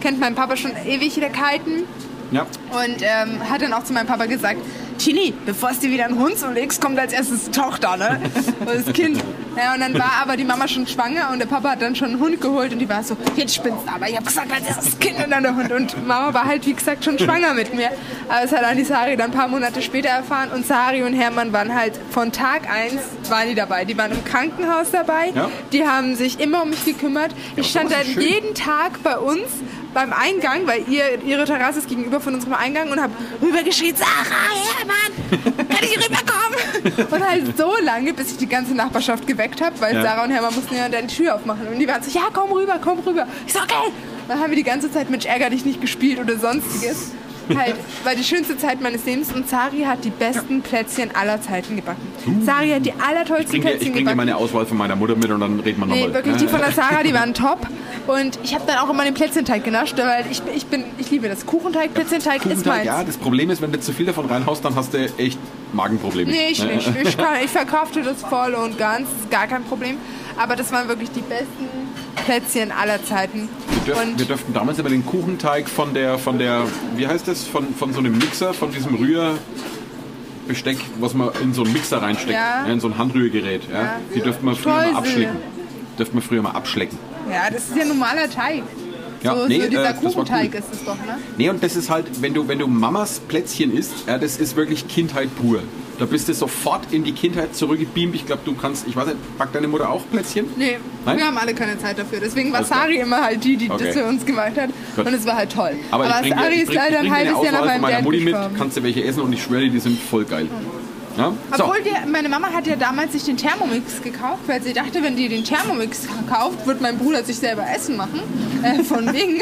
kennt 0.00 0.18
meinen 0.20 0.34
Papa 0.34 0.56
schon 0.56 0.72
ewig 0.86 1.18
kalten 1.32 1.84
Ja. 2.32 2.42
und 2.42 2.96
ähm, 3.02 3.48
hat 3.50 3.62
dann 3.62 3.72
auch 3.72 3.84
zu 3.84 3.92
meinem 3.92 4.06
Papa 4.06 4.26
gesagt, 4.26 4.58
Chili, 4.98 5.34
bevor 5.44 5.70
es 5.70 5.78
dir 5.78 5.90
wieder 5.90 6.06
einen 6.06 6.18
Hund 6.18 6.38
zulegst, 6.38 6.80
kommt 6.80 6.98
als 6.98 7.12
erstes 7.12 7.50
Tochter, 7.50 7.96
ne? 7.96 8.18
Oder 8.62 8.76
das 8.76 8.92
Kind. 8.94 9.22
Ja, 9.56 9.74
und 9.74 9.80
dann 9.80 9.94
war 9.94 10.12
aber 10.22 10.36
die 10.36 10.44
Mama 10.44 10.68
schon 10.68 10.86
schwanger 10.86 11.30
und 11.32 11.38
der 11.38 11.46
Papa 11.46 11.70
hat 11.70 11.82
dann 11.82 11.96
schon 11.96 12.08
einen 12.10 12.20
Hund 12.20 12.40
geholt 12.40 12.72
und 12.72 12.78
die 12.78 12.88
war 12.88 13.02
so, 13.02 13.16
jetzt 13.36 13.54
spinnst 13.54 13.86
du 13.86 13.92
aber. 13.92 14.08
Ich 14.08 14.16
habe 14.16 14.26
gesagt, 14.26 14.52
als 14.52 14.66
erstes 14.66 14.84
das 14.90 14.98
Kind 14.98 15.22
und 15.24 15.30
dann 15.30 15.42
der 15.42 15.56
Hund. 15.56 15.72
Und 15.72 16.06
Mama 16.06 16.34
war 16.34 16.44
halt, 16.44 16.66
wie 16.66 16.74
gesagt, 16.74 17.04
schon 17.04 17.18
schwanger 17.18 17.54
mit 17.54 17.74
mir. 17.74 17.90
Aber 18.28 18.42
das 18.42 18.52
hat 18.52 18.62
dann 18.62 18.76
die 18.76 18.84
Sari 18.84 19.16
dann 19.16 19.30
ein 19.30 19.36
paar 19.36 19.48
Monate 19.48 19.82
später 19.82 20.08
erfahren 20.08 20.50
und 20.52 20.66
Sari 20.66 21.02
und 21.02 21.14
Hermann 21.14 21.52
waren 21.52 21.74
halt 21.74 21.98
von 22.10 22.32
Tag 22.32 22.70
eins 22.70 23.00
waren 23.30 23.48
die 23.48 23.54
dabei. 23.54 23.84
Die 23.84 23.96
waren 23.96 24.12
im 24.12 24.24
Krankenhaus 24.24 24.90
dabei. 24.90 25.32
Ja. 25.34 25.50
Die 25.72 25.86
haben 25.86 26.14
sich 26.14 26.38
immer 26.40 26.62
um 26.62 26.70
mich 26.70 26.84
gekümmert. 26.84 27.34
Ich 27.56 27.70
stand 27.70 27.90
das 27.90 27.98
dann 27.98 28.06
ist 28.06 28.14
schön. 28.14 28.22
jeden 28.22 28.54
Tag 28.54 29.02
bei 29.02 29.18
uns 29.18 29.42
beim 29.96 30.12
Eingang, 30.12 30.66
weil 30.66 30.84
ihr, 30.90 31.22
ihre 31.24 31.46
Terrasse 31.46 31.78
ist 31.78 31.88
gegenüber 31.88 32.20
von 32.20 32.34
unserem 32.34 32.52
Eingang 32.52 32.90
und 32.90 33.00
habe 33.00 33.14
rübergeschrien, 33.40 33.96
Sarah, 33.96 34.52
Hermann, 34.76 35.68
kann 35.70 35.78
ich 35.82 35.96
rüberkommen? 35.96 37.10
und 37.10 37.26
halt 37.30 37.56
so 37.56 37.72
lange, 37.82 38.12
bis 38.12 38.32
ich 38.32 38.36
die 38.36 38.46
ganze 38.46 38.74
Nachbarschaft 38.74 39.26
geweckt 39.26 39.62
habe, 39.62 39.80
weil 39.80 39.94
Ja. 39.94 40.02
Sarah 40.02 40.24
und 40.24 40.30
Hermann 40.32 40.54
mussten 40.54 40.76
ja 40.76 40.86
dann 40.90 41.06
die 41.06 41.14
Tür 41.16 41.36
aufmachen. 41.36 41.66
Und 41.68 41.78
die 41.78 41.88
waren 41.88 42.02
so, 42.02 42.10
ja, 42.10 42.26
komm 42.30 42.52
rüber, 42.52 42.78
komm 42.84 42.98
rüber. 42.98 43.26
Ich 43.46 43.54
so, 43.54 43.60
okay. 43.60 43.90
Dann 44.28 44.38
haben 44.38 44.50
wir 44.50 44.56
die 44.56 44.64
ganze 44.64 44.92
Zeit 44.92 45.08
Mensch, 45.08 45.24
ärger 45.24 45.48
dich 45.48 45.64
nicht 45.64 45.80
gespielt 45.80 46.18
oder 46.20 46.36
sonstiges. 46.36 47.12
Halt, 47.54 47.74
war 48.04 48.14
die 48.14 48.24
schönste 48.24 48.56
Zeit 48.58 48.80
meines 48.80 49.04
Lebens 49.04 49.32
und 49.32 49.48
Sari 49.48 49.82
hat 49.82 50.04
die 50.04 50.10
besten 50.10 50.62
Plätzchen 50.62 51.14
aller 51.14 51.40
Zeiten 51.40 51.76
gebacken. 51.76 52.00
Sari 52.44 52.70
hat 52.70 52.84
die 52.86 52.90
Ich 52.90 52.94
allertollsten 53.02 53.50
bringe 53.50 53.64
dir, 53.64 53.70
ich 53.70 53.78
Plätzchen 53.78 53.92
bring 53.92 53.92
dir 53.92 53.98
gebacken. 54.12 54.16
meine 54.16 54.36
Auswahl 54.36 54.66
von 54.66 54.76
meiner 54.78 54.96
Mutter 54.96 55.14
mit 55.16 55.30
und 55.30 55.40
dann 55.40 55.60
reden 55.60 55.78
wir 55.80 55.86
Nee, 55.86 56.00
nochmal. 56.06 56.14
wirklich, 56.14 56.36
die 56.36 56.48
von 56.48 56.60
der 56.60 56.72
Sarah, 56.72 57.02
die 57.02 57.14
waren 57.14 57.34
top. 57.34 57.66
Und 58.06 58.38
ich 58.42 58.54
habe 58.54 58.64
dann 58.66 58.78
auch 58.78 58.90
immer 58.90 59.04
den 59.04 59.14
Plätzchenteig 59.14 59.64
genascht, 59.64 59.94
weil 59.98 60.24
ich, 60.30 60.40
ich, 60.54 60.66
bin, 60.66 60.84
ich 60.98 61.10
liebe 61.10 61.28
das. 61.28 61.44
Kuchenteig, 61.46 61.92
Plätzchenteig 61.94 62.44
ist 62.46 62.64
meins. 62.66 62.84
ja, 62.84 63.02
das 63.04 63.16
Problem 63.16 63.50
ist, 63.50 63.60
wenn 63.62 63.72
du 63.72 63.80
zu 63.80 63.92
viel 63.92 64.06
davon 64.06 64.26
reinhaust, 64.26 64.64
dann 64.64 64.74
hast 64.76 64.94
du 64.94 64.98
echt 65.18 65.38
Magenprobleme. 65.72 66.30
Nee, 66.30 66.48
ich 66.50 66.62
Ne? 66.62 66.74
nicht. 66.76 66.90
Ich, 67.02 67.16
kann, 67.16 67.34
ich 67.44 67.50
verkaufte 67.50 68.02
das 68.02 68.22
voll 68.22 68.54
und 68.54 68.78
ganz, 68.78 69.08
ist 69.20 69.30
gar 69.30 69.46
kein 69.46 69.64
Problem. 69.64 69.96
Aber 70.38 70.54
das 70.56 70.70
waren 70.72 70.86
wirklich 70.88 71.10
die 71.10 71.20
besten 71.20 71.68
Plätzchen 72.24 72.72
aller 72.72 73.04
Zeiten. 73.04 73.48
Wir, 73.84 73.94
dürften, 73.94 74.10
Und 74.12 74.18
wir 74.18 74.26
dürften 74.26 74.52
damals 74.54 74.78
über 74.78 74.88
den 74.88 75.04
Kuchenteig 75.06 75.68
von 75.68 75.94
der, 75.94 76.18
von 76.18 76.38
der, 76.38 76.64
wie 76.96 77.06
heißt 77.06 77.28
das, 77.28 77.44
von, 77.44 77.74
von 77.74 77.92
so 77.92 78.00
einem 78.00 78.16
Mixer, 78.18 78.52
von 78.54 78.72
diesem 78.72 78.94
Rührbesteck, 78.96 80.78
was 81.00 81.14
man 81.14 81.30
in 81.42 81.52
so 81.54 81.62
einen 81.62 81.72
Mixer 81.72 82.02
reinsteckt, 82.02 82.32
Ja. 82.32 82.64
in 82.64 82.80
so 82.80 82.88
ein 82.88 82.98
Handrührgerät. 82.98 83.62
Ja. 83.70 83.82
Ja. 83.82 84.00
Die 84.14 84.20
dürften 84.20 84.46
wir 84.46 84.54
früher 84.56 84.72
Streusel. 84.72 84.92
mal 84.92 84.98
abschlecken. 84.98 85.36
Dürften 85.98 86.14
wir 86.16 86.22
früher 86.22 86.42
mal 86.42 86.50
abschlecken. 86.50 86.98
ja, 87.30 87.50
das 87.50 87.68
ist 87.68 87.76
ja 87.76 87.84
normaler 87.84 88.28
Teig. 88.30 88.62
Ja, 89.22 89.34
so, 89.34 89.46
nee, 89.46 89.60
so 89.62 89.68
dieser 89.70 89.90
äh, 89.90 89.94
Kuchenteig 89.94 90.50
cool. 90.52 90.58
ist 90.60 90.66
es 90.72 90.84
doch, 90.84 90.94
ne? 90.96 91.18
Nee, 91.38 91.48
und 91.48 91.62
das 91.62 91.74
ist 91.74 91.88
halt, 91.90 92.06
wenn 92.20 92.34
du, 92.34 92.46
wenn 92.48 92.58
du 92.58 92.66
Mamas 92.66 93.18
Plätzchen 93.18 93.74
isst, 93.76 93.92
ja, 94.06 94.18
das 94.18 94.36
ist 94.36 94.56
wirklich 94.56 94.86
Kindheit 94.88 95.34
pur. 95.36 95.62
Da 95.98 96.04
bist 96.04 96.28
du 96.28 96.34
sofort 96.34 96.92
in 96.92 97.04
die 97.04 97.12
Kindheit 97.12 97.54
zurückgebeamt. 97.56 98.14
Ich 98.14 98.26
glaube, 98.26 98.42
du 98.44 98.54
kannst, 98.54 98.86
ich 98.86 98.94
weiß 98.94 99.06
nicht, 99.06 99.38
backt 99.38 99.54
deine 99.54 99.66
Mutter 99.66 99.88
auch 99.90 100.02
Plätzchen? 100.10 100.46
Nee, 100.56 100.76
Nein? 101.06 101.16
wir 101.18 101.26
haben 101.26 101.38
alle 101.38 101.54
keine 101.54 101.78
Zeit 101.78 101.98
dafür. 101.98 102.20
Deswegen 102.20 102.52
war. 102.52 102.64
Sari 102.64 102.96
immer 102.98 103.22
halt 103.22 103.42
die, 103.44 103.56
die 103.56 103.70
Okay. 103.70 103.84
das 103.86 103.96
für 103.96 104.04
uns 104.04 104.26
gemacht 104.26 104.52
hat. 104.60 104.70
Gut. 104.94 105.06
Und 105.06 105.14
es 105.14 105.24
war 105.26 105.36
halt 105.36 105.52
toll. 105.52 105.72
Aber, 105.90 106.04
dir, 106.04 106.34
Sari 106.34 106.54
ich 106.54 106.62
ist 106.62 106.74
leider 106.74 106.98
ein 106.98 107.04
dir 107.06 107.14
halbes 107.14 107.42
Jahr 107.42 107.52
nach 107.52 107.64
meinem 107.64 107.80
meiner 107.80 107.96
Dad 107.96 108.04
Mutti 108.04 108.20
mit, 108.20 108.36
kannst 108.58 108.76
du 108.76 108.82
welche 108.82 109.04
essen 109.04 109.22
und 109.22 109.32
ich 109.32 109.42
schwöre 109.42 109.62
dir, 109.62 109.70
die 109.70 109.80
sind 109.80 109.98
voll 109.98 110.24
geil. 110.24 110.48
Ja? 111.16 111.32
So. 111.56 111.64
Obwohl 111.64 111.82
wir, 111.84 111.92
meine 112.12 112.28
Mama 112.28 112.48
hat 112.52 112.66
ja 112.66 112.76
damals 112.76 113.12
sich 113.12 113.24
den 113.24 113.38
Thermomix 113.38 114.02
gekauft, 114.02 114.42
weil 114.46 114.62
sie 114.62 114.74
dachte, 114.74 115.02
wenn 115.02 115.16
die 115.16 115.30
den 115.30 115.44
Thermomix 115.44 116.02
kauft, 116.28 116.66
wird 116.66 116.82
mein 116.82 116.98
Bruder 116.98 117.24
sich 117.24 117.36
selber 117.36 117.64
Essen 117.74 117.96
machen. 117.96 118.20
Äh, 118.62 118.82
von 118.82 119.12
wegen. 119.14 119.40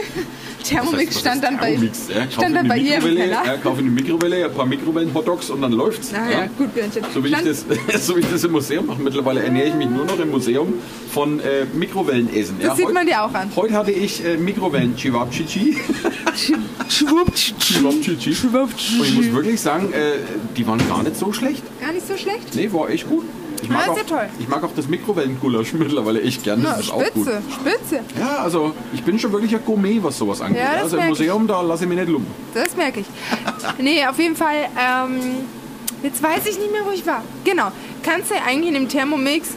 Thermomix 0.65 1.21
stand 1.21 1.45
dann 1.45 1.59
bei, 1.59 1.75
ja? 1.75 2.31
Stand 2.31 2.57
dann 2.57 2.67
bei 2.69 2.79
ihr 2.79 2.97
im 2.97 3.03
Keller. 3.03 3.43
ja, 3.45 3.57
kauf 3.59 3.79
in 3.79 3.85
die 3.85 3.91
Mikrowelle, 3.91 4.47
ein 4.47 4.53
paar 4.53 4.67
Mikrowellen-Hotdogs 4.67 5.51
und 5.51 5.61
dann 5.61 5.73
läuft's. 5.73 6.11
Naja, 6.13 6.49
gut, 6.57 6.75
Björnchen. 6.75 7.05
So 7.13 7.23
wie, 7.23 7.29
ich 7.29 7.37
das, 7.37 7.65
so 8.07 8.17
wie 8.17 8.21
ich 8.21 8.31
das 8.31 8.45
im 8.45 8.53
Museum 8.53 8.87
mache. 8.87 9.01
Mittlerweile 9.03 9.43
ernähre 9.43 9.69
ich 9.69 9.75
mich 9.75 9.89
nur 9.89 10.07
noch 10.07 10.19
im 10.19 10.31
Museum 10.31 10.75
von 11.13 11.41
äh, 11.41 11.67
Mikrowellenessen. 11.75 12.57
Das 12.61 12.77
sieht 12.77 12.93
man 12.93 13.07
dir 13.07 13.23
auch 13.23 13.35
an. 13.35 13.51
Heute 13.55 13.75
hatte 13.75 13.93
ich 13.93 14.25
äh, 14.25 14.37
mikrowellen 14.37 14.97
chivapchichi 14.97 15.77
Chivapchichi. 16.89 18.47
Und 18.47 19.07
ich 19.07 19.15
muss 19.15 19.33
wirklich 19.33 19.61
sagen, 19.61 19.93
äh, 19.93 20.13
die 20.57 20.67
waren 20.67 20.79
gar 20.89 21.03
nicht 21.03 21.17
so 21.17 21.33
schlecht. 21.33 21.63
Gar 21.81 21.93
nicht 21.93 22.07
so 22.07 22.17
schlecht. 22.17 22.55
Nee, 22.55 22.73
war 22.73 22.89
echt 22.89 23.09
gut. 23.09 23.25
Ich 23.65 23.71
mag, 23.71 23.87
Ja, 23.87 23.93
auch, 23.93 23.97
ja 24.11 24.27
ich 24.39 24.47
mag 24.49 24.63
auch 24.63 24.71
das 24.77 24.89
Mikrowellengulasch 24.89 25.73
mittlerweile 25.73 26.21
echt 26.21 26.43
gern. 26.43 26.61
Na, 26.63 26.73
Das 26.73 26.81
ist 26.81 26.93
auch 26.93 27.03
gut. 27.13 27.27
spitze, 27.27 27.43
spitze. 27.51 28.01
Ja, 28.21 28.37
also 28.43 28.75
ich 28.93 29.03
bin 29.03 29.19
schon 29.19 29.33
wirklich 29.33 29.55
ein 29.55 29.65
Gourmet, 29.65 30.03
was 30.03 30.19
sowas 30.19 30.43
angeht. 30.43 30.61
Ja, 30.63 30.83
also 30.83 30.97
im 30.97 31.03
merk 31.05 31.13
ich. 31.13 31.19
Museum, 31.19 31.47
da 31.47 31.63
lasse 31.63 31.85
ich 31.85 31.89
mich 31.89 31.99
nicht 31.99 32.11
lumpen. 32.11 32.31
Das 32.53 32.77
merke 32.77 33.01
ich. 33.01 33.07
Nee, 33.79 34.07
auf 34.07 34.19
jeden 34.19 34.37
Fall, 34.37 34.67
ähm, 34.79 35.19
jetzt 36.03 36.23
weiß 36.23 36.47
ich 36.47 36.59
nicht 36.59 36.73
mehr, 36.73 36.83
wo 36.85 36.91
ich 36.91 37.07
war. 37.07 37.23
Genau. 37.45 37.73
Kannst 38.03 38.31
du 38.31 38.35
ja 38.35 38.43
eigentlich 38.47 38.69
in 38.69 38.75
dem 38.75 38.89
Thermomix 38.89 39.51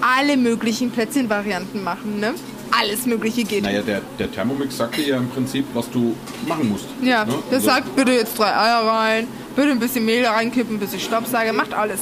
alle 0.00 0.36
möglichen 0.36 0.92
Plätzchenvarianten 0.92 1.82
machen, 1.82 2.20
ne? 2.20 2.34
Alles 2.80 3.06
Mögliche 3.06 3.42
geht. 3.44 3.64
Naja, 3.64 3.82
der, 3.82 4.02
der 4.18 4.30
Thermomix 4.30 4.76
sagt 4.76 4.98
dir 4.98 5.06
ja 5.08 5.16
im 5.16 5.28
Prinzip, 5.30 5.64
was 5.74 5.90
du 5.90 6.14
machen 6.46 6.68
musst. 6.68 6.84
Ja, 7.02 7.24
Ne? 7.24 7.32
das 7.50 7.54
Also- 7.54 7.66
sagt, 7.70 7.96
bitte 7.96 8.12
jetzt 8.12 8.38
drei 8.38 8.54
Eier 8.54 8.86
rein, 8.86 9.26
bitte 9.56 9.70
ein 9.70 9.80
bisschen 9.80 10.04
Mehl 10.04 10.22
da 10.22 10.32
reinkippen, 10.32 10.76
ein 10.76 10.78
bisschen 10.78 11.00
Staubsauger, 11.00 11.52
macht 11.52 11.72
alles. 11.74 12.00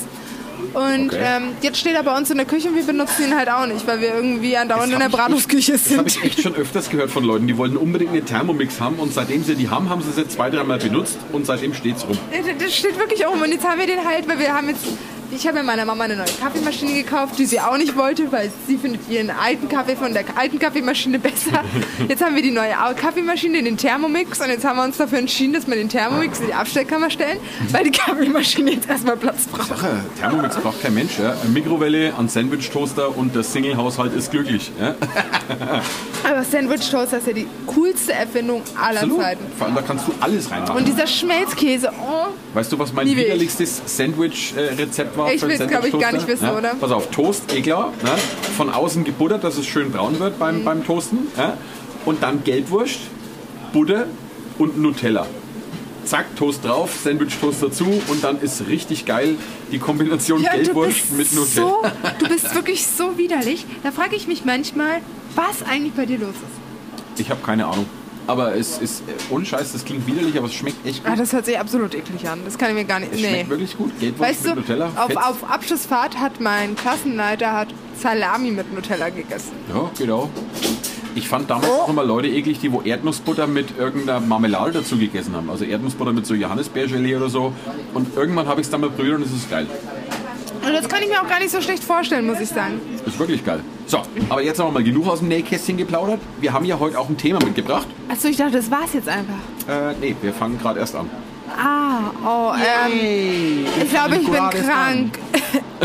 Und 0.74 1.06
Okay. 1.12 1.22
ähm, 1.22 1.42
jetzt 1.62 1.78
steht 1.78 1.94
er 1.94 2.02
bei 2.02 2.16
uns 2.16 2.30
in 2.30 2.36
der 2.36 2.46
Küche 2.46 2.68
und 2.68 2.74
wir 2.76 2.82
benutzen 2.84 3.24
ihn 3.28 3.36
halt 3.36 3.48
auch 3.48 3.66
nicht, 3.66 3.86
weil 3.86 4.00
wir 4.00 4.14
irgendwie 4.14 4.56
andauernd 4.56 4.92
in 4.92 4.98
der 4.98 5.08
Bratwurstküche 5.08 5.72
Das 5.72 5.96
habe 5.96 6.08
sind. 6.10 6.24
ich 6.24 6.24
echt 6.24 6.42
schon 6.42 6.54
öfters 6.54 6.90
gehört 6.90 7.10
von 7.10 7.24
Leuten, 7.24 7.46
die 7.46 7.56
wollten 7.56 7.76
unbedingt 7.76 8.10
eine 8.12 8.22
Thermomix 8.22 8.80
haben 8.80 8.96
und 8.96 9.12
seitdem 9.12 9.44
sie 9.44 9.54
die 9.54 9.68
haben, 9.68 9.88
haben 9.88 10.02
sie 10.02 10.12
sie 10.12 10.26
zwei, 10.28 10.50
dreimal 10.50 10.78
benutzt 10.78 11.18
und 11.32 11.46
seitdem 11.46 11.74
steht's 11.74 12.06
rum. 12.06 12.18
Das 12.58 12.74
steht 12.74 12.98
wirklich 12.98 13.26
rum 13.26 13.40
und 13.42 13.50
jetzt 13.52 13.66
haben 13.66 13.78
wir 13.78 13.86
den 13.86 14.04
halt, 14.04 14.28
weil 14.28 14.38
wir 14.38 14.52
haben 14.54 14.68
jetzt, 14.68 14.84
ich 15.30 15.46
habe 15.46 15.62
meiner 15.62 15.84
Mama 15.84 16.04
eine 16.04 16.16
neue 16.16 16.26
Kaffeemaschine 16.40 16.92
gekauft, 16.94 17.38
die 17.38 17.46
sie 17.46 17.60
auch 17.60 17.76
nicht 17.76 17.96
wollte, 17.96 18.30
weil 18.32 18.50
sie 18.66 18.76
findet 18.76 19.08
ihren 19.08 19.30
alten 19.30 19.68
Kaffee 19.68 19.96
von 19.96 20.12
der 20.12 20.24
alten 20.36 20.58
Kaffeemaschine 20.58 21.18
besser. 21.18 21.62
Jetzt 22.08 22.24
haben 22.24 22.34
wir 22.34 22.42
die 22.42 22.50
neue 22.50 22.72
Kaffeemaschine, 22.94 23.62
den 23.62 23.76
Thermomix 23.76 24.40
und 24.40 24.48
jetzt 24.48 24.64
haben 24.64 24.76
wir 24.76 24.84
uns 24.84 24.96
dafür 24.96 25.18
entschieden, 25.18 25.52
dass 25.54 25.66
wir 25.66 25.76
den 25.76 25.88
Thermomix 25.88 26.40
in 26.40 26.46
die 26.46 26.54
Abstellkammer 26.54 27.10
stellen, 27.10 27.38
weil 27.72 27.84
die 27.84 27.90
Kaffeemaschine 27.90 28.72
jetzt 28.72 28.88
erstmal 28.88 29.16
Platz 29.16 29.46
braucht. 29.46 29.68
Sache, 29.68 30.00
Thermomix 30.18 30.56
braucht 30.56 30.82
kein 30.82 30.94
Mensch. 30.94 31.18
Ja? 31.18 31.36
Eine 31.40 31.50
Mikrowelle, 31.50 32.14
ein 32.16 32.28
Sandwich-Toaster 32.28 33.16
und 33.16 33.34
der 33.34 33.42
Single-Haushalt 33.42 34.14
ist 34.14 34.30
glücklich. 34.30 34.70
Ja? 34.80 34.94
Aber 36.28 36.44
Sandwich 36.44 36.90
Toaster 36.90 37.18
ist 37.18 37.26
ja 37.26 37.32
die 37.32 37.46
coolste 37.66 38.12
Erfindung 38.12 38.62
aller 38.80 39.00
Absolut. 39.00 39.20
Zeiten. 39.20 39.44
Vor 39.56 39.66
allem, 39.66 39.76
da 39.76 39.82
kannst 39.82 40.08
du 40.08 40.12
alles 40.20 40.50
reinmachen. 40.50 40.76
Und 40.76 40.88
dieser 40.88 41.06
Schmelzkäse, 41.06 41.90
oh, 42.00 42.32
Weißt 42.54 42.72
du, 42.72 42.78
was 42.78 42.92
mein 42.92 43.06
widerlichstes 43.06 43.82
Sandwich-Rezept 43.84 45.15
war? 45.18 45.32
Ich 45.32 45.40
für 45.40 45.46
einen 45.46 45.58
will's, 45.58 45.70
glaub 45.70 45.84
ich, 45.84 45.92
gar 45.92 46.12
nicht 46.12 46.20
Sandwich-Toaster? 46.26 46.28
wissen, 46.28 46.44
ja? 46.46 46.58
oder? 46.58 46.74
Pass 46.80 46.90
auf, 46.92 47.10
Toast, 47.10 47.48
klar. 47.48 47.92
Ne? 48.02 48.10
Von 48.56 48.70
außen 48.70 49.04
gebuttert, 49.04 49.44
dass 49.44 49.56
es 49.58 49.66
schön 49.66 49.90
braun 49.92 50.18
wird 50.18 50.34
Mhm. 50.34 50.38
beim, 50.38 50.64
beim 50.64 50.84
Toasten. 50.84 51.18
Ja? 51.36 51.56
Und 52.04 52.22
dann 52.22 52.44
Gelbwurst, 52.44 52.98
Butter 53.72 54.06
und 54.58 54.78
Nutella. 54.78 55.26
Zack, 56.04 56.36
Toast 56.36 56.64
drauf, 56.64 56.90
Sandwich-Toast 57.02 57.64
dazu 57.64 57.86
und 58.08 58.22
dann 58.22 58.40
ist 58.40 58.68
richtig 58.68 59.06
geil 59.06 59.34
die 59.72 59.78
Kombination 59.80 60.40
Ja, 60.40 60.52
Gelbwurst 60.52 61.10
mit 61.12 61.32
Nutella. 61.34 61.66
so, 61.66 61.82
du 62.20 62.28
bist 62.28 62.54
wirklich 62.54 62.86
so 62.86 63.18
widerlich. 63.18 63.66
Da 63.82 63.90
frage 63.90 64.14
ich 64.14 64.28
mich 64.28 64.44
manchmal, 64.44 65.00
was 65.34 65.68
eigentlich 65.68 65.94
bei 65.94 66.06
dir 66.06 66.18
los 66.18 66.28
ist. 66.30 67.20
Ich 67.20 67.28
habe 67.30 67.40
keine 67.44 67.66
Ahnung. 67.66 67.86
Aber 68.28 68.54
es 68.56 68.78
ist, 68.78 69.00
äh, 69.02 69.12
ohne 69.32 69.44
Scheiß, 69.46 69.72
das 69.72 69.84
klingt 69.84 70.06
widerlich, 70.06 70.36
aber 70.36 70.46
es 70.46 70.54
schmeckt 70.54 70.84
echt 70.86 71.04
gut. 71.04 71.12
Ah, 71.12 71.16
das 71.16 71.32
hört 71.32 71.46
sich 71.46 71.58
absolut 71.58 71.94
eklig 71.94 72.28
an. 72.28 72.40
Das 72.44 72.58
kann 72.58 72.70
ich 72.70 72.74
mir 72.74 72.84
gar 72.84 72.98
nicht. 73.00 73.12
es 73.12 73.20
Nee. 73.20 73.28
schmeckt 73.28 73.50
wirklich 73.50 73.76
gut. 73.76 74.00
Gelbwurst 74.00 74.30
Weißt 74.30 74.44
du, 74.44 74.48
mit 74.50 74.56
Nutella. 74.68 74.90
auf, 74.96 75.16
auf 75.16 75.50
Abschlussfahrt 75.50 76.18
hat 76.18 76.40
mein 76.40 76.74
Klassenleiter 76.74 77.52
hat 77.52 77.68
Salami 78.00 78.50
mit 78.50 78.74
Nutella 78.74 79.10
gegessen. 79.10 79.52
Ja, 79.72 79.90
genau. 79.98 80.28
Ich 81.14 81.28
fand 81.28 81.48
damals 81.48 81.70
auch 81.70 81.88
immer 81.88 82.04
Leute 82.04 82.28
eklig, 82.28 82.58
die 82.60 82.70
wo 82.72 82.82
Erdnussbutter 82.82 83.46
mit 83.46 83.78
irgendeiner 83.78 84.20
Marmelade 84.20 84.72
dazu 84.72 84.98
gegessen 84.98 85.34
haben. 85.34 85.48
Also 85.48 85.64
Erdnussbutter 85.64 86.12
mit 86.12 86.26
so 86.26 86.34
Johannisbeergelee 86.34 87.16
oder 87.16 87.30
so. 87.30 87.52
Und 87.94 88.14
irgendwann 88.16 88.46
habe 88.48 88.60
ich 88.60 88.66
es 88.66 88.70
dann 88.70 88.82
mal 88.82 88.90
probiert 88.90 89.16
und 89.16 89.22
es 89.24 89.32
ist 89.32 89.48
geil. 89.48 89.66
Und 90.66 90.72
das 90.72 90.88
kann 90.88 91.00
ich 91.00 91.08
mir 91.08 91.22
auch 91.22 91.28
gar 91.28 91.38
nicht 91.38 91.50
so 91.50 91.60
schlecht 91.60 91.84
vorstellen, 91.84 92.26
muss 92.26 92.40
ich 92.40 92.48
sagen. 92.48 92.80
Ist 93.06 93.18
wirklich 93.18 93.44
geil. 93.44 93.60
So, 93.86 94.02
aber 94.28 94.42
jetzt 94.42 94.58
haben 94.58 94.66
wir 94.68 94.72
mal 94.72 94.82
genug 94.82 95.06
aus 95.06 95.20
dem 95.20 95.28
Nähkästchen 95.28 95.76
geplaudert. 95.76 96.18
Wir 96.40 96.52
haben 96.52 96.64
ja 96.64 96.78
heute 96.78 96.98
auch 96.98 97.08
ein 97.08 97.16
Thema 97.16 97.38
mitgebracht. 97.44 97.86
Achso, 98.08 98.26
ich 98.26 98.36
dachte, 98.36 98.56
das 98.56 98.68
war's 98.68 98.92
jetzt 98.94 99.08
einfach. 99.08 99.34
Äh, 99.68 99.94
nee, 100.00 100.16
wir 100.20 100.32
fangen 100.32 100.58
gerade 100.58 100.80
erst 100.80 100.96
an. 100.96 101.08
Ah, 101.56 102.10
oh, 102.24 102.52
ähm, 102.54 103.64
ich 103.80 103.90
glaube, 103.90 104.16
ich 104.16 104.28
bin 104.28 104.34
krank. 104.34 105.18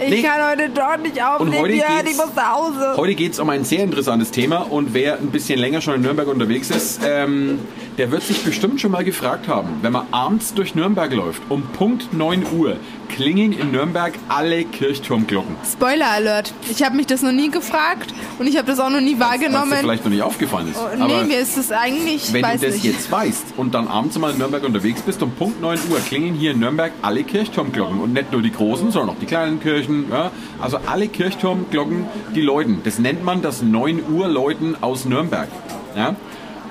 ich 0.00 0.22
kann 0.22 0.50
heute 0.50 0.70
dort 0.74 1.02
nicht 1.02 1.22
aufnehmen, 1.22 1.58
heute 1.62 1.72
geht's- 1.74 2.10
ich 2.10 2.16
muss 2.16 2.34
nach 2.34 2.52
Hause. 2.56 2.94
Heute 2.96 3.14
geht 3.14 3.32
es 3.32 3.38
um 3.38 3.48
ein 3.50 3.64
sehr 3.64 3.82
interessantes 3.84 4.30
Thema 4.30 4.58
und 4.70 4.94
wer 4.94 5.18
ein 5.18 5.28
bisschen 5.30 5.58
länger 5.58 5.80
schon 5.80 5.94
in 5.94 6.02
Nürnberg 6.02 6.28
unterwegs 6.28 6.70
ist, 6.70 7.00
ähm, 7.06 7.58
der 7.98 8.10
wird 8.10 8.22
sich 8.22 8.42
bestimmt 8.44 8.80
schon 8.80 8.90
mal 8.90 9.04
gefragt 9.04 9.48
haben, 9.48 9.78
wenn 9.82 9.92
man 9.92 10.06
abends 10.10 10.52
durch 10.54 10.74
Nürnberg 10.74 11.12
läuft, 11.12 11.42
um 11.48 11.62
Punkt 11.62 12.12
9 12.12 12.44
Uhr 12.56 12.76
klingen 13.08 13.52
in 13.52 13.70
Nürnberg 13.70 14.12
alle 14.28 14.64
Kirchturmglocken. 14.64 15.56
Spoiler 15.70 16.10
Alert. 16.10 16.52
Ich 16.70 16.82
habe 16.82 16.96
mich 16.96 17.06
das 17.06 17.22
noch 17.22 17.32
nie 17.32 17.50
gefragt 17.50 18.12
und 18.38 18.46
ich 18.46 18.56
habe 18.58 18.66
das 18.66 18.80
auch 18.80 18.90
noch 18.90 19.00
nie 19.00 19.14
Was 19.18 19.28
wahrgenommen. 19.30 19.70
dir 19.70 19.76
vielleicht 19.78 20.04
noch 20.04 20.10
nicht 20.10 20.22
aufgefallen 20.22 20.68
ist. 20.70 20.76
Oh, 20.78 21.02
Aber 21.02 21.22
nee, 21.22 21.28
mir 21.28 21.38
ist 21.38 21.56
das 21.56 21.70
eigentlich, 21.72 22.32
wenn 22.32 22.42
du 22.42 22.48
das 22.58 22.60
nicht. 22.74 22.84
jetzt 22.84 23.10
weißt 23.10 23.54
und 23.56 23.74
dann 23.74 23.88
abends 23.88 24.18
mal 24.18 24.32
in 24.32 24.38
Nürnberg 24.38 24.64
unterwegs 24.64 25.00
bist, 25.02 25.22
um 25.22 25.30
Punkt 25.30 25.60
9 25.62 25.78
Uhr 25.90 25.98
klingen 26.00 26.34
hier 26.34 26.50
in 26.50 26.58
Nürnberg 26.60 26.92
alle 27.02 27.22
Kirchturmglocken. 27.24 28.00
Und 28.00 28.12
nicht 28.12 28.32
nur 28.32 28.42
die 28.42 28.52
großen, 28.52 28.90
sondern 28.96 29.14
auch 29.14 29.20
die 29.20 29.26
kleinen 29.26 29.60
Kirchen. 29.60 30.06
Ja? 30.10 30.30
Also 30.58 30.78
alle 30.86 31.08
Kirchturmglocken, 31.08 32.06
die 32.34 32.40
läuten. 32.40 32.80
Das 32.82 32.98
nennt 32.98 33.22
man 33.22 33.42
das 33.42 33.60
9 33.60 34.02
Uhr 34.10 34.26
Läuten 34.26 34.74
aus 34.82 35.04
Nürnberg. 35.04 35.48
Ja? 35.94 36.16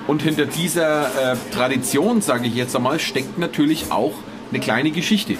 Und 0.08 0.22
hinter 0.22 0.46
dieser 0.46 1.32
äh, 1.32 1.36
Tradition, 1.52 2.22
sage 2.22 2.48
ich 2.48 2.56
jetzt 2.56 2.74
einmal, 2.74 2.98
steckt 2.98 3.38
natürlich 3.38 3.92
auch 3.92 4.12
eine 4.50 4.58
kleine 4.58 4.90
Geschichte. 4.90 5.34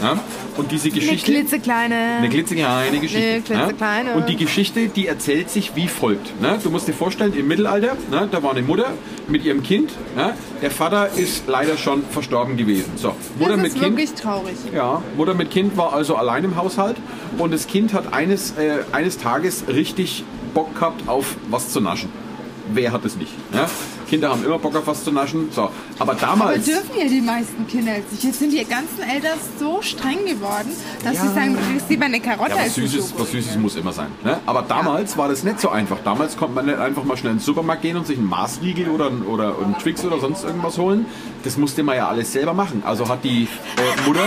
Ja? 0.00 0.20
Und 0.58 0.72
diese 0.72 0.88
Eine 0.88 0.98
Geschichte... 0.98 1.32
klitzekleine. 1.32 1.94
Eine 2.18 2.28
klitzekleine 2.28 2.98
Geschichte. 2.98 3.26
Eine 3.26 3.42
klitzekleine. 3.42 4.10
Ne? 4.10 4.16
Und 4.16 4.28
die 4.28 4.36
Geschichte, 4.36 4.88
die 4.88 5.06
erzählt 5.06 5.50
sich 5.50 5.76
wie 5.76 5.88
folgt. 5.88 6.40
Ne? 6.42 6.58
Du 6.62 6.70
musst 6.70 6.88
dir 6.88 6.92
vorstellen, 6.92 7.32
im 7.34 7.46
Mittelalter, 7.46 7.96
ne, 8.10 8.28
da 8.30 8.42
war 8.42 8.50
eine 8.50 8.62
Mutter 8.62 8.92
mit 9.28 9.44
ihrem 9.44 9.62
Kind. 9.62 9.92
Ne? 10.16 10.34
Der 10.60 10.70
Vater 10.70 11.10
ist 11.16 11.44
leider 11.46 11.76
schon 11.76 12.02
verstorben 12.10 12.56
gewesen. 12.56 12.92
So, 12.96 13.14
Mutter 13.38 13.52
das 13.52 13.56
mit 13.58 13.66
ist 13.68 13.74
Kind. 13.74 13.96
wirklich 13.96 14.14
traurig. 14.14 14.56
Ja, 14.74 15.02
Mutter 15.16 15.34
mit 15.34 15.50
Kind 15.50 15.76
war 15.76 15.92
also 15.92 16.16
allein 16.16 16.44
im 16.44 16.56
Haushalt 16.56 16.96
und 17.38 17.52
das 17.52 17.68
Kind 17.68 17.94
hat 17.94 18.12
eines, 18.12 18.52
äh, 18.58 18.78
eines 18.90 19.18
Tages 19.18 19.64
richtig 19.68 20.24
Bock 20.54 20.74
gehabt 20.74 21.08
auf 21.08 21.36
was 21.50 21.70
zu 21.70 21.80
naschen. 21.80 22.10
Wer 22.72 22.92
hat 22.92 23.04
es 23.04 23.16
nicht? 23.16 23.32
Ne? 23.54 23.66
Kinder 24.08 24.30
haben 24.30 24.44
immer 24.44 24.58
Bock 24.58 24.74
auf 24.76 24.86
was 24.86 25.04
zu 25.04 25.12
naschen. 25.12 25.48
So, 25.52 25.62
aber 25.98 26.12
Aber 26.12 26.14
damals. 26.14 26.64
dürfen 26.64 26.90
ja 26.98 27.04
die 27.06 27.20
meisten 27.20 27.66
Kinder 27.66 27.96
jetzt 27.96 28.12
nicht. 28.12 28.24
Jetzt 28.24 28.38
sind 28.38 28.52
die 28.52 28.64
ganzen 28.64 29.02
Eltern 29.02 29.38
so 29.58 29.82
streng 29.82 30.24
geworden, 30.24 30.70
dass 31.04 31.14
Ja. 31.14 31.22
sie 31.22 31.34
sagen, 31.34 31.54
du 31.56 31.60
kriegst 31.72 31.90
lieber 31.90 32.06
eine 32.06 32.20
Karotte 32.20 32.50
Ja, 32.52 32.64
was 32.66 32.74
Süßes, 32.74 33.14
was 33.18 33.30
Süßes 33.30 33.56
muss 33.58 33.76
immer 33.76 33.92
sein. 33.92 34.08
Ne? 34.24 34.38
Aber 34.46 34.62
damals 34.62 35.16
war 35.16 35.28
das 35.28 35.42
nicht 35.44 35.60
so 35.60 35.68
einfach. 35.68 35.98
Damals 36.04 36.36
konnte 36.36 36.54
man 36.54 36.66
nicht 36.66 36.78
einfach 36.78 37.04
mal 37.04 37.16
schnell 37.16 37.32
in 37.32 37.38
den 37.38 37.44
Supermarkt 37.44 37.82
gehen 37.82 37.96
und 37.96 38.06
sich 38.06 38.18
einen 38.18 38.28
Maßriegel 38.28 38.88
oder, 38.88 39.10
oder 39.28 39.54
einen 39.62 39.76
Twix 39.78 40.04
oder 40.04 40.18
sonst 40.18 40.44
irgendwas 40.44 40.78
holen. 40.78 41.06
Das 41.44 41.56
musste 41.56 41.82
man 41.82 41.96
ja 41.96 42.08
alles 42.08 42.32
selber 42.32 42.54
machen. 42.54 42.82
Also 42.86 43.08
hat 43.08 43.22
die 43.24 43.44
äh, 43.44 44.06
Mutter, 44.06 44.20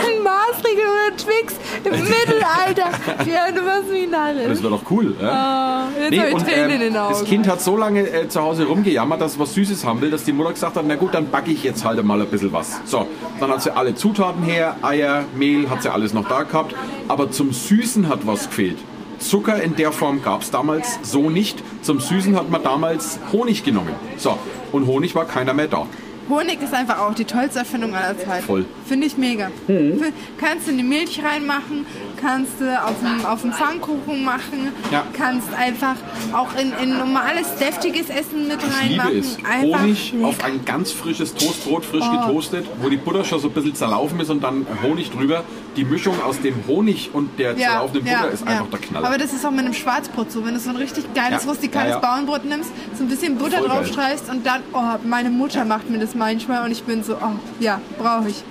Ein 0.51 0.57
Maßriegel 0.57 0.83
oder 0.83 1.17
Twix 1.17 1.55
im 1.83 1.91
Mittelalter. 2.09 2.91
Ja, 3.31 3.51
du 3.51 3.65
warst 3.65 3.91
wie 3.91 4.07
narrisch. 4.07 4.47
das 4.47 4.61
wäre 4.63 4.71
doch 4.73 4.91
cool. 4.91 5.15
Ja? 5.21 5.87
Oh, 5.87 5.99
jetzt 6.01 6.11
Nee, 6.11 6.27
ich 6.27 6.33
und, 6.33 6.45
Tränen 6.45 6.65
ähm, 6.69 6.75
in 6.75 6.79
den 6.81 6.97
Augen. 6.97 7.13
das 7.13 7.23
Kind 7.23 7.47
hat 7.47 7.61
so 7.61 7.77
lange 7.77 8.01
äh, 8.09 8.27
zu 8.27 8.41
Hause 8.41 8.65
rumgejammert, 8.65 9.21
dass 9.21 9.33
es 9.33 9.39
was 9.39 9.53
Süßes 9.53 9.85
haben 9.85 10.01
will, 10.01 10.11
dass 10.11 10.23
die 10.23 10.33
Mutter 10.33 10.51
gesagt 10.53 10.75
hat, 10.75 10.83
na 10.87 10.95
gut, 10.95 11.13
dann 11.13 11.29
backe 11.29 11.51
ich 11.51 11.63
jetzt 11.63 11.85
halt 11.85 12.03
mal 12.03 12.19
ein 12.21 12.27
bisschen 12.27 12.51
was. 12.51 12.79
So, 12.85 13.07
dann 13.39 13.51
hat 13.51 13.61
sie 13.61 13.75
alle 13.75 13.95
Zutaten 13.95 14.43
her, 14.43 14.75
Eier, 14.81 15.25
Mehl, 15.35 15.69
hat 15.69 15.83
sie 15.83 15.91
alles 15.91 16.13
noch 16.13 16.27
da 16.27 16.43
gehabt. 16.43 16.75
Aber 17.07 17.31
zum 17.31 17.51
Süßen 17.53 18.07
hat 18.09 18.25
was 18.27 18.47
gefehlt. 18.47 18.77
Zucker 19.19 19.61
in 19.61 19.75
der 19.75 19.91
Form 19.91 20.23
gab 20.23 20.41
es 20.41 20.49
damals 20.49 20.99
so 21.03 21.29
nicht. 21.29 21.61
Zum 21.83 21.99
Süßen 21.99 22.35
hat 22.35 22.49
man 22.49 22.63
damals 22.63 23.19
Honig 23.31 23.63
genommen. 23.63 23.93
So, 24.17 24.37
und 24.71 24.87
Honig 24.87 25.13
war 25.13 25.25
keiner 25.25 25.53
mehr 25.53 25.67
da. 25.67 25.85
Honig 26.31 26.61
ist 26.61 26.73
einfach 26.73 26.99
auch 26.99 27.13
die 27.13 27.25
tollste 27.25 27.59
Erfindung 27.59 27.93
aller 27.93 28.17
Zeiten. 28.17 28.45
Voll. 28.45 28.65
Finde 28.87 29.07
ich 29.07 29.17
mega. 29.17 29.47
F- 29.67 30.11
Kannst 30.39 30.67
du 30.67 30.71
in 30.71 30.77
die 30.77 30.83
Milch 30.83 31.21
reinmachen, 31.23 31.85
kannst 32.19 32.53
du 32.59 32.65
auf 32.83 32.95
dem, 32.99 33.25
auf 33.25 33.41
dem 33.41 33.53
Pfannkuchen 33.53 34.23
machen, 34.23 34.69
Ja. 34.91 35.03
kannst 35.13 35.47
einfach 35.53 35.95
auch 36.33 36.49
in, 36.59 36.71
in 36.83 36.97
normales, 36.97 37.55
deftiges 37.59 38.09
Essen 38.09 38.47
mit 38.47 38.57
Ich 38.63 38.89
liebe 38.89 39.01
reinmachen. 39.01 39.19
es. 39.19 39.37
Einfach 39.45 39.81
Honig 39.81 40.13
mega. 40.13 40.27
auf 40.27 40.43
ein 40.43 40.65
ganz 40.65 40.91
frisches 40.91 41.33
Toastbrot, 41.35 41.85
frisch 41.85 42.03
Oh. 42.07 42.11
getoastet, 42.27 42.65
wo 42.81 42.89
die 42.89 42.97
Butter 42.97 43.23
schon 43.23 43.39
so 43.39 43.47
ein 43.49 43.53
bisschen 43.53 43.75
zerlaufen 43.75 44.19
ist 44.19 44.29
und 44.29 44.43
dann 44.43 44.65
Honig 44.83 45.11
drüber. 45.11 45.43
Die 45.75 45.85
Mischung 45.85 46.21
aus 46.21 46.39
dem 46.41 46.55
Honig 46.67 47.11
und 47.13 47.37
der 47.39 47.55
zerlaufenden 47.55 48.03
Butter 48.03 48.31
ist 48.31 48.45
einfach 48.47 48.67
der 48.67 48.79
Knaller. 48.79 49.07
Aber 49.07 49.17
das 49.17 49.31
ist 49.31 49.45
auch 49.45 49.51
mit 49.51 49.61
einem 49.61 49.73
Schwarzbrot 49.73 50.29
so. 50.31 50.43
Wenn 50.45 50.53
du 50.55 50.59
so 50.59 50.69
ein 50.69 50.75
richtig 50.75 51.13
geiles 51.13 51.43
Ja. 51.45 51.49
rustikales 51.49 51.89
Ja, 51.91 51.95
ja. 51.95 51.99
Bauernbrot 51.99 52.43
nimmst, 52.45 52.71
so 52.97 53.03
ein 53.03 53.09
bisschen 53.09 53.37
Butter 53.37 53.59
Voll 53.59 53.67
geil. 53.69 53.77
drauf 53.77 53.87
streifst 53.87 54.29
und 54.29 54.45
dann, 54.45 54.61
oh, 54.73 54.79
meine 55.05 55.29
Mutter 55.29 55.63
macht 55.63 55.89
mir 55.89 55.99
das 55.99 56.13
manchmal 56.25 56.63
und 56.65 56.71
ich 56.71 56.83
bin 56.83 57.03
so, 57.03 57.13
oh, 57.15 57.31
ja, 57.59 57.81
brauche 57.97 58.29
ich. 58.29 58.43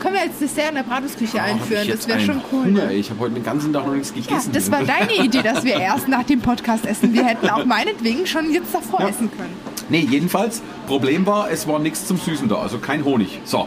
Können 0.00 0.14
wir 0.14 0.22
als 0.22 0.38
Dessert 0.38 0.70
in 0.70 0.74
der 0.74 0.82
Bratwurstküche 0.82 1.38
Oh, 1.38 1.40
einführen? 1.40 1.86
jetzt 1.86 2.00
Das 2.02 2.08
wäre 2.08 2.20
schon 2.20 2.40
cool. 2.52 2.64
Hunger, 2.66 2.86
Ne? 2.86 2.92
Ich 2.94 3.08
habe 3.10 3.20
heute 3.20 3.34
den 3.34 3.44
ganzen 3.44 3.72
Tag 3.72 3.86
noch 3.86 3.94
nichts 3.94 4.12
Ja, 4.14 4.20
gegessen. 4.22 4.50
das 4.52 4.70
war 4.70 4.82
deine 4.82 5.14
Idee, 5.24 5.40
dass 5.42 5.64
wir 5.64 5.74
erst 5.80 6.08
nach 6.08 6.24
dem 6.24 6.40
Podcast 6.40 6.84
essen. 6.84 7.12
Wir 7.14 7.24
hätten 7.24 7.48
auch 7.48 7.64
meinetwegen 7.64 8.26
schon 8.26 8.50
jetzt 8.52 8.74
davor 8.74 9.00
Ja. 9.00 9.08
essen 9.08 9.30
können. 9.30 9.54
Nee, 9.88 10.06
jedenfalls, 10.10 10.62
Problem 10.86 11.24
war, 11.26 11.50
es 11.50 11.66
war 11.66 11.78
nichts 11.78 12.06
zum 12.06 12.18
Süßen 12.18 12.48
da, 12.48 12.56
also 12.56 12.78
kein 12.78 13.04
Honig. 13.04 13.40
So. 13.44 13.66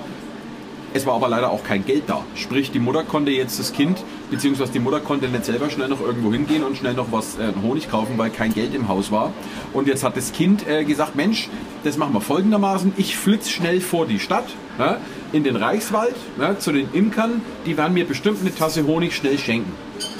Es 0.93 1.06
war 1.06 1.15
aber 1.15 1.28
leider 1.28 1.52
auch 1.52 1.63
kein 1.63 1.86
Geld 1.86 2.04
da. 2.08 2.23
Sprich, 2.36 2.71
die 2.71 2.80
Mutter 2.80 3.04
konnte 3.04 3.32
jetzt 3.32 3.60
das 3.60 3.73
Kind, 3.73 4.04
beziehungsweise 4.32 4.71
die 4.71 4.80
Mutter 4.80 5.00
konnte 5.00 5.28
nicht 5.28 5.45
selber 5.45 5.69
schnell 5.69 5.89
noch 5.89 6.02
irgendwo 6.02 6.32
hingehen 6.32 6.63
und 6.63 6.78
schnell 6.78 6.93
noch 6.93 7.12
was 7.12 7.38
äh, 7.38 7.52
Honig 7.62 7.89
kaufen, 7.89 8.17
weil 8.17 8.30
kein 8.30 8.54
Geld 8.54 8.73
im 8.73 8.88
Haus 8.88 9.12
war. 9.12 9.34
Und 9.73 9.88
jetzt 9.88 10.04
hat 10.04 10.17
das 10.17 10.32
Kind 10.32 10.67
äh, 10.67 10.86
gesagt, 10.86 11.15
Mensch, 11.15 11.50
das 11.84 11.97
machen 11.97 12.13
wir 12.13 12.21
folgendermaßen. 12.21 12.93
Ich 12.97 13.17
flitz 13.17 13.50
schnell 13.50 13.82
vor 13.82 14.06
die 14.06 14.19
Stadt, 14.19 14.47
ja, 14.80 14.97
in 15.32 15.43
den 15.43 15.56
Reichswald, 15.56 16.15
ja, 16.39 16.58
zu 16.58 16.71
den 16.71 16.89
Imkern. 16.93 17.41
Die 17.65 17.78
werden 17.78 17.93
mir 17.93 18.06
bestimmt 18.06 18.41
eine 18.41 18.54
Tasse 18.54 18.86
Honig 18.86 19.15
schnell 19.15 19.38
schenken. 19.38 19.71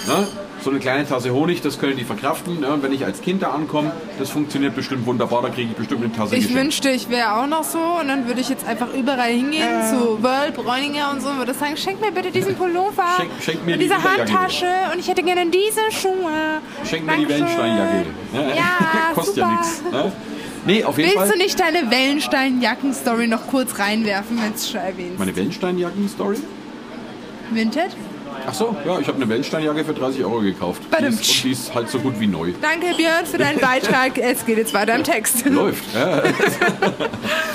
Ja. 0.08 0.27
So 0.67 0.71
eine 0.71 0.82
kleine 0.82 1.08
Tasse 1.08 1.32
Honig, 1.34 1.62
das 1.62 1.80
können 1.80 1.95
die 1.95 2.03
verkraften. 2.03 2.62
Ja, 2.62 2.73
und 2.73 2.84
wenn 2.84 2.91
ich 2.91 3.06
als 3.06 3.21
Kind 3.21 3.41
da 3.41 3.51
ankomme, 3.51 3.89
das 4.19 4.30
funktioniert 4.32 4.75
bestimmt 4.75 5.06
wunderbar, 5.06 5.41
da 5.41 5.47
kriege 5.47 5.69
ich 5.71 5.77
bestimmt 5.77 6.03
eine 6.03 6.12
Tasse 6.12 6.36
Ich 6.36 6.41
geschenkt. 6.41 6.62
wünschte, 6.62 6.89
ich 6.89 7.08
wäre 7.10 7.36
auch 7.38 7.47
noch 7.47 7.63
so 7.63 7.80
und 8.01 8.10
dann 8.10 8.27
würde 8.27 8.41
ich 8.41 8.49
jetzt 8.49 8.67
einfach 8.67 8.93
überall 8.93 9.30
hingehen, 9.32 9.63
zu 9.89 10.21
World, 10.21 10.56
Bräuninger 10.56 11.10
und 11.13 11.21
so 11.21 11.30
und 11.30 11.38
würde 11.38 11.53
sagen, 11.53 11.77
schenk 11.77 12.01
mir 12.01 12.12
bitte 12.12 12.32
diesen 12.32 12.53
Pullover 12.56 13.06
Schenk- 13.15 13.32
schenk 13.41 13.65
mir 13.65 13.75
und 13.75 13.80
die 13.80 13.86
diese 13.86 13.95
Winterjacke. 13.95 14.34
Handtasche 14.34 14.65
und 14.91 14.99
ich 14.99 15.08
hätte 15.08 15.23
gerne 15.23 15.45
diese 15.49 15.80
Schuhe. 15.89 16.60
Schenk 16.84 17.06
mir 17.06 17.15
die 17.15 17.25
Dankeschön. 17.27 17.47
Wellensteinjacke. 17.47 18.06
Ja, 18.58 18.63
Kostet 19.15 19.38
ja 19.38 19.45
super. 19.47 19.58
nichts. 19.62 19.84
Ne? 19.89 20.12
Nee, 20.65 20.84
auf 20.84 20.97
jeden 20.97 21.12
Willst 21.12 21.17
Fall. 21.23 21.30
du 21.30 21.38
nicht 21.38 21.58
deine 21.62 21.89
Wellenstein-Jacken-Story 21.89 23.27
noch 23.27 23.47
kurz 23.47 23.80
reinwerfen, 23.80 24.38
wenn 24.43 24.51
es 24.53 24.69
schon 24.69 24.82
erwähnst? 24.82 25.17
Meine 25.17 25.34
Wellensteinjacken-Story? 25.34 26.39
Vinted? 27.51 27.95
Ach 28.49 28.53
so, 28.53 28.75
ja, 28.86 28.97
ich 28.97 29.07
habe 29.10 29.17
eine 29.17 29.27
Wellensteinjacke 29.27 29.83
für 29.83 29.93
30 29.93 30.23
Euro 30.23 30.39
gekauft. 30.39 30.81
Die 30.97 31.05
ist, 31.05 31.19
und 31.19 31.43
die 31.43 31.51
ist 31.51 31.75
halt 31.75 31.89
so 31.89 31.99
gut 31.99 32.17
wie 32.17 32.27
neu. 32.27 32.53
Danke, 32.62 32.95
Björn, 32.95 33.25
für 33.25 33.38
deinen 33.38 33.60
Beitrag. 33.60 34.17
Es 34.17 34.45
geht 34.45 34.57
jetzt 34.57 34.73
weiter 34.73 34.95
im 34.95 35.03
Text. 35.03 35.45
Läuft. 35.45 35.83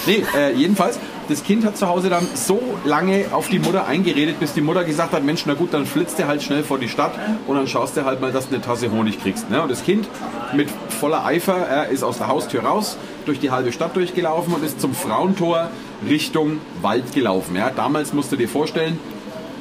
Nee, 0.04 0.24
äh, 0.36 0.52
jedenfalls, 0.54 0.98
das 1.28 1.44
Kind 1.44 1.64
hat 1.64 1.76
zu 1.76 1.86
Hause 1.86 2.10
dann 2.10 2.26
so 2.34 2.60
lange 2.84 3.26
auf 3.30 3.48
die 3.48 3.60
Mutter 3.60 3.86
eingeredet, 3.86 4.40
bis 4.40 4.52
die 4.52 4.60
Mutter 4.60 4.82
gesagt 4.82 5.12
hat, 5.12 5.22
Mensch, 5.22 5.44
na 5.46 5.54
gut, 5.54 5.72
dann 5.72 5.86
flitzt 5.86 6.18
du 6.18 6.26
halt 6.26 6.42
schnell 6.42 6.64
vor 6.64 6.80
die 6.80 6.88
Stadt 6.88 7.12
und 7.46 7.54
dann 7.54 7.68
schaust 7.68 7.96
du 7.96 8.04
halt 8.04 8.20
mal, 8.20 8.32
dass 8.32 8.48
du 8.48 8.56
eine 8.56 8.64
Tasse 8.64 8.90
Honig 8.90 9.22
kriegst. 9.22 9.48
Ne? 9.48 9.62
Und 9.62 9.70
das 9.70 9.84
Kind 9.84 10.08
mit 10.54 10.68
voller 10.88 11.24
Eifer 11.24 11.86
äh, 11.88 11.94
ist 11.94 12.02
aus 12.02 12.18
der 12.18 12.26
Haustür 12.26 12.64
raus, 12.64 12.96
durch 13.26 13.38
die 13.38 13.52
halbe 13.52 13.70
Stadt 13.70 13.94
durchgelaufen 13.94 14.52
und 14.54 14.64
ist 14.64 14.80
zum 14.80 14.92
Frauentor 14.92 15.70
Richtung 16.08 16.58
Wald 16.80 17.12
gelaufen. 17.14 17.54
Ja? 17.54 17.70
Damals 17.70 18.12
musst 18.12 18.32
du 18.32 18.36
dir 18.36 18.48
vorstellen, 18.48 18.98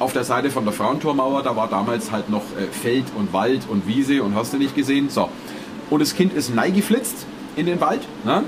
auf 0.02 0.12
der 0.12 0.24
Seite 0.24 0.50
von 0.50 0.64
der 0.64 0.72
Frauentormauer, 0.72 1.42
da 1.42 1.56
war 1.56 1.68
damals 1.68 2.10
halt 2.10 2.28
noch 2.28 2.42
äh, 2.58 2.66
Feld 2.66 3.06
und 3.16 3.32
Wald 3.32 3.62
und 3.68 3.86
Wiese 3.86 4.22
und 4.22 4.34
hast 4.34 4.52
du 4.52 4.58
nicht 4.58 4.74
gesehen. 4.74 5.08
So. 5.08 5.28
Und 5.90 6.00
das 6.00 6.14
Kind 6.14 6.34
ist 6.34 6.54
neigeflitzt 6.54 7.24
in 7.56 7.66
den 7.66 7.80
Wald. 7.80 8.02
Ne? 8.24 8.42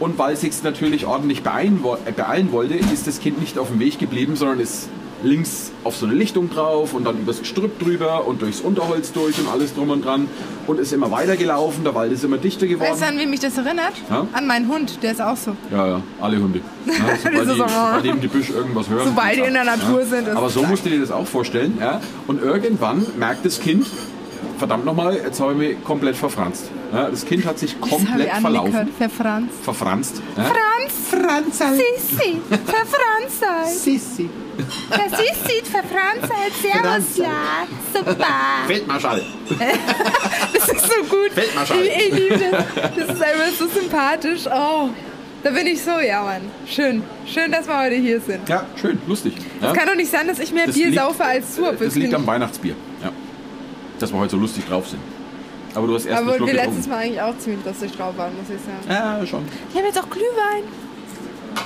Und 0.00 0.18
weil 0.18 0.34
es 0.34 0.40
sich 0.40 0.62
natürlich 0.62 1.06
ordentlich 1.06 1.42
beeilen, 1.42 1.82
äh, 2.04 2.12
beeilen 2.12 2.50
wollte, 2.52 2.74
ist 2.74 3.06
das 3.06 3.20
Kind 3.20 3.40
nicht 3.40 3.56
auf 3.58 3.68
dem 3.68 3.78
Weg 3.78 3.98
geblieben, 3.98 4.34
sondern 4.36 4.60
ist 4.60 4.88
links 5.22 5.72
auf 5.84 5.96
so 5.96 6.06
eine 6.06 6.14
Lichtung 6.14 6.50
drauf 6.50 6.94
und 6.94 7.04
dann 7.04 7.18
übers 7.18 7.38
Gestrüpp 7.40 7.78
drüber 7.78 8.26
und 8.26 8.42
durchs 8.42 8.60
Unterholz 8.60 9.12
durch 9.12 9.38
und 9.38 9.48
alles 9.48 9.74
drum 9.74 9.90
und 9.90 10.04
dran 10.04 10.28
und 10.66 10.80
ist 10.80 10.92
immer 10.92 11.10
weiter 11.10 11.36
gelaufen. 11.36 11.84
Der 11.84 11.94
Wald 11.94 12.12
ist 12.12 12.24
immer 12.24 12.38
dichter 12.38 12.66
geworden. 12.66 12.90
Weißt 12.90 13.02
du, 13.02 13.06
an 13.06 13.18
wen 13.18 13.30
mich 13.30 13.40
das 13.40 13.56
erinnert? 13.56 13.94
Ja? 14.10 14.26
An 14.32 14.46
meinen 14.46 14.68
Hund, 14.68 15.02
der 15.02 15.12
ist 15.12 15.22
auch 15.22 15.36
so. 15.36 15.56
Ja, 15.70 15.86
ja, 15.86 16.02
alle 16.20 16.38
Hunde. 16.38 16.60
Ja, 16.86 17.44
sobald, 17.44 17.98
die, 17.98 18.02
die 18.02 18.08
im 18.08 18.20
Gebüsch 18.20 18.50
irgendwas 18.50 18.88
hören. 18.88 19.06
Sobald 19.06 19.36
die 19.36 19.40
in 19.40 19.54
der. 19.54 19.64
Natur 19.64 20.04
sind, 20.04 20.28
ist 20.28 20.36
Aber 20.36 20.48
so 20.48 20.62
musst 20.62 20.86
du 20.86 20.90
dir 20.90 21.00
das 21.00 21.10
auch 21.10 21.26
vorstellen. 21.26 21.76
Ja? 21.80 22.00
Und 22.26 22.40
irgendwann 22.40 23.04
merkt 23.18 23.44
das 23.44 23.60
Kind, 23.60 23.86
verdammt 24.58 24.84
nochmal, 24.84 25.16
jetzt 25.16 25.40
habe 25.40 25.52
ich 25.52 25.58
mich 25.58 25.84
komplett 25.84 26.16
verfranst. 26.16 26.70
Ja? 26.92 27.08
Das 27.10 27.24
Kind 27.24 27.44
hat 27.44 27.58
sich 27.58 27.74
Das 27.78 27.90
habe 27.90 28.04
komplett 28.04 28.26
ich 28.34 28.40
verlaufen. 28.40 28.66
angehört. 28.76 28.88
Verfranst. 28.98 29.54
Verfranst. 29.62 30.22
Ja? 30.36 30.44
Franz! 30.44 30.92
Franz. 31.10 31.58
Sissi! 31.58 32.40
Verfranst! 32.50 33.82
Sissi. 33.84 34.30
Der 34.90 35.08
Sissi, 35.18 35.62
verfranst! 35.70 36.32
Servus, 36.62 37.16
ja! 37.18 37.66
Super! 37.92 38.26
Feldmarschall. 38.66 39.22
Das 40.52 40.68
ist 40.68 40.86
so 40.86 41.02
gut. 41.04 41.30
Feldmarschall. 41.32 41.82
Ich, 41.84 42.06
ich 42.08 42.12
liebe 42.14 42.38
das. 42.50 42.64
Das 42.96 43.16
ist 43.16 43.22
einfach 43.22 43.52
so 43.58 43.66
sympathisch. 43.68 44.46
Oh, 44.46 44.88
da 45.42 45.50
bin 45.50 45.66
ich 45.66 45.80
so, 45.82 45.90
ja, 46.00 46.22
Mann. 46.22 46.40
Schön. 46.66 47.02
Schön, 47.26 47.52
dass 47.52 47.68
wir 47.68 47.78
heute 47.78 47.94
hier 47.96 48.20
sind. 48.20 48.48
Ja, 48.48 48.64
schön, 48.80 48.98
lustig. 49.06 49.34
Ja? 49.60 49.72
Kann 49.72 49.86
doch 49.86 49.94
nicht 49.94 50.10
sein, 50.10 50.26
dass 50.26 50.38
ich 50.40 50.52
mehr 50.52 50.66
Das 50.66 50.74
Bier 50.74 50.86
liegt- 50.86 50.98
saufe 51.00 51.24
als 51.24 51.54
du. 51.56 51.70
Das 51.78 51.94
liegt 51.94 52.14
am 52.14 52.26
Weihnachtsbier. 52.26 52.74
Dass 53.98 54.12
wir 54.12 54.18
heute 54.18 54.32
so 54.32 54.36
lustig 54.36 54.66
drauf 54.66 54.88
sind. 54.88 55.00
Aber 55.74 55.86
du 55.86 55.94
hast 55.94 56.06
erst 56.06 56.22
Aber 56.22 56.38
wir 56.38 56.54
letztes. 56.54 56.86
Mal 56.86 56.96
eigentlich 56.96 57.20
auch 57.20 57.36
ziemlich 57.38 57.64
lustig 57.64 57.92
drauf 57.92 58.16
waren, 58.16 58.32
muss 58.36 58.48
ich 58.48 58.62
sagen. 58.62 59.20
Ja, 59.20 59.26
schon. 59.26 59.44
Ich 59.70 59.76
habe 59.76 59.86
jetzt 59.86 59.98
auch 59.98 60.08
Glühwein. 60.08 60.64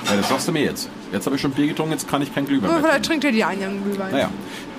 Ja, 0.09 0.17
das 0.17 0.29
sagst 0.29 0.47
du 0.47 0.51
mir 0.51 0.63
jetzt. 0.63 0.89
Jetzt 1.11 1.25
habe 1.25 1.35
ich 1.35 1.41
schon 1.41 1.51
Bier 1.51 1.67
getrunken, 1.67 1.91
jetzt 1.91 2.07
kann 2.07 2.21
ich 2.21 2.33
kein 2.33 2.45
Glühwein 2.45 2.69
mehr 2.69 2.79
vielleicht 2.79 3.05
trinkt 3.05 3.25
er 3.25 3.31
die 3.31 3.43
einen 3.43 3.83
Glühwein. 3.83 4.11
Naja, 4.11 4.29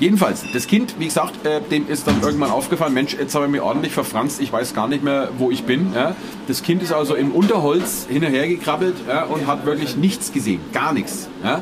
jedenfalls, 0.01 0.45
das 0.53 0.67
Kind, 0.67 0.95
wie 0.99 1.05
gesagt, 1.05 1.45
äh, 1.45 1.61
dem 1.61 1.89
ist 1.89 2.07
dann 2.07 2.23
irgendwann 2.23 2.51
aufgefallen, 2.51 2.95
Mensch, 2.95 3.15
jetzt 3.15 3.35
habe 3.35 3.45
ich 3.45 3.51
mich 3.51 3.61
ordentlich 3.61 3.93
verfranst, 3.93 4.41
ich 4.41 4.51
weiß 4.53 4.75
gar 4.75 4.89
nicht 4.89 5.05
mehr, 5.05 5.29
wo 5.37 5.51
ich 5.51 5.65
bin. 5.65 5.93
Ja. 5.95 6.17
Das 6.49 6.63
Kind 6.63 6.83
ist 6.83 6.93
also 6.93 7.15
im 7.15 7.33
Unterholz 7.33 8.07
hinterhergekrabbelt 8.09 8.97
ja, 9.07 9.25
und 9.25 9.47
hat 9.47 9.67
wirklich 9.67 9.97
nichts 9.97 10.33
gesehen, 10.33 10.61
gar 10.73 10.93
nichts. 10.95 11.29
Ja. 11.45 11.61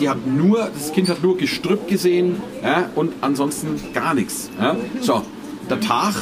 Die 0.00 0.08
hat 0.08 0.26
nur, 0.26 0.68
das 0.74 0.92
Kind 0.92 1.08
hat 1.08 1.22
nur 1.22 1.36
Gestrüpp 1.36 1.88
gesehen 1.88 2.36
ja, 2.62 2.90
und 2.94 3.12
ansonsten 3.20 3.80
gar 3.92 4.14
nichts. 4.14 4.50
Ja. 4.60 4.76
So, 5.00 5.22
der 5.70 5.80
Tag 5.80 6.14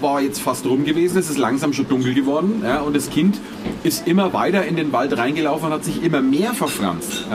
war 0.00 0.20
jetzt 0.20 0.40
fast 0.40 0.66
rum 0.66 0.84
gewesen, 0.84 1.18
es 1.18 1.30
ist 1.30 1.38
langsam 1.38 1.72
schon 1.72 1.88
dunkel 1.88 2.14
geworden 2.14 2.62
ja, 2.64 2.80
und 2.80 2.94
das 2.96 3.10
Kind 3.10 3.40
ist 3.84 4.06
immer 4.06 4.32
weiter 4.32 4.64
in 4.64 4.76
den 4.76 4.92
Wald 4.92 5.16
reingelaufen 5.16 5.66
und 5.66 5.72
hat 5.72 5.84
sich 5.84 6.02
immer 6.02 6.20
mehr 6.20 6.54
verfranst. 6.54 7.26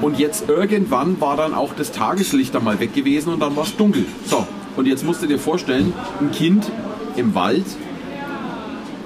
Und 0.00 0.18
jetzt 0.18 0.48
irgendwann 0.48 1.20
war 1.20 1.36
dann 1.36 1.54
auch 1.54 1.74
das 1.74 1.92
Tageslicht 1.92 2.56
einmal 2.56 2.80
weg 2.80 2.94
gewesen 2.94 3.32
und 3.32 3.40
dann 3.40 3.54
war 3.54 3.64
es 3.64 3.76
dunkel. 3.76 4.06
So, 4.24 4.46
und 4.76 4.86
jetzt 4.86 5.04
musst 5.04 5.22
du 5.22 5.26
dir 5.26 5.38
vorstellen, 5.38 5.92
ein 6.20 6.30
Kind 6.30 6.70
im 7.16 7.34
Wald, 7.34 7.66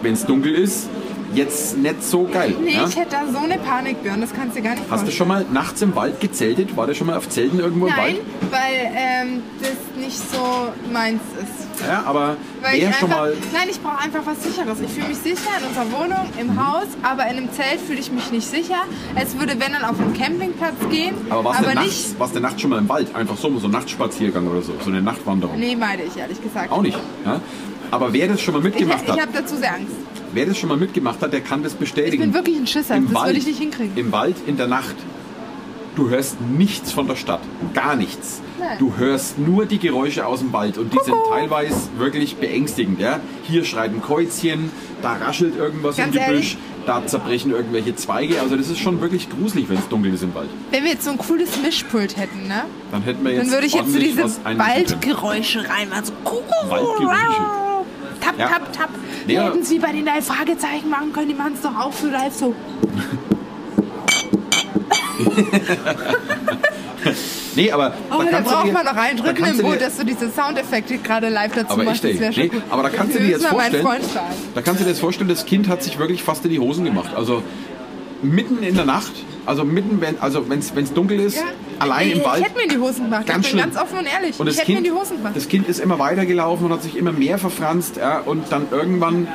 wenn 0.03 0.13
es 0.13 0.25
dunkel 0.25 0.55
ist, 0.55 0.89
jetzt 1.35 1.77
nicht 1.79 2.03
so 2.03 2.25
geil. 2.33 2.55
Nee, 2.63 2.75
ja. 2.75 2.87
ich 2.89 2.97
hätte 2.97 3.11
da 3.11 3.23
so 3.33 3.39
eine 3.39 3.59
Panik, 3.59 4.03
Björn, 4.03 4.21
das 4.21 4.33
kannst 4.33 4.57
du 4.57 4.63
gar 4.63 4.71
nicht 4.73 4.83
Hast 4.83 4.91
du 4.91 4.97
vorstellen. 5.11 5.17
schon 5.17 5.29
mal 5.29 5.45
nachts 5.53 5.83
im 5.83 5.95
Wald 5.97 6.21
gezeltet? 6.21 6.77
War 6.77 6.87
der 6.87 6.95
schon 6.95 7.07
mal 7.07 7.17
auf 7.17 7.29
Zelten 7.29 7.59
irgendwo 7.61 7.87
im 7.87 7.93
Nein, 7.93 8.17
Wald? 8.17 8.21
weil 8.51 8.93
ähm, 8.97 9.43
das 9.61 9.71
nicht 10.03 10.19
so 10.19 10.69
meins 10.93 11.21
ist. 11.41 11.65
Ja, 11.89 12.05
aber 12.07 12.37
Weil 12.63 12.81
wer 12.81 12.89
ich 12.91 12.97
schon 12.97 13.11
einfach, 13.11 13.19
mal 13.19 13.33
Nein, 13.53 13.69
ich 13.69 13.81
brauche 13.83 13.99
einfach 13.99 14.21
was 14.25 14.43
Sicheres. 14.45 14.79
Ich 14.81 14.91
fühle 14.93 15.09
mich 15.09 15.17
sicher 15.19 15.51
in 15.61 15.67
unserer 15.67 15.91
Wohnung, 16.01 16.29
im 16.41 16.47
Mhm. 16.55 16.67
Haus, 16.67 16.87
aber 17.03 17.25
in 17.25 17.37
einem 17.37 17.53
Zelt 17.53 17.81
fühle 17.85 17.99
ich 17.99 18.13
mich 18.13 18.31
nicht 18.31 18.49
sicher. 18.49 18.85
Es 19.17 19.37
würde, 19.39 19.59
wenn 19.59 19.73
dann 19.73 19.85
auf 19.85 19.99
einen 20.01 20.15
Campingplatz 20.15 20.75
gehen, 20.91 21.15
Aber 21.31 21.45
warst 21.45 21.61
du 21.61 21.65
aber 21.65 21.75
nachts, 21.75 21.89
nicht. 22.09 22.21
warst 22.21 22.37
du 22.37 22.41
nachts 22.41 22.61
schon 22.61 22.71
mal 22.71 22.79
im 22.79 22.89
Wald? 22.89 23.13
Einfach 23.15 23.37
so, 23.37 23.59
so 23.59 23.67
ein 23.67 23.73
Nachtspaziergang 23.73 24.47
oder 24.47 24.63
so, 24.63 24.73
so 24.85 24.89
eine 24.91 25.03
Nachtwanderung? 25.03 25.59
Nee, 25.59 25.75
meide 25.75 26.05
ich 26.05 26.17
ehrlich 26.17 26.41
gesagt. 26.41 26.71
Auch 26.71 26.81
nicht. 26.83 26.97
Ja? 27.27 27.41
Aber 27.91 28.13
wer 28.13 28.29
das 28.29 28.41
schon 28.41 28.55
mal 28.55 28.59
Ich, 28.61 28.65
mitgemacht 28.67 29.03
ich 29.05 29.11
hat, 29.11 29.21
habe 29.21 29.33
dazu 29.33 29.57
sehr 29.57 29.75
Angst. 29.75 29.93
Wer 30.35 30.47
das 30.47 30.59
schon 30.59 30.69
mal 30.69 30.77
mitgemacht 30.79 31.21
hat, 31.23 31.33
der 31.33 31.41
kann 31.41 31.63
das 31.63 31.73
Ich 31.75 31.79
bestätigen. 31.79 32.23
bin 32.23 32.35
wirklich 32.35 32.57
ein 32.57 32.67
Schisser. 32.67 32.97
Im 32.97 33.07
Das 33.07 33.15
Wald, 33.15 33.27
würde 33.29 33.39
ich 33.39 33.47
nicht 33.47 33.59
hinkriegen. 33.59 33.97
Im 33.97 34.13
Wald 34.13 34.37
in 34.47 34.57
der 34.57 34.67
Nacht. 34.67 34.97
Du 35.97 36.09
hörst 36.11 36.41
nichts 36.41 36.91
von 36.91 37.07
der 37.07 37.15
Stadt. 37.15 37.41
Gar 37.73 37.95
nichts. 37.95 38.43
Nein. 38.59 38.79
Du 38.81 38.95
hörst 38.97 39.39
nur 39.39 39.65
die 39.65 39.79
Geräusche 39.79 40.27
aus 40.27 40.41
dem 40.41 40.53
Wald 40.53 40.77
und 40.77 40.93
die 40.93 40.99
sind 41.05 41.15
teilweise 41.31 41.77
wirklich 41.99 42.35
beängstigend. 42.37 42.99
Ja? 42.99 43.21
Hier 43.45 43.65
schreit 43.65 43.93
ein 43.93 44.03
Käuzchen, 44.03 44.71
da 45.03 45.13
raschelt 45.13 45.57
irgendwas 45.57 45.97
Ganz 45.97 46.17
im 46.17 46.21
Gebüsch, 46.21 46.55
ehrlich? 46.55 46.59
da 46.87 47.07
zerbrechen 47.07 47.53
irgendwelche 47.53 47.95
Zweige. 47.95 48.41
Also 48.41 48.57
das 48.57 48.71
ist 48.71 48.81
schon 48.81 49.01
wirklich 49.01 49.31
gruselig, 49.31 49.69
wenn 49.69 49.79
es 49.79 49.89
dunkel 49.89 50.13
ist 50.15 50.25
im 50.25 50.35
Wald. 50.35 50.49
Wenn 50.73 50.83
wir 50.83 50.91
jetzt 50.91 51.05
so 51.05 51.11
ein 51.13 51.19
cooles 51.19 51.51
Mischpult 51.63 52.17
hätten, 52.17 52.49
ne? 52.49 52.65
Dann 52.91 53.03
hätten 53.03 53.25
wir 53.25 53.31
jetzt 53.33 53.45
Dann 53.47 53.51
würde 53.53 53.67
ich 53.69 53.75
jetzt 53.75 53.93
so 53.93 53.99
diese. 54.01 54.25
Waldgeräusche 54.25 55.61
reinmachen. 55.69 56.07
So 56.07 56.13
Waldgeräusche. 56.71 57.64
Tap, 58.25 58.39
Ja. 58.39 58.49
tap, 58.49 58.73
tap. 58.73 58.89
Ja. 59.27 59.29
Wir 59.29 59.45
hätten 59.45 59.61
es 59.61 59.71
wie 59.71 59.79
bei 59.79 59.93
den 59.93 60.05
drei 60.07 60.23
Fragezeichen 60.23 60.89
machen 60.89 61.13
können. 61.13 61.29
Die 61.29 61.35
machen 61.35 61.53
es 61.55 61.61
doch 61.63 61.77
auch 61.79 61.93
so 61.93 62.07
live 62.09 62.33
so. 62.35 62.55
nee, 67.55 67.71
aber 67.71 67.95
Oh, 68.11 68.23
da, 68.31 68.41
braucht 68.41 68.73
man 68.73 68.85
noch 68.85 68.97
einen 68.97 69.17
da 69.19 69.23
Dritten 69.25 69.43
kannst 69.43 69.61
im 69.61 69.67
Boot, 69.67 69.81
dass 69.81 69.97
du 69.97 70.05
diese 70.05 70.31
Soundeffekte 70.31 70.99
gerade 70.99 71.29
live 71.29 71.53
dazu 71.55 71.73
aber 71.75 71.85
machst. 71.85 72.05
echt, 72.05 72.15
Das 72.15 72.21
wäre 72.21 72.33
ey. 72.43 72.49
schon 72.51 72.59
Nee, 72.59 72.63
aber 72.71 72.83
da 72.83 72.89
kannst 72.91 73.15
du 73.15 73.19
dir 73.21 73.29
jetzt 73.29 73.47
vorstellen, 73.47 73.87
da 74.55 74.63
kannst 74.63 74.81
du 74.81 74.85
dir 74.85 74.91
jetzt 74.91 75.01
vorstellen, 75.01 75.29
das 75.29 75.47
Kind 75.47 75.69
hat 75.69 75.83
sich 75.83 75.99
wirklich 75.99 76.23
fast 76.23 76.45
in 76.45 76.51
die 76.51 76.59
Hosen 76.59 76.85
gemacht. 76.85 77.15
Also 77.15 77.43
mitten 78.23 78.63
in 78.63 78.75
der 78.75 78.87
Nacht, 78.87 79.13
also 79.47 79.65
mitten, 79.65 80.01
wenn 80.01 80.19
also 80.21 80.49
wenn's 80.49 80.75
wenn's 80.75 80.93
dunkel 80.93 81.21
ist, 81.21 81.37
Ja. 81.37 81.43
Allein 81.79 82.09
ich, 82.09 82.15
im 82.17 82.25
Wald. 82.25 82.41
Ich 82.41 82.47
hätte 82.47 82.57
mir 82.57 82.65
in 82.65 82.69
die 82.71 82.79
Hosen 82.79 83.05
gemacht. 83.05 83.27
Ganz 83.27 83.47
ich 83.47 83.53
bin 83.53 83.61
schlimm. 83.61 83.73
ganz 83.73 83.83
offen 83.83 83.99
und 83.99 84.07
ehrlich. 84.07 84.41
Und 84.41 84.49
ich 84.49 84.59
hätte 84.59 84.71
mir 84.71 84.77
kind, 84.77 84.87
in 84.87 84.93
die 84.93 84.99
Hosen 84.99 85.17
gemacht. 85.19 85.37
das 85.37 85.49
Kind 85.49 85.69
ist 85.69 85.81
immer 85.81 85.99
weitergelaufen 85.99 86.67
und 86.67 86.73
hat 86.73 86.83
sich 86.83 86.97
immer 86.97 87.13
mehr 87.13 87.39
verfranst. 87.39 87.97
Ja, 87.97 88.21
und 88.21 88.51
dann 88.51 88.67
irgendwann 88.71 89.29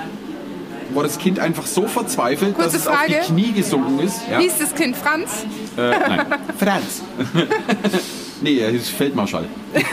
war 0.94 1.04
das 1.04 1.18
Kind 1.18 1.40
einfach 1.40 1.66
so 1.66 1.88
verzweifelt, 1.88 2.56
Kurze 2.56 2.72
dass 2.72 2.82
es 2.82 2.88
auf 2.88 2.96
Frage. 2.96 3.20
die 3.22 3.34
Knie 3.34 3.52
gesunken 3.52 4.00
ist. 4.00 4.22
Ja. 4.30 4.40
Hieß 4.40 4.58
das 4.58 4.76
Kind 4.76 4.96
Franz? 4.96 5.46
Äh, 5.78 5.92
nein, 5.92 6.26
Franz. 6.58 7.04
nee, 8.42 8.58
er 8.60 8.70
ist 8.70 8.90
Feldmarschall. 8.90 9.46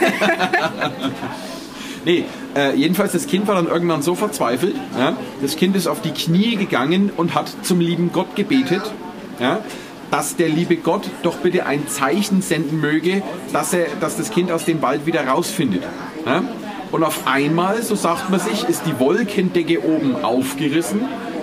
nee, 2.05 2.25
äh, 2.55 2.75
jedenfalls 2.75 3.11
das 3.11 3.27
Kind 3.27 3.47
war 3.47 3.55
dann 3.55 3.67
irgendwann 3.67 4.01
so 4.01 4.15
verzweifelt. 4.15 4.75
Ja, 4.97 5.15
das 5.41 5.55
Kind 5.55 5.75
ist 5.75 5.87
auf 5.87 6.01
die 6.01 6.11
Knie 6.11 6.55
gegangen 6.55 7.11
und 7.15 7.35
hat 7.35 7.51
zum 7.61 7.79
lieben 7.79 8.11
Gott 8.11 8.35
gebetet. 8.35 8.81
Ja, 9.39 9.59
dass 10.11 10.35
der 10.35 10.49
liebe 10.49 10.77
Gott 10.77 11.09
doch 11.23 11.37
bitte 11.37 11.65
ein 11.65 11.87
Zeichen 11.87 12.41
senden 12.41 12.79
möge, 12.79 13.21
dass, 13.53 13.73
er, 13.73 13.87
dass 13.99 14.17
das 14.17 14.31
Kind 14.31 14.51
aus 14.51 14.65
dem 14.65 14.81
Wald 14.81 15.05
wieder 15.05 15.25
rausfindet. 15.27 15.83
Ja? 16.25 16.43
Und 16.91 17.03
auf 17.03 17.27
einmal, 17.27 17.81
so 17.83 17.95
sagt 17.95 18.29
man 18.29 18.39
sich, 18.39 18.67
ist 18.67 18.83
die 18.85 18.99
Wolkendecke 18.99 19.83
oben 19.83 20.23
aufgerissen. 20.23 21.01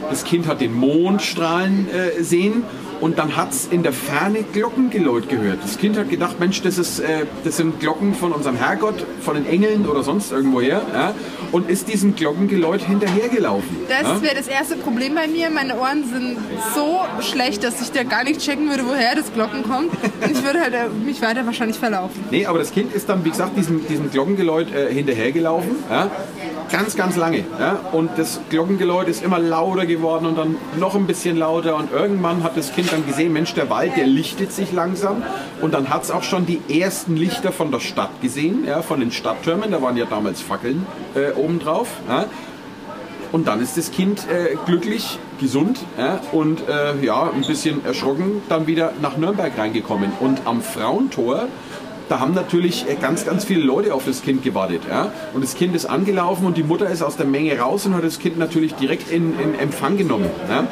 Das 0.09 0.25
Kind 0.25 0.47
hat 0.47 0.61
den 0.61 0.75
Mondstrahlen 0.75 1.89
äh, 1.91 2.23
sehen 2.23 2.63
und 3.05 3.19
dann 3.19 3.37
hat 3.37 3.51
es 3.53 3.67
in 3.67 3.83
der 3.83 3.93
Ferne 3.93 4.43
Glockengeläut 4.55 5.29
gehört. 5.29 5.59
Das 5.63 5.77
Kind 5.77 5.99
hat 5.99 6.09
gedacht, 6.09 6.41
Mensch, 6.41 6.63
das, 6.63 6.79
ist, 6.79 7.01
äh, 7.01 7.27
das 7.45 7.59
sind 7.59 7.79
Glocken 7.79 8.15
von 8.15 8.33
unserem 8.33 8.57
Herrgott, 8.57 9.05
von 9.21 9.35
den 9.35 9.45
Engeln 9.45 9.87
oder 9.87 10.03
sonst 10.03 10.33
irgendwoher. 10.33 10.81
Ja? 10.91 11.15
Und 11.53 11.69
ist 11.69 11.89
diesem 11.89 12.17
Glockengeläut 12.17 12.81
hinterhergelaufen. 12.81 13.77
Das 13.91 14.05
ja? 14.05 14.23
wäre 14.23 14.35
das 14.35 14.49
erste 14.49 14.77
Problem 14.77 15.15
bei 15.15 15.29
mir. 15.29 15.51
Meine 15.51 15.77
Ohren 15.79 16.05
sind 16.11 16.39
so 16.75 17.01
schlecht, 17.21 17.63
dass 17.63 17.83
ich 17.83 17.93
da 17.93 18.05
gar 18.05 18.25
nicht 18.25 18.41
checken 18.41 18.71
würde, 18.71 18.87
woher 18.87 19.15
das 19.15 19.31
Glocken 19.35 19.65
kommt. 19.65 19.91
Und 19.93 20.31
ich 20.33 20.43
würde 20.43 20.63
halt 20.63 20.73
äh, 20.73 20.89
mich 20.89 21.21
weiter 21.21 21.45
wahrscheinlich 21.45 21.79
verlaufen. 21.79 22.25
Nee, 22.31 22.47
aber 22.47 22.59
das 22.59 22.73
Kind 22.73 22.95
ist 22.95 23.11
dann, 23.11 23.23
wie 23.23 23.31
gesagt, 23.31 23.55
diesem, 23.59 23.87
diesem 23.87 24.11
Glockengeläut 24.11 24.75
äh, 24.75 24.91
hinterhergelaufen. 24.91 25.77
Ja? 25.91 26.11
Ganz, 26.71 26.97
ganz 26.97 27.17
lange. 27.17 27.45
Ja? 27.59 27.79
Und 27.93 28.11
das 28.17 28.41
Glockengeläut 28.51 29.09
ist 29.09 29.23
immer 29.23 29.39
lauter 29.39 29.87
geworden 29.87 30.27
und 30.27 30.37
dann 30.37 30.57
noch 30.79 30.95
ein 30.95 31.07
bisschen 31.07 31.37
lauter. 31.37 31.77
Und 31.77 31.93
irgendwann 31.93 32.43
hat 32.43 32.57
das 32.57 32.73
Kind 32.75 32.93
dann 32.93 33.07
gesehen, 33.07 33.33
Mensch, 33.33 33.55
der 33.55 33.71
Wald, 33.71 33.97
der 33.97 34.07
lichtet 34.07 34.53
sich 34.53 34.73
langsam. 34.73 35.23
Und 35.61 35.75
dann 35.75 35.91
hat 35.91 36.05
es 36.05 36.11
auch 36.11 36.23
schon 36.23 36.47
die 36.47 36.61
ersten 36.81 37.17
Lichter 37.17 37.53
von 37.53 37.71
der 37.71 37.81
Stadt 37.81 38.21
gesehen, 38.21 38.65
ja? 38.67 38.83
von 38.83 39.01
den 39.01 39.13
Stadttürmen. 39.13 39.71
Da 39.71 39.83
waren 39.83 39.97
ja 39.97 40.07
damals 40.07 40.41
Fackeln 40.41 40.87
äh, 41.15 41.33
obendrauf. 41.33 41.89
Ja? 42.09 42.27
Und 43.35 43.49
dann 43.49 43.61
ist 43.61 43.77
das 43.77 43.91
Kind 43.91 44.29
äh, 44.29 44.55
glücklich, 44.65 45.19
gesund 45.41 45.81
ja, 45.99 46.21
und 46.31 46.69
äh, 46.69 47.05
ja, 47.05 47.31
ein 47.31 47.41
bisschen 47.41 47.85
erschrocken 47.85 48.43
dann 48.49 48.69
wieder 48.69 48.93
nach 49.03 49.17
Nürnberg 49.17 49.59
reingekommen. 49.59 50.13
Und 50.21 50.43
am 50.45 50.63
Frauentor, 50.63 51.49
da 52.09 52.21
haben 52.21 52.35
natürlich 52.35 52.89
äh, 52.89 52.95
ganz, 52.95 53.25
ganz 53.25 53.45
viele 53.45 53.63
Leute 53.63 53.95
auf 53.95 54.05
das 54.05 54.23
Kind 54.23 54.43
gewartet. 54.43 54.83
Ja. 54.89 55.13
Und 55.33 55.43
das 55.43 55.55
Kind 55.55 55.75
ist 55.75 55.87
angelaufen 55.87 56.47
und 56.47 56.57
die 56.57 56.63
Mutter 56.63 56.89
ist 56.89 57.03
aus 57.03 57.17
der 57.17 57.27
Menge 57.27 57.59
raus 57.59 57.87
und 57.87 57.95
hat 57.95 58.05
das 58.05 58.19
Kind 58.19 58.39
natürlich 58.39 58.75
direkt 58.75 59.11
in, 59.11 59.39
in 59.39 59.59
Empfang 59.59 59.97
genommen. 59.97 60.27
Ja. 60.49 60.67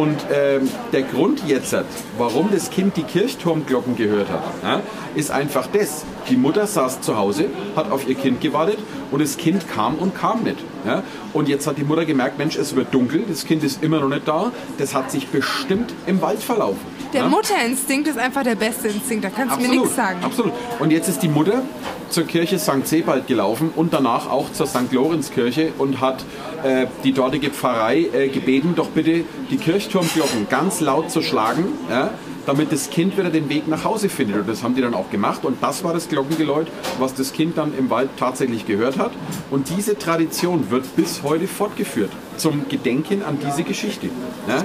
Und 0.00 0.16
ähm, 0.32 0.68
der 0.92 1.02
Grund 1.02 1.42
jetzt, 1.46 1.74
warum 2.18 2.50
das 2.52 2.70
Kind 2.70 2.96
die 2.96 3.02
Kirchturmglocken 3.02 3.96
gehört 3.96 4.28
hat, 4.30 4.44
ja, 4.62 4.80
ist 5.14 5.30
einfach 5.30 5.66
das. 5.66 6.04
Die 6.28 6.36
Mutter 6.36 6.66
saß 6.66 7.00
zu 7.00 7.16
Hause, 7.16 7.46
hat 7.74 7.90
auf 7.90 8.08
ihr 8.08 8.14
Kind 8.14 8.40
gewartet 8.40 8.78
und 9.10 9.22
das 9.22 9.36
Kind 9.36 9.68
kam 9.68 9.94
und 9.96 10.14
kam 10.14 10.42
nicht. 10.42 10.58
Ja? 10.84 11.02
Und 11.32 11.48
jetzt 11.48 11.66
hat 11.66 11.78
die 11.78 11.84
Mutter 11.84 12.04
gemerkt, 12.04 12.38
Mensch, 12.38 12.56
es 12.56 12.76
wird 12.76 12.92
dunkel, 12.92 13.24
das 13.28 13.44
Kind 13.44 13.64
ist 13.64 13.82
immer 13.82 14.00
noch 14.00 14.08
nicht 14.08 14.26
da, 14.26 14.52
das 14.78 14.94
hat 14.94 15.10
sich 15.10 15.28
bestimmt 15.28 15.92
im 16.06 16.20
Wald 16.20 16.42
verlaufen. 16.42 16.80
Der 17.12 17.22
ja? 17.22 17.28
Mutterinstinkt 17.28 18.08
ist 18.08 18.18
einfach 18.18 18.42
der 18.42 18.56
beste 18.56 18.88
Instinkt. 18.88 19.24
Da 19.24 19.30
kannst 19.30 19.56
du 19.56 19.60
mir 19.60 19.68
nichts 19.68 19.96
sagen. 19.96 20.18
absolut. 20.22 20.52
Und 20.78 20.90
jetzt 20.90 21.08
ist 21.08 21.22
die 21.22 21.28
Mutter 21.28 21.62
zur 22.10 22.24
Kirche 22.24 22.58
St. 22.58 22.86
Sebald 22.86 23.26
gelaufen 23.26 23.70
und 23.74 23.94
danach 23.94 24.30
auch 24.30 24.52
zur 24.52 24.66
St. 24.66 24.92
Lorenzkirche 24.92 25.72
und 25.78 26.00
hat 26.00 26.24
äh, 26.62 26.86
die 27.02 27.12
dortige 27.12 27.50
Pfarrei 27.50 28.08
äh, 28.12 28.28
gebeten, 28.28 28.74
doch 28.76 28.88
bitte 28.88 29.24
die 29.50 29.56
Kirchturmglocken 29.56 30.48
ganz 30.48 30.80
laut 30.80 31.10
zu 31.10 31.22
schlagen, 31.22 31.66
ja, 31.90 32.10
damit 32.44 32.72
das 32.72 32.90
Kind 32.90 33.16
wieder 33.16 33.30
den 33.30 33.48
Weg 33.48 33.68
nach 33.68 33.84
Hause 33.84 34.08
findet. 34.08 34.40
Und 34.40 34.48
das 34.48 34.62
haben 34.62 34.74
die 34.74 34.82
dann 34.82 34.94
auch 34.94 35.10
gemacht. 35.10 35.44
Und 35.44 35.62
das 35.62 35.82
war 35.82 35.94
das 35.94 36.08
Glockengeläut, 36.08 36.68
was 36.98 37.14
das 37.14 37.32
Kind 37.32 37.56
dann 37.56 37.76
im 37.76 37.90
Wald 37.90 38.10
tatsächlich 38.18 38.66
gehört 38.66 38.98
hat. 38.98 39.12
Und 39.50 39.70
diese 39.70 39.98
Tradition 39.98 40.70
wird 40.70 40.94
bis 40.94 41.22
heute 41.22 41.48
fortgeführt 41.48 42.10
zum 42.36 42.68
Gedenken 42.68 43.22
an 43.22 43.38
diese 43.44 43.62
Geschichte. 43.62 44.10
Ja? 44.46 44.64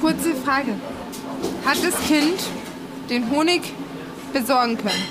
Kurze 0.00 0.34
Frage. 0.34 0.72
Hat 1.64 1.78
das 1.84 1.94
Kind 2.08 2.40
den 3.10 3.30
Honig 3.30 3.62
besorgen 4.32 4.76
können? 4.78 5.02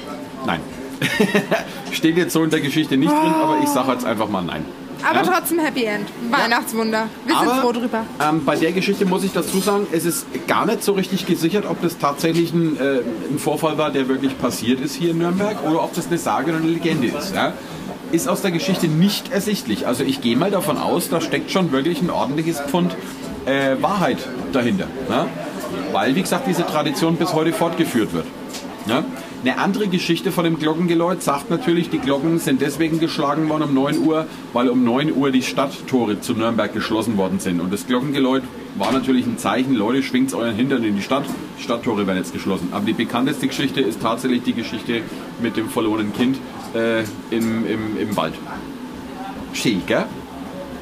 Nein. 0.45 0.59
Steht 1.91 2.17
jetzt 2.17 2.33
so 2.33 2.43
in 2.43 2.49
der 2.49 2.59
Geschichte 2.61 2.97
nicht 2.97 3.11
drin, 3.11 3.33
aber 3.41 3.59
ich 3.63 3.69
sage 3.69 3.91
jetzt 3.91 4.05
einfach 4.05 4.29
mal 4.29 4.41
nein. 4.41 4.65
Aber 5.07 5.23
Ja? 5.23 5.31
trotzdem 5.31 5.59
Happy 5.59 5.83
End. 5.83 6.07
Weihnachtswunder. 6.31 7.07
Wir 7.25 7.37
sind 7.37 7.47
Aber 7.47 7.61
froh 7.61 7.71
drüber. 7.71 8.03
ähm, 8.27 8.43
bei 8.43 8.55
der 8.55 8.71
Geschichte 8.71 9.05
muss 9.05 9.23
ich 9.23 9.31
dazu 9.31 9.59
sagen, 9.59 9.85
es 9.91 10.05
ist 10.05 10.25
gar 10.47 10.65
nicht 10.65 10.83
so 10.83 10.93
richtig 10.93 11.27
gesichert, 11.27 11.65
ob 11.69 11.81
das 11.83 11.99
tatsächlich 11.99 12.51
ein, 12.51 12.77
äh, 12.79 13.01
ein 13.31 13.37
Vorfall 13.37 13.77
war, 13.77 13.91
der 13.91 14.07
wirklich 14.07 14.37
passiert 14.39 14.79
ist 14.81 14.95
hier 14.95 15.11
in 15.11 15.19
Nürnberg 15.19 15.57
oder 15.69 15.83
ob 15.83 15.93
das 15.93 16.07
eine 16.07 16.17
Sage 16.17 16.49
oder 16.51 16.59
eine 16.61 16.67
Legende 16.71 17.07
ist. 17.09 17.35
Ja? 17.35 17.53
Ist 18.11 18.27
aus 18.27 18.41
der 18.41 18.51
Geschichte 18.51 18.87
nicht 18.87 19.31
ersichtlich. 19.31 19.85
Also 19.85 20.03
ich 20.03 20.21
gehe 20.21 20.35
mal 20.35 20.49
davon 20.49 20.77
aus, 20.79 21.09
da 21.09 21.21
steckt 21.21 21.51
schon 21.51 21.71
wirklich 21.71 22.01
ein 22.01 22.09
ordentliches 22.09 22.59
Pfund 22.61 22.95
äh, 23.45 23.75
Wahrheit 23.81 24.17
dahinter. 24.51 24.87
Ja? 25.09 25.27
Weil, 25.91 26.15
wie 26.15 26.21
gesagt, 26.21 26.47
diese 26.47 26.65
Tradition 26.65 27.17
bis 27.17 27.33
heute 27.33 27.53
fortgeführt 27.53 28.13
wird. 28.13 28.25
Ja? 28.87 29.03
Eine 29.43 29.59
andere 29.59 29.87
Geschichte 29.87 30.31
von 30.31 30.43
dem 30.43 30.59
Glockengeläut 30.59 31.21
sagt 31.21 31.49
natürlich, 31.49 31.89
die 31.89 31.99
Glocken 31.99 32.39
sind 32.39 32.61
deswegen 32.61 32.99
geschlagen 32.99 33.47
worden 33.49 33.63
um 33.63 33.73
9 33.73 33.99
Uhr, 33.99 34.25
weil 34.53 34.69
um 34.69 34.83
9 34.83 35.15
Uhr 35.15 35.31
die 35.31 35.41
Stadttore 35.41 36.19
zu 36.21 36.33
Nürnberg 36.33 36.73
geschlossen 36.73 37.17
worden 37.17 37.39
sind. 37.39 37.59
Und 37.59 37.71
das 37.71 37.87
Glockengeläut 37.87 38.43
war 38.75 38.91
natürlich 38.91 39.25
ein 39.25 39.37
Zeichen, 39.37 39.73
Leute, 39.73 40.03
schwingt 40.03 40.33
euren 40.33 40.55
Hintern 40.55 40.83
in 40.83 40.95
die 40.95 41.01
Stadt, 41.01 41.25
die 41.57 41.63
Stadttore 41.63 42.07
werden 42.07 42.17
jetzt 42.17 42.33
geschlossen. 42.33 42.69
Aber 42.71 42.85
die 42.85 42.93
bekannteste 42.93 43.47
Geschichte 43.47 43.81
ist 43.81 44.01
tatsächlich 44.01 44.43
die 44.43 44.53
Geschichte 44.53 45.01
mit 45.41 45.57
dem 45.57 45.69
verlorenen 45.69 46.13
Kind 46.13 46.37
äh, 46.73 47.01
im, 47.31 47.65
im, 47.65 47.97
im 47.99 48.17
Wald. 48.17 48.33
Schön, 49.53 49.81
gell? 49.85 50.05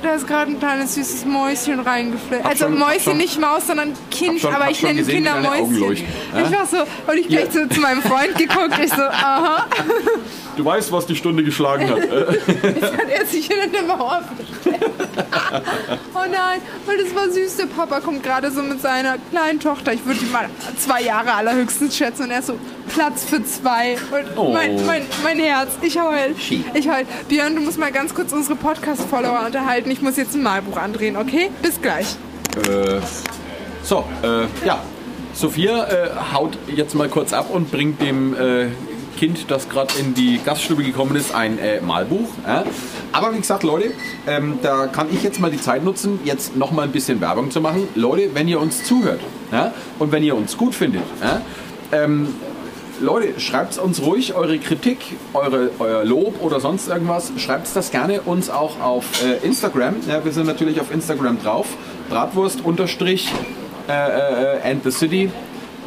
Da 0.01 0.13
ist 0.13 0.27
gerade 0.27 0.51
ein 0.51 0.59
kleines 0.59 0.95
süßes 0.95 1.25
Mäuschen 1.25 1.79
reingeflogen. 1.79 2.43
Hab 2.43 2.51
Also 2.51 2.65
schon- 2.65 2.77
Mäuschen, 2.77 3.01
schon- 3.03 3.17
nicht 3.17 3.39
Maus, 3.39 3.67
sondern 3.67 3.93
Kind. 4.11 4.39
schon- 4.39 4.53
aber 4.53 4.69
ich 4.69 4.81
nenne 4.83 4.99
gesehen, 4.99 5.23
Kinder 5.23 5.41
Mäuschen. 5.41 5.93
Ich 5.93 6.51
war 6.51 6.65
so, 6.67 6.77
und 7.11 7.17
ich 7.17 7.27
gleich 7.27 7.45
Ja. 7.45 7.51
zu, 7.51 7.69
zu 7.69 7.79
meinem 7.81 8.01
Freund 8.03 8.35
geguckt. 8.37 8.77
Ich 8.83 8.91
so, 8.91 9.01
aha. 9.11 9.65
Du 10.55 10.63
weißt, 10.65 10.91
was 10.91 11.05
die 11.05 11.15
Stunde 11.15 11.43
geschlagen 11.43 11.89
hat. 11.89 11.99
Äh, 12.05 12.81
hat 12.81 13.09
er 13.09 13.25
sich 13.25 13.47
hinter 13.47 13.67
der 13.67 13.83
Mauer 13.83 14.21
versteckt. 14.63 14.85
oh 16.13 16.19
nein, 16.31 16.61
weil 16.85 16.97
das 16.97 17.13
war 17.15 17.29
süß. 17.29 17.57
Der 17.57 17.65
Papa 17.65 17.99
kommt 17.99 18.23
gerade 18.23 18.51
so 18.51 18.61
mit 18.61 18.81
seiner 18.81 19.15
kleinen 19.31 19.59
Tochter. 19.59 19.93
Ich 19.93 20.05
würde 20.05 20.19
die 20.19 20.25
mal 20.31 20.49
zwei 20.77 21.01
Jahre 21.01 21.33
allerhöchstens 21.33 21.95
schätzen. 21.97 22.23
Und 22.23 22.31
er 22.31 22.39
ist 22.39 22.47
so, 22.47 22.57
Platz 22.93 23.25
für 23.25 23.43
zwei. 23.43 23.93
Und 24.11 24.37
Oh. 24.37 24.51
mein, 24.53 24.85
mein, 24.85 25.03
mein 25.23 25.39
Herz, 25.39 25.71
ich 25.81 25.99
heul. 25.99 26.35
Ich 26.73 26.89
heul. 26.89 27.05
Björn, 27.27 27.55
du 27.55 27.61
musst 27.61 27.77
mal 27.77 27.91
ganz 27.91 28.13
kurz 28.13 28.31
unsere 28.31 28.55
Podcast-Follower 28.55 29.43
unterhalten. 29.45 29.91
Ich 29.91 30.01
muss 30.01 30.17
jetzt 30.17 30.35
ein 30.35 30.43
Malbuch 30.43 30.77
andrehen, 30.77 31.17
okay? 31.17 31.49
Bis 31.61 31.81
gleich. 31.81 32.15
Äh, 32.67 32.99
so, 33.83 34.05
äh, 34.23 34.45
ja. 34.65 34.79
Sophia 35.33 35.83
äh, 35.87 36.09
haut 36.33 36.57
jetzt 36.73 36.95
mal 36.95 37.09
kurz 37.09 37.33
ab 37.33 37.49
und 37.51 37.69
bringt 37.69 38.01
dem 38.01 38.33
äh, 38.33 38.67
Kind, 39.15 39.49
das 39.49 39.69
gerade 39.69 39.93
in 39.99 40.13
die 40.13 40.39
Gaststube 40.43 40.83
gekommen 40.83 41.15
ist, 41.15 41.33
ein 41.33 41.57
äh, 41.59 41.81
Malbuch. 41.81 42.29
Ja? 42.45 42.63
Aber 43.11 43.33
wie 43.33 43.39
gesagt, 43.39 43.63
Leute, 43.63 43.91
ähm, 44.27 44.59
da 44.61 44.87
kann 44.87 45.07
ich 45.11 45.23
jetzt 45.23 45.39
mal 45.39 45.51
die 45.51 45.61
Zeit 45.61 45.83
nutzen, 45.83 46.19
jetzt 46.23 46.55
noch 46.55 46.71
mal 46.71 46.83
ein 46.83 46.91
bisschen 46.91 47.21
Werbung 47.21 47.51
zu 47.51 47.61
machen. 47.61 47.87
Leute, 47.95 48.33
wenn 48.33 48.47
ihr 48.47 48.59
uns 48.59 48.83
zuhört 48.83 49.21
ja? 49.51 49.73
und 49.99 50.11
wenn 50.11 50.23
ihr 50.23 50.35
uns 50.35 50.57
gut 50.57 50.75
findet, 50.75 51.03
ja? 51.21 51.41
ähm, 51.91 52.27
Leute, 53.01 53.39
schreibt 53.41 53.77
uns 53.77 54.01
ruhig 54.01 54.35
eure 54.35 54.57
Kritik, 54.57 54.99
eure, 55.33 55.69
euer 55.79 56.05
Lob 56.05 56.41
oder 56.41 56.61
sonst 56.61 56.87
irgendwas. 56.87 57.33
Schreibt 57.37 57.75
das 57.75 57.91
gerne 57.91 58.21
uns 58.21 58.49
auch 58.49 58.79
auf 58.79 59.05
äh, 59.21 59.45
Instagram. 59.45 59.95
Ja, 60.07 60.23
wir 60.23 60.31
sind 60.31 60.47
natürlich 60.47 60.79
auf 60.79 60.93
Instagram 60.93 61.41
drauf. 61.41 61.67
Bratwurst 62.09 62.63
unterstrich 62.63 63.29
äh, 63.89 63.91
äh, 63.91 64.71
and 64.71 64.83
the 64.83 64.91
city. 64.91 65.29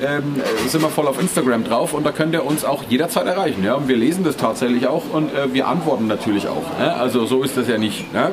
Ähm, 0.01 0.41
äh, 0.41 0.69
sind 0.69 0.83
wir 0.83 0.91
voll 0.91 1.09
auf 1.09 1.21
Instagram 1.21 1.65
drauf 1.65 1.93
und 1.93 2.05
da 2.05 2.13
könnt 2.13 2.33
ihr 2.35 2.45
uns 2.45 2.65
auch 2.65 2.85
jederzeit 2.89 3.27
erreichen. 3.27 3.65
Ja? 3.65 3.75
Und 3.75 3.89
wir 3.89 3.97
lesen 3.97 4.25
das 4.25 4.37
tatsächlich 4.37 4.87
auch 4.87 5.03
und 5.13 5.35
äh, 5.35 5.53
wir 5.53 5.67
antworten 5.67 6.07
natürlich 6.07 6.49
auch. 6.49 6.65
Ja? 6.79 6.95
Also 6.95 7.27
so 7.27 7.43
ist 7.43 7.57
das 7.57 7.69
ja 7.69 7.79
nicht. 7.79 8.05
Ja? 8.15 8.31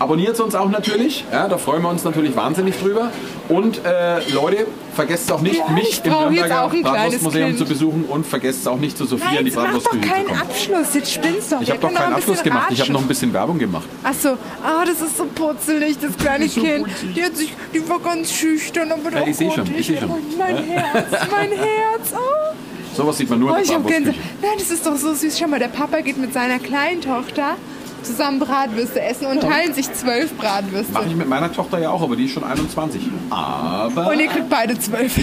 Abonniert 0.00 0.40
uns 0.40 0.54
auch 0.54 0.70
natürlich, 0.70 1.26
ja, 1.30 1.46
da 1.46 1.58
freuen 1.58 1.82
wir 1.82 1.90
uns 1.90 2.02
natürlich 2.04 2.34
wahnsinnig 2.34 2.74
drüber. 2.80 3.12
Und 3.50 3.84
äh, 3.84 4.20
Leute, 4.32 4.66
vergesst 4.96 5.30
auch 5.30 5.42
nicht, 5.42 5.58
Ja, 5.58 5.70
mich 5.72 5.90
ich 5.90 6.04
im 6.06 6.12
Nürnberger 6.12 6.68
Bratwurstmuseum 6.82 7.56
zu 7.58 7.66
besuchen 7.66 8.04
und 8.08 8.26
vergesst 8.26 8.66
auch 8.66 8.78
nicht 8.78 8.96
zu 8.96 9.04
Sophia 9.04 9.26
Nein, 9.26 9.38
in 9.40 9.44
die 9.44 9.50
jetzt 9.50 9.56
mach 9.56 9.64
doch 9.64 9.82
Bratwurstküche 9.82 10.02
zu 10.02 10.10
keinen 10.14 10.26
kommen. 10.26 10.40
Abschluss. 10.40 10.94
Jetzt 10.94 11.12
spinnst 11.12 11.52
doch. 11.52 11.60
Ich 11.60 11.70
habe 11.70 11.80
doch 11.80 11.92
keinen 11.92 12.14
Abschluss 12.14 12.42
gemacht, 12.42 12.68
ich 12.70 12.80
habe 12.80 12.92
noch 12.92 13.02
ein 13.02 13.08
bisschen 13.08 13.30
Werbung 13.34 13.58
gemacht. 13.58 13.84
Achso, 14.02 14.30
ah, 14.64 14.84
das 14.86 15.02
ist 15.02 15.18
so 15.18 15.26
putzelig, 15.26 15.98
das 15.98 16.16
kleine 16.16 16.46
ist 16.46 16.54
so 16.56 16.62
Kind. 16.62 16.84
putzig. 16.86 17.14
Die, 17.14 17.22
hat 17.22 17.36
sich, 17.36 17.52
die 17.74 17.86
war 17.88 17.98
ganz 18.00 18.32
schüchtern, 18.32 18.90
aber 18.92 19.12
Ja, 19.12 19.20
doch 19.20 19.26
ich 19.26 19.36
seh 19.36 19.50
schon, 19.50 19.74
ich 19.76 19.86
seh 19.86 19.98
schon. 19.98 20.10
Oh, 20.10 20.16
mein 20.38 20.56
Herz, 20.64 21.06
mein 21.30 21.50
Herz. 21.50 22.14
Oh. 22.14 22.54
Sowas 22.96 23.18
sieht 23.18 23.28
man 23.28 23.38
nur 23.38 23.52
Oh, 23.52 23.56
in 23.56 23.62
ich 23.62 23.68
der. 23.68 23.78
Bratwurstküche. 23.78 24.18
Nein, 24.40 24.50
das 24.58 24.70
ist 24.70 24.86
doch 24.86 24.96
so 24.96 25.12
süß. 25.12 25.38
Schau 25.38 25.46
mal, 25.46 25.58
der 25.60 25.68
Papa 25.68 26.00
geht 26.00 26.16
mit 26.16 26.32
seiner 26.32 26.58
kleinen 26.58 27.02
Tochter 27.02 27.56
zusammen 28.02 28.38
Bratwürste 28.40 29.00
essen 29.00 29.26
und 29.26 29.40
teilen 29.40 29.74
sich 29.74 29.92
zwölf 29.92 30.32
Bratwürste. 30.36 30.92
Mache 30.92 31.06
ich 31.08 31.16
mit 31.16 31.28
meiner 31.28 31.52
Tochter 31.52 31.78
ja 31.78 31.90
auch, 31.90 32.02
aber 32.02 32.16
die 32.16 32.24
ist 32.26 32.32
schon 32.32 32.44
21. 32.44 33.02
Aber, 33.30 34.08
Und 34.10 34.20
ihr 34.20 34.28
kriegt 34.28 34.48
beide 34.48 34.78
zwölf. 34.78 35.18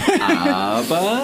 aber 0.52 1.22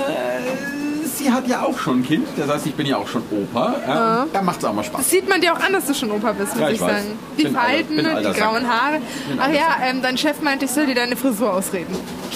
sie 1.15 1.31
hat 1.31 1.47
ja 1.47 1.63
auch 1.63 1.77
schon 1.77 1.99
ein 1.99 2.03
Kind, 2.05 2.27
das 2.37 2.49
heißt, 2.49 2.65
ich 2.65 2.73
bin 2.75 2.85
ja 2.85 2.97
auch 2.97 3.07
schon 3.07 3.21
Opa. 3.31 3.75
Ja, 3.87 4.25
Da 4.33 4.41
macht 4.41 4.59
es 4.59 4.65
auch 4.65 4.73
mal 4.73 4.83
Spaß. 4.83 5.01
Das 5.01 5.09
sieht 5.09 5.29
man 5.29 5.39
dir 5.41 5.53
auch 5.53 5.59
an, 5.59 5.73
dass 5.73 5.85
du 5.85 5.93
schon 5.93 6.11
Opa 6.11 6.31
bist, 6.33 6.53
muss 6.53 6.61
Ja, 6.61 6.67
ich 6.69 6.73
ich 6.75 6.79
sagen. 6.79 7.05
Die 7.37 7.43
Bin 7.43 7.53
Falten, 7.55 7.97
die 7.97 8.05
alter 8.05 8.33
Sack. 8.33 8.37
grauen 8.41 8.67
Haare. 8.67 8.97
Ach 9.39 9.49
ja, 9.51 9.77
ähm, 9.87 10.01
dein 10.01 10.17
Chef 10.17 10.41
meinte, 10.41 10.65
ich 10.65 10.71
soll 10.71 10.85
dir 10.87 10.95
deine 10.95 11.15
Frisur 11.15 11.53
ausreden. 11.53 11.95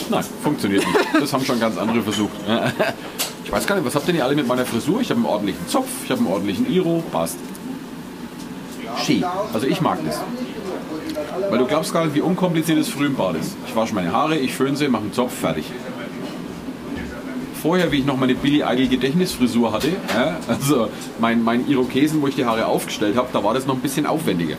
Nein, 0.10 0.23
funktioniert 0.43 0.86
nicht. 0.86 0.99
Das 1.19 1.34
haben 1.34 1.43
schon 1.43 1.60
ganz 1.60 1.77
andere 1.77 2.01
versucht. 2.01 2.34
Ich 3.43 3.53
weiß 3.53 3.65
gar 3.65 3.75
nicht, 3.75 3.86
was 3.86 3.95
habt 3.95 4.06
denn 4.10 4.17
ihr 4.17 4.25
alle 4.25 4.36
mit 4.36 4.45
meiner 4.45 4.65
Frisur? 4.65 4.99
Ich 4.99 5.10
habe 5.10 5.19
einen 5.21 5.25
ordentlichen 5.25 5.65
Zopf, 5.69 5.88
ich 6.03 6.12
habe 6.12 6.19
einen 6.19 6.30
ordentlichen 6.30 6.69
Iro, 6.69 7.01
passt. 7.13 7.38
Ski. 9.08 9.24
Also 9.54 9.67
ich 9.67 9.80
mag 9.80 10.00
das. 10.06 10.22
Weil 11.50 11.60
du 11.60 11.65
glaubst 11.65 11.93
gar 11.93 12.04
nicht, 12.04 12.15
wie 12.15 12.22
unkompliziert 12.22 12.78
es 12.78 12.89
früh 12.89 13.06
im 13.06 13.15
Bad 13.15 13.38
ist. 13.38 13.56
Ich 13.65 13.76
wasche 13.76 13.96
meine 13.96 14.12
Haare, 14.12 14.38
ich 14.38 14.54
föhne 14.54 14.76
sie, 14.76 14.89
mache 14.89 15.04
einen 15.04 15.13
Zopf, 15.13 15.34
fertig. 15.34 15.72
Vorher, 17.62 17.91
wie 17.91 18.00
ich 18.00 18.06
noch 18.06 18.17
meine 18.17 18.36
Billy 18.36 18.63
Eigel 18.63 18.88
Gedächtnisfrisur 18.88 19.72
hatte, 19.72 19.89
ja, 20.13 20.38
also 20.48 20.89
mein, 21.20 21.43
mein 21.43 21.67
Irokesen, 21.67 22.22
wo 22.22 22.28
ich 22.28 22.36
die 22.36 22.46
Haare 22.46 22.65
aufgestellt 22.65 23.17
habe, 23.17 23.30
da 23.34 23.43
war 23.43 23.54
das 23.54 23.65
noch 23.65 23.76
ein 23.76 23.82
bisschen 23.82 24.06
aufwendiger. 24.06 24.58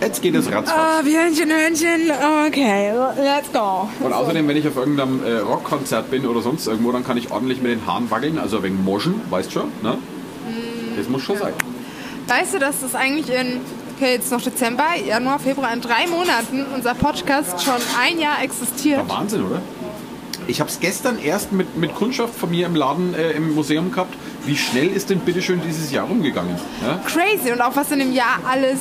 Jetzt 0.00 0.20
geht 0.20 0.34
es 0.34 0.50
ratzfatz. 0.50 0.76
Ah, 0.76 1.02
Hörnchen, 1.02 1.50
Hörnchen. 1.50 2.10
Okay, 2.46 2.92
let's 3.16 3.50
go. 3.52 3.88
Und 4.00 4.12
außerdem, 4.12 4.46
wenn 4.46 4.56
ich 4.56 4.68
auf 4.68 4.76
irgendeinem 4.76 5.24
äh, 5.24 5.38
Rockkonzert 5.38 6.10
bin 6.10 6.26
oder 6.26 6.42
sonst 6.42 6.66
irgendwo, 6.66 6.92
dann 6.92 7.04
kann 7.04 7.16
ich 7.16 7.30
ordentlich 7.30 7.62
mit 7.62 7.72
den 7.72 7.86
Haaren 7.86 8.10
wackeln, 8.10 8.38
also 8.38 8.62
wegen 8.62 8.84
Moschen, 8.84 9.20
weißt 9.30 9.52
schon, 9.52 9.68
ne? 9.82 9.96
Das 10.96 11.08
muss 11.08 11.22
schon 11.22 11.38
sein. 11.38 11.54
Weißt 12.26 12.54
du, 12.54 12.58
dass 12.58 12.80
das 12.80 12.94
eigentlich 12.94 13.28
in, 13.34 13.60
okay, 13.96 14.12
jetzt 14.14 14.30
noch 14.32 14.40
Dezember, 14.40 14.84
Januar, 15.06 15.38
Februar, 15.38 15.72
in 15.72 15.80
drei 15.80 16.06
Monaten 16.06 16.64
unser 16.74 16.94
Podcast 16.94 17.62
schon 17.62 17.74
ein 18.00 18.18
Jahr 18.18 18.42
existiert? 18.42 18.98
Ja, 18.98 19.08
Wahnsinn, 19.08 19.44
oder? 19.44 19.60
Ich 20.46 20.60
habe 20.60 20.68
es 20.70 20.78
gestern 20.80 21.18
erst 21.18 21.52
mit, 21.52 21.76
mit 21.76 21.94
Kundschaft 21.94 22.34
von 22.34 22.50
mir 22.50 22.66
im 22.66 22.74
Laden 22.74 23.14
äh, 23.14 23.30
im 23.32 23.54
Museum 23.54 23.90
gehabt. 23.90 24.14
Wie 24.44 24.56
schnell 24.56 24.88
ist 24.88 25.08
denn 25.10 25.20
bitteschön 25.20 25.60
dieses 25.66 25.90
Jahr 25.90 26.06
rumgegangen? 26.06 26.56
Ja? 26.82 27.00
Crazy 27.06 27.50
und 27.52 27.60
auch 27.62 27.74
was 27.76 27.90
in 27.92 27.98
dem 28.00 28.12
Jahr 28.12 28.40
alles 28.50 28.78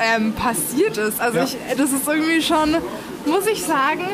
ähm, 0.00 0.32
passiert 0.34 0.96
ist. 0.98 1.20
Also 1.20 1.38
Ja. 1.38 1.44
ich, 1.44 1.56
das 1.76 1.90
ist 1.90 2.06
irgendwie 2.06 2.42
schon, 2.42 2.76
muss 3.26 3.46
ich 3.50 3.62
sagen, 3.64 4.04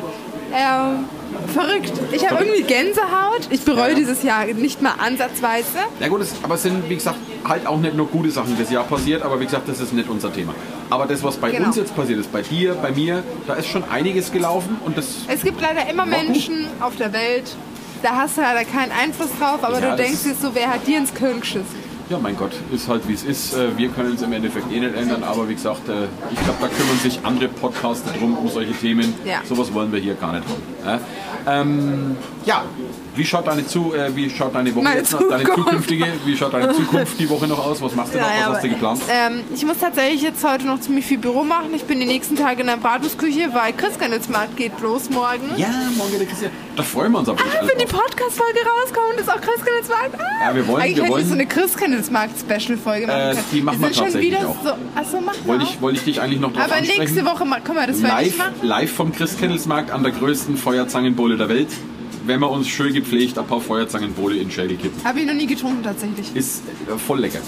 ähm, 0.55 1.05
verrückt. 1.53 1.93
Ich 2.13 2.29
habe 2.31 2.45
irgendwie 2.45 2.63
Gänsehaut. 2.63 3.49
Ich 3.51 3.63
bereue 3.63 3.91
Ja. 3.91 3.95
dieses 3.97 4.23
Jahr 4.23 4.47
nicht 4.47 4.81
mal 4.81 4.95
ansatzweise. 4.99 5.79
Ja 5.99 6.09
gut, 6.09 6.23
aber 6.43 6.55
es 6.55 6.63
sind, 6.63 6.89
wie 6.89 6.95
gesagt, 6.95 7.19
halt 7.45 7.67
auch 7.67 7.79
nicht 7.79 7.95
nur 7.97 8.07
gute 8.07 8.31
Sachen 8.31 8.57
das 8.59 8.71
Jahr 8.71 8.85
passiert, 8.85 9.23
aber 9.23 9.41
wie 9.41 9.45
gesagt, 9.45 9.69
das 9.69 9.81
ist 9.81 9.93
nicht 9.93 10.09
unser 10.09 10.33
Thema. 10.33 10.55
Aber 10.91 11.07
das, 11.07 11.23
was 11.23 11.37
bei 11.37 11.51
Genau. 11.51 11.67
uns 11.69 11.77
jetzt 11.77 11.95
passiert 11.97 12.19
ist, 12.21 12.33
bei 12.33 12.43
dir, 12.43 12.75
bei 12.75 12.91
mir, 12.93 13.23
da 13.47 13.55
ist 13.55 13.69
schon 13.69 13.85
einiges 13.91 14.31
gelaufen 14.33 14.77
und 14.85 14.97
das 14.97 15.07
Es 15.29 15.43
gibt 15.43 15.61
leider 15.61 15.89
immer 15.91 16.11
War 16.11 16.19
gut. 16.21 16.29
Menschen 16.29 16.67
auf 16.81 16.97
der 16.97 17.13
Welt, 17.13 17.55
da 18.03 18.11
hast 18.17 18.37
du 18.37 18.41
leider 18.43 18.65
keinen 18.65 18.93
Einfluss 18.93 19.31
drauf, 19.39 19.59
aber 19.63 19.81
Ja, 19.81 19.91
du 19.97 20.03
denkst 20.03 20.23
dir 20.25 20.35
so, 20.35 20.55
wer 20.55 20.69
hat 20.69 20.87
dir 20.87 20.99
ins 20.99 21.13
Köln 21.15 21.41
geschissen? 21.41 21.91
Ja, 22.09 22.19
mein 22.19 22.37
Gott, 22.37 22.51
ist 22.75 22.89
halt 22.89 23.07
wie 23.07 23.13
es 23.13 23.23
ist. 23.23 23.55
Äh, 23.55 23.69
Wir 23.79 23.89
können 23.89 24.15
es 24.17 24.23
im 24.23 24.33
Endeffekt 24.33 24.73
eh 24.73 24.81
nicht 24.81 24.97
ändern, 24.97 25.23
aber 25.23 25.49
wie 25.49 25.55
gesagt, 25.55 25.89
äh, 25.89 25.93
ich 26.33 26.41
glaube, 26.43 26.59
da 26.61 26.67
kümmern 26.67 26.99
sich 27.01 27.21
andere 27.23 27.49
Podcaster 27.49 28.11
drum 28.19 28.37
um 28.37 28.49
solche 28.49 28.73
Themen. 28.73 29.15
Ja. 29.25 29.43
Sowas 29.49 29.73
wollen 29.73 29.93
wir 29.93 30.01
hier 30.01 30.15
gar 30.15 30.33
nicht 30.33 30.43
haben. 30.85 31.01
Ja, 31.51 31.61
ähm, 31.63 32.17
ja. 32.45 32.63
wie 33.17 33.25
schaut 33.25 33.47
deine 33.47 33.67
zu, 33.67 33.93
äh, 33.95 34.15
wie 34.15 34.31
schaut 34.31 34.55
deine 34.55 34.75
Woche 34.75 34.85
Meine 34.85 35.01
jetzt 35.01 35.13
noch, 35.13 35.29
deine 35.29 35.45
Zukunft. 35.45 35.69
zukünftige, 35.69 36.07
wie 36.25 36.37
schaut 36.37 36.53
deine 36.55 36.73
Zukunft 36.75 37.19
die 37.19 37.29
Woche 37.29 37.47
noch 37.47 37.65
aus? 37.65 37.81
Was 37.83 37.95
machst 37.95 38.15
du 38.15 38.19
noch? 38.19 38.27
Was 38.27 38.55
hast 38.55 38.65
du 38.65 38.69
geplant? 38.69 39.01
Ähm, 39.11 39.41
ich 39.55 39.65
muss 39.65 39.79
tatsächlich 39.79 40.23
jetzt 40.23 40.45
heute 40.47 40.67
noch 40.67 40.81
ziemlich 40.81 41.05
viel 41.07 41.19
Büro 41.19 41.43
machen. 41.45 41.75
Ich 41.75 41.85
bin 41.85 42.01
die 42.01 42.07
nächsten 42.07 42.37
Tage 42.37 42.61
in 42.61 42.67
der 42.69 42.77
Bratwurstküche, 42.77 43.51
weil 43.53 43.73
Christkindlesmarkt 43.73 44.57
geht 44.57 44.79
los 44.81 45.11
morgen. 45.11 45.51
Ja, 45.57 45.69
morgen 45.97 46.11
geht 46.13 46.21
der 46.21 46.27
Christian. 46.29 46.51
Da 46.77 46.83
freuen 46.83 47.13
wir 47.13 47.19
uns 47.19 47.29
aber 47.29 47.43
nicht 47.43 47.57
Ah, 47.61 47.67
wenn 47.67 47.79
die. 47.79 47.85
Podcast-Folge 47.93 48.61
rauskommt, 48.61 49.21
ist 49.21 49.29
auch 49.31 49.41
Christkindlesmarkt. 49.41 50.15
Ah. 50.19 50.49
Ja, 50.49 50.55
wir 50.55 50.67
wollen- 50.69 50.83
Eigentlich 50.83 50.97
wir 50.97 51.03
hätte 51.05 51.13
wollen- 51.13 51.23
ich 51.23 51.29
so 51.29 51.35
eine 51.35 51.47
Christkindlesmarkt-Special-Folge 51.47 53.07
machen 53.07 53.19
Äh, 53.21 53.35
die 53.53 53.61
machen 53.63 53.81
wir 53.81 53.89
schon 53.95 54.05
tatsächlich 54.05 54.31
wieder 54.33 54.49
auch. 54.49 54.57
so. 54.65 54.71
Achso, 54.95 55.21
machen 55.21 55.39
wir 55.45 55.49
Wollte 55.49 55.65
ich, 55.65 55.81
wollte 55.83 55.99
ich 55.99 56.05
dich 56.05 56.21
eigentlich 56.21 56.41
noch 56.41 56.53
drauf 56.53 56.65
Aber 56.65 56.77
ansprechen? 56.77 57.01
nächste 57.01 57.25
Woche 57.25 57.45
mal, 57.45 57.61
können 57.61 57.79
wir 57.79 57.87
das 57.87 58.01
live, 58.01 58.35
live 58.63 58.93
vom 58.93 59.13
Christkindlesmarkt 59.13 59.91
an 59.91 60.03
der 60.03 60.13
größten 60.13 60.57
Feuerzangenbowle 60.57 61.37
der 61.41 61.49
Welt. 61.49 61.69
Wenn 62.27 62.39
wir 62.41 62.51
uns 62.51 62.69
schön 62.69 62.93
gepflegt 62.93 63.39
ein 63.39 63.47
paar 63.47 63.61
Feuerzangenbowle 63.63 64.37
in 64.37 64.51
Schädel 64.51 64.77
kippen. 64.77 65.03
Habe 65.05 65.21
ich 65.21 65.27
noch 65.27 65.33
nie 65.35 65.47
getrunken 65.47 65.83
tatsächlich. 65.83 66.37
Ist 66.37 66.63
äh, 66.87 66.99
voll 66.99 67.21
lecker. 67.21 67.39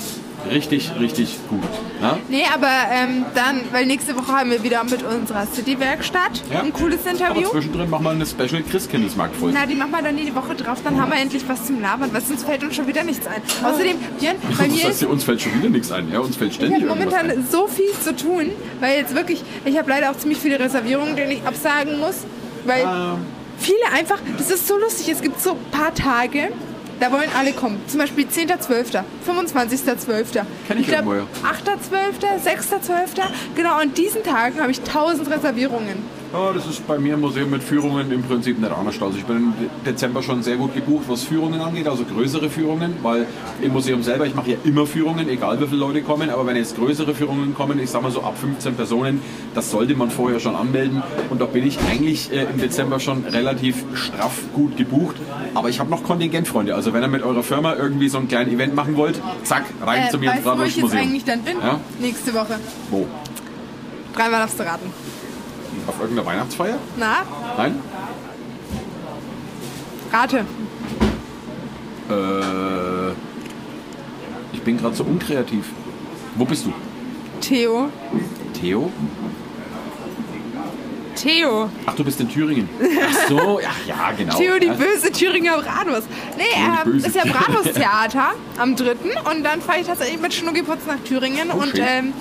Richtig, 0.50 0.90
richtig 0.98 1.36
gut. 1.48 1.60
Ja? 2.00 2.18
Nee, 2.28 2.42
aber 2.52 2.66
ähm, 2.90 3.24
dann, 3.34 3.60
weil 3.70 3.86
nächste 3.86 4.16
Woche 4.16 4.32
haben 4.32 4.50
wir 4.50 4.62
wieder 4.64 4.82
mit 4.82 5.02
unserer 5.04 5.46
City-Werkstatt 5.46 6.42
Ja. 6.52 6.62
ein 6.62 6.72
cooles 6.72 7.00
Aber 7.02 7.10
Interview. 7.10 7.48
zwischendrin 7.50 7.90
machen 7.90 8.04
wir 8.04 8.10
eine 8.10 8.26
Special 8.26 8.62
Christkindlesmarkt-Folge. 8.62 9.56
Na, 9.56 9.66
die 9.66 9.74
machen 9.76 9.92
wir 9.92 10.02
dann 10.02 10.16
die 10.16 10.34
Woche 10.34 10.54
drauf, 10.56 10.78
dann 10.82 11.00
haben 11.00 11.12
wir 11.12 11.20
endlich 11.20 11.44
was 11.46 11.66
zum 11.66 11.80
Labern, 11.80 12.08
weil 12.12 12.22
sonst 12.22 12.44
fällt 12.44 12.64
uns 12.64 12.74
schon 12.74 12.86
wieder 12.88 13.04
nichts 13.04 13.26
ein. 13.26 13.40
Außerdem, 13.64 13.96
Björn, 14.18 14.36
bei 14.58 14.66
mir 14.68 14.88
ist, 14.88 15.04
uns 15.04 15.22
fällt 15.22 15.42
schon 15.42 15.54
wieder 15.58 15.68
nichts 15.68 15.92
ein. 15.92 16.10
Ja? 16.10 16.18
Uns 16.20 16.34
fällt 16.36 16.50
ich 16.50 16.56
ständig 16.56 16.82
habe 16.82 16.98
irgendwas 16.98 17.22
momentan 17.22 17.46
so 17.52 17.68
viel 17.68 17.92
zu 18.02 18.16
tun, 18.16 18.46
weil 18.80 18.98
jetzt 18.98 19.14
wirklich, 19.14 19.44
ich 19.64 19.78
habe 19.78 19.88
leider 19.90 20.10
auch 20.10 20.16
ziemlich 20.16 20.38
viele 20.38 20.58
Reservierungen, 20.58 21.14
denen 21.14 21.30
ich 21.32 21.42
absagen 21.44 22.00
muss, 22.00 22.24
weil 22.64 22.84
Ah. 22.84 23.16
Viele 23.62 23.92
einfach, 23.92 24.18
das 24.36 24.50
ist 24.50 24.66
so 24.66 24.76
lustig, 24.76 25.08
es 25.08 25.22
gibt 25.22 25.40
so 25.40 25.52
ein 25.52 25.70
paar 25.70 25.94
Tage, 25.94 26.52
da 27.00 27.10
wollen 27.10 27.30
alle 27.36 27.52
kommen. 27.52 27.80
Zum 27.88 27.98
Beispiel 27.98 28.26
10.12., 28.26 29.02
25.12. 29.26 30.44
Kenn 30.68 30.78
ich 30.78 30.86
glaub, 30.86 31.06
irgendwoher. 31.06 31.26
8.12., 31.42 32.44
6.12. 32.44 33.22
Genau, 33.56 33.74
an 33.74 33.92
diesen 33.94 34.22
Tagen 34.22 34.60
habe 34.60 34.70
ich 34.70 34.78
1000 34.78 35.30
Reservierungen. 35.30 36.21
Ja, 36.32 36.50
das 36.54 36.66
ist 36.66 36.86
bei 36.86 36.98
mir 36.98 37.12
im 37.12 37.20
Museum 37.20 37.50
mit 37.50 37.62
Führungen 37.62 38.10
im 38.10 38.22
Prinzip 38.22 38.58
nicht 38.58 38.72
anders. 38.72 38.94
Also 39.02 39.18
ich 39.18 39.24
bin 39.26 39.36
im 39.36 39.54
Dezember 39.84 40.22
schon 40.22 40.42
sehr 40.42 40.56
gut 40.56 40.74
gebucht, 40.74 41.04
was 41.06 41.24
Führungen 41.24 41.60
angeht, 41.60 41.86
also 41.86 42.04
größere 42.04 42.48
Führungen, 42.48 42.94
weil 43.02 43.26
im 43.60 43.72
Museum 43.72 44.02
selber, 44.02 44.24
ich 44.24 44.34
mache 44.34 44.52
ja 44.52 44.56
immer 44.64 44.86
Führungen, 44.86 45.28
egal 45.28 45.60
wie 45.60 45.66
viele 45.66 45.80
Leute 45.80 46.00
kommen, 46.00 46.30
aber 46.30 46.46
wenn 46.46 46.56
jetzt 46.56 46.74
größere 46.76 47.14
Führungen 47.14 47.54
kommen, 47.54 47.78
ich 47.78 47.90
sag 47.90 48.00
mal 48.02 48.10
so 48.10 48.22
ab 48.22 48.38
15 48.40 48.76
Personen, 48.76 49.20
das 49.54 49.70
sollte 49.70 49.94
man 49.94 50.10
vorher 50.10 50.40
schon 50.40 50.56
anmelden 50.56 51.02
und 51.28 51.38
da 51.38 51.44
bin 51.44 51.66
ich 51.66 51.78
eigentlich 51.90 52.32
äh, 52.32 52.44
im 52.44 52.58
Dezember 52.58 52.98
schon 52.98 53.24
relativ 53.26 53.84
straff 53.92 54.38
gut 54.54 54.78
gebucht, 54.78 55.16
aber 55.54 55.68
ich 55.68 55.80
habe 55.80 55.90
noch 55.90 56.02
Kontingentfreunde, 56.02 56.74
also 56.74 56.94
wenn 56.94 57.02
ihr 57.02 57.08
mit 57.08 57.22
eurer 57.22 57.42
Firma 57.42 57.74
irgendwie 57.74 58.08
so 58.08 58.16
ein 58.16 58.28
kleines 58.28 58.54
Event 58.54 58.74
machen 58.74 58.96
wollt, 58.96 59.20
zack, 59.44 59.64
rein 59.84 60.08
zu 60.10 60.16
mir 60.16 60.32
ins 60.32 60.46
Äh, 60.46 60.46
weißt 60.46 60.56
du, 60.56 60.60
wo 60.60 60.64
ich 60.64 60.76
jetzt 60.76 60.94
eigentlich 60.94 61.24
dann 61.24 61.42
bin? 61.42 61.58
Ja? 61.60 61.78
Nächste 62.00 62.32
Woche. 62.32 62.58
Wo? 62.90 63.06
Dreimal 64.14 64.40
darfst 64.40 64.58
du 64.58 64.62
raten. 64.64 65.01
Auf 65.86 66.00
irgendeiner 66.00 66.26
Weihnachtsfeier? 66.26 66.78
Na, 66.96 67.22
Nein? 67.56 67.80
rate. 70.12 70.44
Äh, 72.10 73.10
ich 74.52 74.62
bin 74.62 74.76
gerade 74.78 74.94
so 74.94 75.04
unkreativ. 75.04 75.64
Wo 76.36 76.44
bist 76.44 76.66
du? 76.66 76.72
Theo. 77.40 77.88
Theo? 78.60 78.92
Theo. 81.14 81.68
Ach, 81.86 81.94
du 81.94 82.04
bist 82.04 82.20
in 82.20 82.28
Thüringen. 82.28 82.68
Ach 82.80 83.28
so, 83.28 83.60
ja, 83.62 83.70
ja 83.86 84.12
genau. 84.16 84.36
Theo, 84.36 84.58
die 84.58 84.68
böse 84.68 85.12
Thüringer 85.12 85.58
Bratwurst. 85.58 86.08
Nee, 86.36 86.44
ähm, 86.56 86.92
böse 86.92 87.06
ist 87.06 87.16
ja. 87.16 87.24
Bratwursttheater 87.24 88.32
am 88.58 88.76
3. 88.76 88.92
Und 89.30 89.44
dann 89.44 89.60
fahre 89.60 89.80
ich 89.80 89.86
tatsächlich 89.86 90.20
mit 90.20 90.32
Schnuggiputz 90.34 90.86
nach 90.86 90.98
Thüringen 91.04 91.50
Oh, 91.52 91.60
und 91.62 91.74
ähm, 91.76 92.12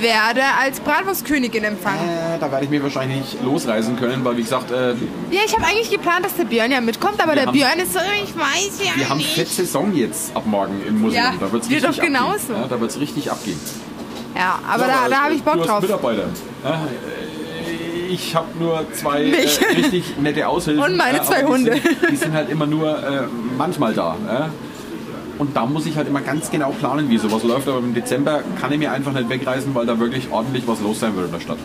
werde 0.00 0.42
als 0.60 0.80
Bratwurstkönigin 0.80 1.64
empfangen. 1.64 2.08
Äh, 2.08 2.38
da 2.38 2.50
werde 2.52 2.64
ich 2.64 2.70
mir 2.70 2.82
wahrscheinlich 2.82 3.18
nicht 3.18 3.42
losreisen 3.42 3.96
können, 3.98 4.24
weil 4.24 4.36
wie 4.36 4.42
gesagt, 4.42 4.70
äh, 4.70 4.90
Ja, 5.30 5.40
ich 5.46 5.54
habe 5.54 5.64
eigentlich 5.66 5.90
geplant, 5.90 6.24
dass 6.24 6.34
der 6.36 6.44
Björn 6.44 6.70
ja 6.70 6.80
mitkommt, 6.80 7.22
aber 7.22 7.34
der 7.34 7.46
haben- 7.46 7.52
Björn 7.52 7.78
ist 7.78 7.92
so, 7.92 7.98
ich 8.22 8.36
weiß 8.36 8.80
ja 8.84 8.92
wir 8.96 9.08
haben 9.08 9.18
nicht. 9.18 9.34
Fettsaison 9.34 9.94
jetzt 9.96 10.36
ab 10.36 10.44
morgen 10.46 10.80
im 10.86 11.00
Museum. 11.00 11.24
Ja, 11.24 11.34
da 11.40 11.50
wird's 11.52 11.68
wir 11.68 11.76
richtig 11.78 11.96
doch 11.96 12.02
genauso. 12.04 12.52
Ja, 12.52 12.66
da 12.68 12.80
wird 12.80 12.90
es 12.90 13.00
richtig 13.00 13.30
abgehen. 13.30 13.58
Ja, 14.36 14.58
aber 14.68 14.86
Ja, 14.86 15.02
da, 15.04 15.08
da 15.08 15.16
habe 15.22 15.34
ich 15.34 15.42
Bock 15.42 15.54
du 15.54 15.62
drauf. 15.64 15.82
Mitarbeiter. 15.82 16.24
Ja, 16.62 16.70
äh, 16.74 18.06
ich 18.12 18.34
habe 18.34 18.46
nur 18.58 18.84
zwei 18.92 19.22
äh, 19.24 19.46
richtig 19.76 20.16
nette 20.18 20.46
Aushilfen. 20.48 20.82
Und 20.82 20.96
meine 20.96 21.22
zwei 21.22 21.42
Hunde. 21.44 21.72
Die 21.72 21.80
sind, 21.80 22.10
die 22.10 22.16
sind 22.16 22.32
halt 22.32 22.50
immer 22.50 22.66
nur 22.66 22.88
äh, 22.98 23.22
manchmal 23.56 23.94
da. 23.94 24.16
Ja. 25.40 25.46
Und 25.46 25.56
da 25.56 25.66
muss 25.66 25.86
ich 25.86 25.96
halt 25.96 26.08
immer 26.08 26.20
ganz 26.20 26.50
genau 26.50 26.70
planen, 26.70 27.08
wie 27.08 27.18
sowas 27.18 27.42
läuft. 27.42 27.68
Aber 27.68 27.78
im 27.78 27.94
Dezember 27.94 28.42
kann 28.60 28.72
ich 28.72 28.78
mir 28.78 28.92
einfach 28.92 29.12
nicht 29.12 29.28
wegreisen, 29.28 29.74
weil 29.74 29.86
da 29.86 29.98
wirklich 29.98 30.30
ordentlich 30.30 30.64
was 30.66 30.80
los 30.80 31.00
sein 31.00 31.14
wird 31.16 31.26
in 31.26 31.32
der 31.32 31.40
Stadt. 31.40 31.58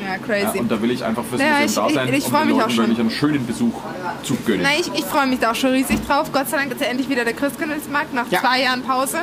Ja, 0.00 0.14
Ja, 0.14 0.18
crazy. 0.44 0.58
und 0.60 0.70
da 0.70 0.80
will 0.80 0.90
ich 0.90 1.04
einfach 1.04 1.24
fürs 1.24 1.40
Ja, 1.42 1.48
Museum 1.60 1.86
ich- 1.88 1.94
da 1.94 2.00
sein, 2.00 2.08
ich- 2.08 2.18
ich 2.20 2.24
um 2.26 2.30
freu 2.32 2.38
den 2.38 2.46
mich 2.48 2.56
auch 2.56 2.60
Leuten 2.68 2.78
wirklich 2.78 3.00
einen 3.00 3.10
schönen 3.10 3.46
Besuch 3.46 3.74
zu 4.22 4.36
gönnen. 4.46 4.62
Na, 4.62 4.70
ich, 4.80 4.90
ich 4.98 5.04
freue 5.04 5.26
mich 5.26 5.38
da 5.40 5.50
auch 5.50 5.54
schon 5.54 5.70
riesig 5.72 5.98
drauf. 6.06 6.32
Gott 6.32 6.48
sei 6.48 6.56
Dank 6.56 6.72
ist 6.72 6.80
ja 6.80 6.86
endlich 6.86 7.08
wieder 7.10 7.24
der 7.24 7.34
Christkindlesmarkt 7.34 8.14
nach 8.14 8.24
Ja. 8.30 8.40
zwei 8.40 8.62
Jahren 8.62 8.82
Pause. 8.82 9.18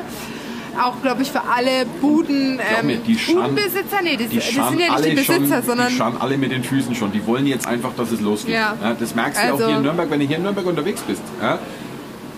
Auch, 0.79 1.01
glaube 1.01 1.21
ich, 1.21 1.31
für 1.31 1.41
alle 1.41 1.85
Buden, 2.01 2.59
ähm, 2.59 2.85
mir, 2.87 2.97
die 2.97 3.17
schauen- 3.17 3.35
Budenbesitzer. 3.55 4.01
Nee, 4.03 4.17
das, 4.17 4.27
Die 4.27 4.35
das 4.35 4.45
sind 4.49 4.57
ja 4.57 4.71
nicht 4.71 4.91
alle 4.91 5.09
die 5.09 5.15
Besitzer, 5.15 5.55
schon, 5.55 5.63
sondern 5.63 5.87
die 5.87 5.95
schauen 5.95 6.17
alle 6.19 6.37
mit 6.37 6.51
den 6.51 6.63
Füßen 6.65 6.93
schon. 6.93 7.13
Die 7.13 7.25
wollen 7.25 7.47
jetzt 7.47 7.65
einfach, 7.65 7.91
dass 7.97 8.11
es 8.11 8.19
losgeht. 8.19 8.55
Ja. 8.55 8.75
das 8.99 9.15
merkst 9.15 9.41
du 9.41 9.47
auch 9.47 9.51
Also- 9.53 9.67
hier 9.67 9.77
in 9.77 9.83
Nürnberg, 9.83 10.11
wenn 10.11 10.19
du 10.19 10.25
hier 10.27 10.35
in 10.37 10.43
Nürnberg 10.43 10.65
unterwegs 10.67 11.01
bist. 11.01 11.21
Ja, 11.41 11.59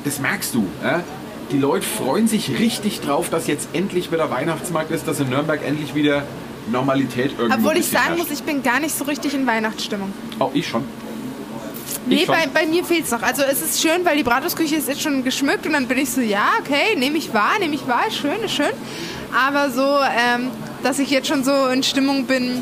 das 0.05 0.19
merkst 0.19 0.53
du. 0.53 0.67
Die 1.51 1.57
Leute 1.57 1.85
freuen 1.85 2.27
sich 2.27 2.59
richtig 2.59 2.99
drauf, 2.99 3.29
dass 3.29 3.47
jetzt 3.47 3.69
endlich 3.73 4.11
wieder 4.11 4.29
Weihnachtsmarkt 4.29 4.91
ist, 4.91 5.07
dass 5.07 5.19
in 5.19 5.29
Nürnberg 5.29 5.61
endlich 5.65 5.95
wieder 5.95 6.23
Normalität 6.69 7.31
irgendwie 7.37 7.57
Obwohl 7.57 7.77
ich 7.77 7.87
sagen 7.87 8.17
muss, 8.17 8.27
herrscht. 8.27 8.41
ich 8.41 8.43
bin 8.43 8.63
gar 8.63 8.79
nicht 8.81 8.95
so 8.97 9.05
richtig 9.05 9.33
in 9.33 9.47
Weihnachtsstimmung. 9.47 10.11
Oh, 10.39 10.49
ich 10.53 10.67
schon. 10.67 10.83
Nee, 12.05 12.25
bei, 12.25 12.47
bei 12.53 12.65
mir 12.65 12.83
fehlt 12.83 13.05
es 13.05 13.11
noch. 13.11 13.21
Also 13.21 13.43
es 13.43 13.61
ist 13.61 13.81
schön, 13.81 14.03
weil 14.03 14.17
die 14.17 14.23
Bratwurstküche 14.23 14.75
ist 14.75 14.87
jetzt 14.87 15.01
schon 15.01 15.23
geschmückt 15.23 15.65
und 15.65 15.73
dann 15.73 15.87
bin 15.87 15.97
ich 15.97 16.09
so, 16.09 16.21
ja, 16.21 16.49
okay, 16.59 16.97
nehme 16.97 17.17
ich 17.17 17.33
wahr, 17.33 17.59
nehme 17.59 17.75
ich 17.75 17.87
wahr, 17.87 18.07
ist 18.07 18.17
schön, 18.17 18.41
ist 18.43 18.53
schön. 18.53 18.71
Aber 19.33 19.69
so, 19.69 19.81
ähm, 19.81 20.49
dass 20.83 20.99
ich 20.99 21.09
jetzt 21.09 21.27
schon 21.27 21.43
so 21.43 21.67
in 21.67 21.83
Stimmung 21.83 22.25
bin, 22.25 22.61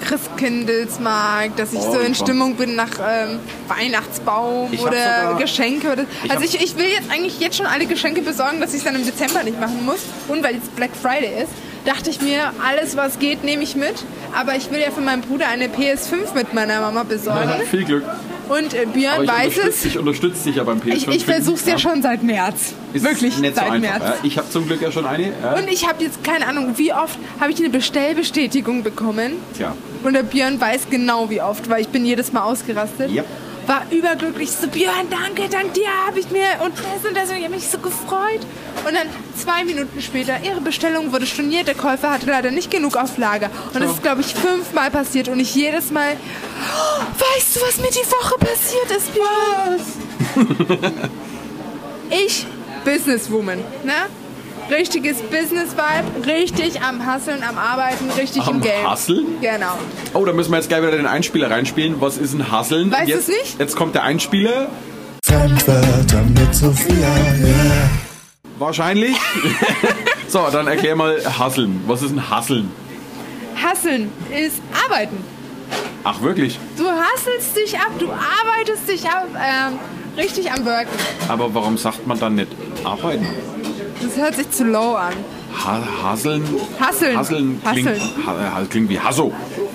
Christkindlesmarkt, 0.00 1.58
dass 1.58 1.72
ich 1.72 1.80
Oh, 1.80 1.92
so 1.94 1.98
in 2.00 2.12
ich 2.12 2.18
Stimmung 2.18 2.54
bin 2.56 2.74
nach 2.76 2.90
ähm, 3.00 3.38
Weihnachtsbaum 3.68 4.72
Ich 4.72 4.80
oder 4.80 5.36
Geschenke. 5.38 5.92
Oder, 5.92 6.04
Ich 6.24 6.30
also 6.30 6.42
hab- 6.42 6.54
ich, 6.54 6.62
ich 6.62 6.76
will 6.76 6.86
jetzt 6.86 7.10
eigentlich 7.10 7.38
jetzt 7.40 7.56
schon 7.56 7.66
alle 7.66 7.86
Geschenke 7.86 8.22
besorgen, 8.22 8.60
dass 8.60 8.72
ich 8.72 8.78
es 8.78 8.84
dann 8.84 8.94
im 8.96 9.04
Dezember 9.04 9.42
nicht 9.42 9.60
machen 9.60 9.84
muss. 9.84 10.00
Und 10.28 10.42
weil 10.42 10.54
jetzt 10.56 10.74
Black 10.76 10.90
Friday 11.00 11.42
ist, 11.42 11.52
dachte 11.88 12.10
ich 12.10 12.20
mir, 12.20 12.52
alles 12.66 12.96
was 12.96 13.18
geht, 13.18 13.44
nehme 13.44 13.62
ich 13.62 13.74
mit. 13.74 13.94
Aber 14.38 14.54
ich 14.56 14.70
will 14.70 14.78
ja 14.78 14.90
für 14.90 15.00
meinen 15.00 15.22
Bruder 15.22 15.48
eine 15.48 15.68
PS5 15.68 16.34
mit 16.34 16.52
meiner 16.52 16.80
Mama 16.80 17.02
besorgen. 17.02 17.50
Viel 17.70 17.84
Glück. 17.84 18.04
Und 18.48 18.72
äh, 18.72 18.86
Björn 18.86 19.24
ich 19.24 19.28
weiß 19.28 19.58
es. 19.68 19.82
dich, 19.82 19.98
unterstütze 19.98 20.44
dich 20.44 20.56
ja 20.56 20.64
beim 20.64 20.78
PS5. 20.78 20.94
Ich, 20.94 21.08
ich 21.08 21.24
versuche 21.24 21.56
es 21.56 21.66
ja. 21.66 21.78
schon 21.78 22.02
seit 22.02 22.22
März. 22.22 22.74
Ist 22.92 23.04
Wirklich, 23.04 23.38
nicht 23.38 23.54
so 23.54 23.60
seit 23.60 23.70
einfach. 23.70 23.90
März. 23.98 24.02
Ja. 24.02 24.14
Ich 24.22 24.38
habe 24.38 24.48
zum 24.48 24.66
Glück 24.66 24.80
ja 24.80 24.90
schon 24.92 25.06
eine. 25.06 25.32
Ja. 25.42 25.54
Und 25.54 25.68
ich 25.70 25.86
habe 25.86 26.02
jetzt 26.02 26.24
keine 26.24 26.46
Ahnung, 26.46 26.76
wie 26.76 26.92
oft 26.92 27.18
habe 27.40 27.52
ich 27.52 27.58
eine 27.58 27.70
Bestellbestätigung 27.70 28.82
bekommen. 28.82 29.32
Tja. 29.56 29.74
Und 30.02 30.14
der 30.14 30.22
Björn 30.22 30.60
weiß 30.60 30.86
genau, 30.90 31.28
wie 31.30 31.42
oft, 31.42 31.68
weil 31.68 31.80
ich 31.80 31.88
bin 31.88 32.04
jedes 32.04 32.32
Mal 32.32 32.42
ausgerastet. 32.42 33.10
Yep. 33.10 33.26
War 33.68 33.84
überglücklich. 33.90 34.50
So, 34.50 34.66
Björn, 34.66 35.08
danke, 35.10 35.46
dank 35.50 35.74
dir 35.74 35.86
habe 36.06 36.18
ich 36.18 36.30
mir 36.30 36.46
und 36.64 36.72
das 36.78 37.06
und 37.06 37.14
das 37.14 37.28
und 37.28 37.36
ich 37.36 37.44
habe 37.44 37.54
mich 37.54 37.68
so 37.68 37.78
gefreut. 37.78 38.40
Und 38.86 38.94
dann 38.94 39.06
zwei 39.36 39.62
Minuten 39.62 40.00
später, 40.00 40.40
ihre 40.42 40.62
Bestellung 40.62 41.12
wurde 41.12 41.26
storniert, 41.26 41.68
der 41.68 41.74
Käufer 41.74 42.10
hatte 42.12 42.26
leider 42.26 42.50
nicht 42.50 42.70
genug 42.70 42.96
auf 42.96 43.18
Lager. 43.18 43.50
Und 43.74 43.82
das 43.82 43.92
ist, 43.92 44.02
glaube 44.02 44.22
ich, 44.22 44.34
fünfmal 44.34 44.90
passiert 44.90 45.28
und 45.28 45.38
ich 45.38 45.54
jedes 45.54 45.90
Mal, 45.90 46.16
"Oh, 46.16 47.02
weißt 47.36 47.56
du, 47.56 47.60
was 47.60 47.76
mir 47.76 47.90
die 47.90 48.10
Woche 48.10 48.38
passiert 48.38 48.90
ist, 48.96 49.12
Björn? 49.12 49.80
ich, 52.10 52.46
Businesswoman, 52.86 53.58
ne? 53.84 53.92
Richtiges 54.70 55.22
Business-Vibe, 55.22 56.26
richtig 56.26 56.82
am 56.82 57.04
Hasseln, 57.06 57.42
am 57.42 57.56
Arbeiten, 57.56 58.10
richtig 58.18 58.42
Am 58.42 58.56
im 58.56 58.60
Game. 58.60 58.86
Hasseln? 58.88 59.40
Genau. 59.40 59.78
Oh, 60.12 60.24
da 60.26 60.32
müssen 60.34 60.50
wir 60.50 60.58
jetzt 60.58 60.68
gleich 60.68 60.82
wieder 60.82 60.92
den 60.92 61.06
Einspieler 61.06 61.50
reinspielen. 61.50 62.00
Was 62.00 62.18
ist 62.18 62.34
ein 62.34 62.52
Hasseln? 62.52 62.92
Weißt 62.92 63.08
jetzt, 63.08 63.28
du's 63.28 63.36
nicht? 63.36 63.58
Jetzt 63.58 63.76
kommt 63.76 63.94
der 63.94 64.02
Einspieler. 64.02 64.68
Fremdwörter 65.24 66.22
mit 66.22 66.54
Sophia, 66.54 66.94
yeah. 66.96 67.90
Wahrscheinlich. 68.58 69.16
so, 70.28 70.46
dann 70.52 70.66
erklär 70.66 70.96
mal 70.96 71.18
Hasseln. 71.38 71.82
Was 71.86 72.02
ist 72.02 72.12
ein 72.12 72.28
Hasseln? 72.30 72.70
Hasseln 73.62 74.12
ist 74.30 74.60
Arbeiten. 74.86 75.16
Ach, 76.04 76.20
wirklich? 76.20 76.58
Du 76.76 76.84
hasselst 76.86 77.56
dich 77.56 77.78
ab, 77.78 77.92
du 77.98 78.06
arbeitest 78.10 78.88
dich 78.88 79.08
ab, 79.08 79.28
ähm, 79.34 79.78
richtig 80.16 80.50
am 80.52 80.64
Worken. 80.66 80.90
Aber 81.28 81.52
warum 81.54 81.78
sagt 81.78 82.06
man 82.06 82.18
dann 82.20 82.34
nicht 82.34 82.48
arbeiten? 82.84 83.26
Das 84.02 84.16
hört 84.16 84.34
sich 84.36 84.50
zu 84.50 84.64
low 84.64 84.94
an. 84.94 85.14
Ha 85.64 85.80
Hasseln? 86.02 86.44
Hasseln. 86.78 87.18
Hasseln 87.18 87.62
klingt, 87.72 87.88
Hasseln. 87.88 88.54
ha 88.54 88.62
klingt 88.68 88.88
wie 88.90 89.00
Hasso. 89.00 89.32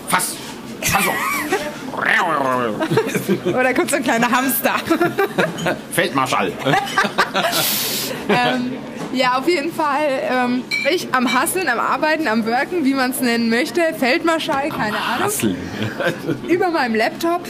Fass. 0.07 0.35
Hasso. 0.93 1.11
Oder 3.45 3.73
kommt 3.73 3.89
so 3.89 3.97
ein 3.97 4.03
kleiner 4.03 4.29
Hamster. 4.29 4.75
Feldmarschall. 5.91 6.51
ähm, 8.29 8.73
ja, 9.13 9.37
auf 9.37 9.47
jeden 9.47 9.71
Fall. 9.73 10.07
Ähm, 10.29 10.63
ich 10.91 11.07
am 11.13 11.33
Hasseln, 11.33 11.69
am 11.69 11.79
Arbeiten, 11.79 12.27
am 12.27 12.45
Worken, 12.45 12.83
wie 12.85 12.93
man 12.93 13.11
es 13.11 13.21
nennen 13.21 13.49
möchte. 13.49 13.81
Feldmarschall, 13.97 14.69
keine 14.69 14.97
Ahnung. 14.97 15.25
Hasseln. 15.25 15.57
über 16.47 16.69
meinem 16.69 16.95
Laptop. 16.95 17.41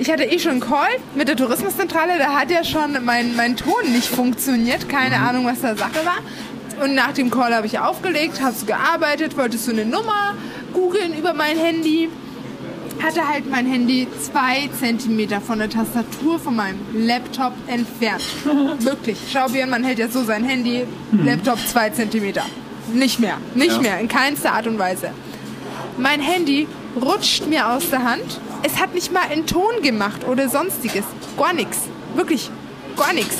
Ich 0.00 0.10
hatte 0.10 0.24
eh 0.24 0.38
schon 0.38 0.52
einen 0.52 0.60
Call 0.60 0.88
mit 1.14 1.28
der 1.28 1.36
Tourismuszentrale, 1.36 2.16
da 2.18 2.32
hat 2.40 2.50
ja 2.50 2.64
schon 2.64 3.04
mein, 3.04 3.36
mein 3.36 3.54
Ton 3.54 3.92
nicht 3.92 4.06
funktioniert. 4.08 4.88
Keine 4.88 5.16
Ahnung, 5.16 5.44
was 5.44 5.60
da 5.60 5.76
Sache 5.76 6.00
war. 6.06 6.82
Und 6.82 6.94
nach 6.94 7.12
dem 7.12 7.30
Call 7.30 7.54
habe 7.54 7.66
ich 7.66 7.78
aufgelegt, 7.78 8.40
habe 8.40 8.54
so 8.54 8.64
gearbeitet, 8.64 9.36
wollte 9.36 9.58
so 9.58 9.70
eine 9.70 9.84
Nummer 9.84 10.32
googeln 10.72 11.12
über 11.18 11.34
mein 11.34 11.58
Handy. 11.58 12.08
Hatte 13.02 13.28
halt 13.28 13.50
mein 13.50 13.66
Handy 13.66 14.06
zwei 14.22 14.70
Zentimeter 14.80 15.42
von 15.42 15.58
der 15.58 15.68
Tastatur 15.68 16.38
von 16.38 16.56
meinem 16.56 16.78
Laptop 16.94 17.52
entfernt. 17.66 18.24
Wirklich. 18.78 19.18
Schau, 19.30 19.48
Björn, 19.48 19.68
man 19.68 19.84
hält 19.84 19.98
ja 19.98 20.08
so 20.08 20.24
sein 20.24 20.44
Handy, 20.44 20.84
Laptop 21.12 21.58
zwei 21.66 21.90
Zentimeter. 21.90 22.46
Nicht 22.94 23.20
mehr. 23.20 23.36
Nicht 23.54 23.76
Ja. 23.76 23.82
mehr. 23.82 24.00
In 24.00 24.08
keinster 24.08 24.52
Art 24.54 24.66
und 24.66 24.78
Weise. 24.78 25.10
Mein 25.98 26.20
Handy 26.20 26.66
rutscht 27.00 27.46
mir 27.46 27.68
aus 27.68 27.88
der 27.90 28.04
Hand. 28.04 28.40
Es 28.62 28.80
hat 28.80 28.94
nicht 28.94 29.12
mal 29.12 29.22
einen 29.30 29.46
Ton 29.46 29.82
gemacht 29.82 30.26
oder 30.26 30.48
sonstiges. 30.48 31.04
Gar 31.38 31.52
nichts. 31.52 31.78
Wirklich 32.14 32.50
gar 32.96 33.12
nichts. 33.12 33.36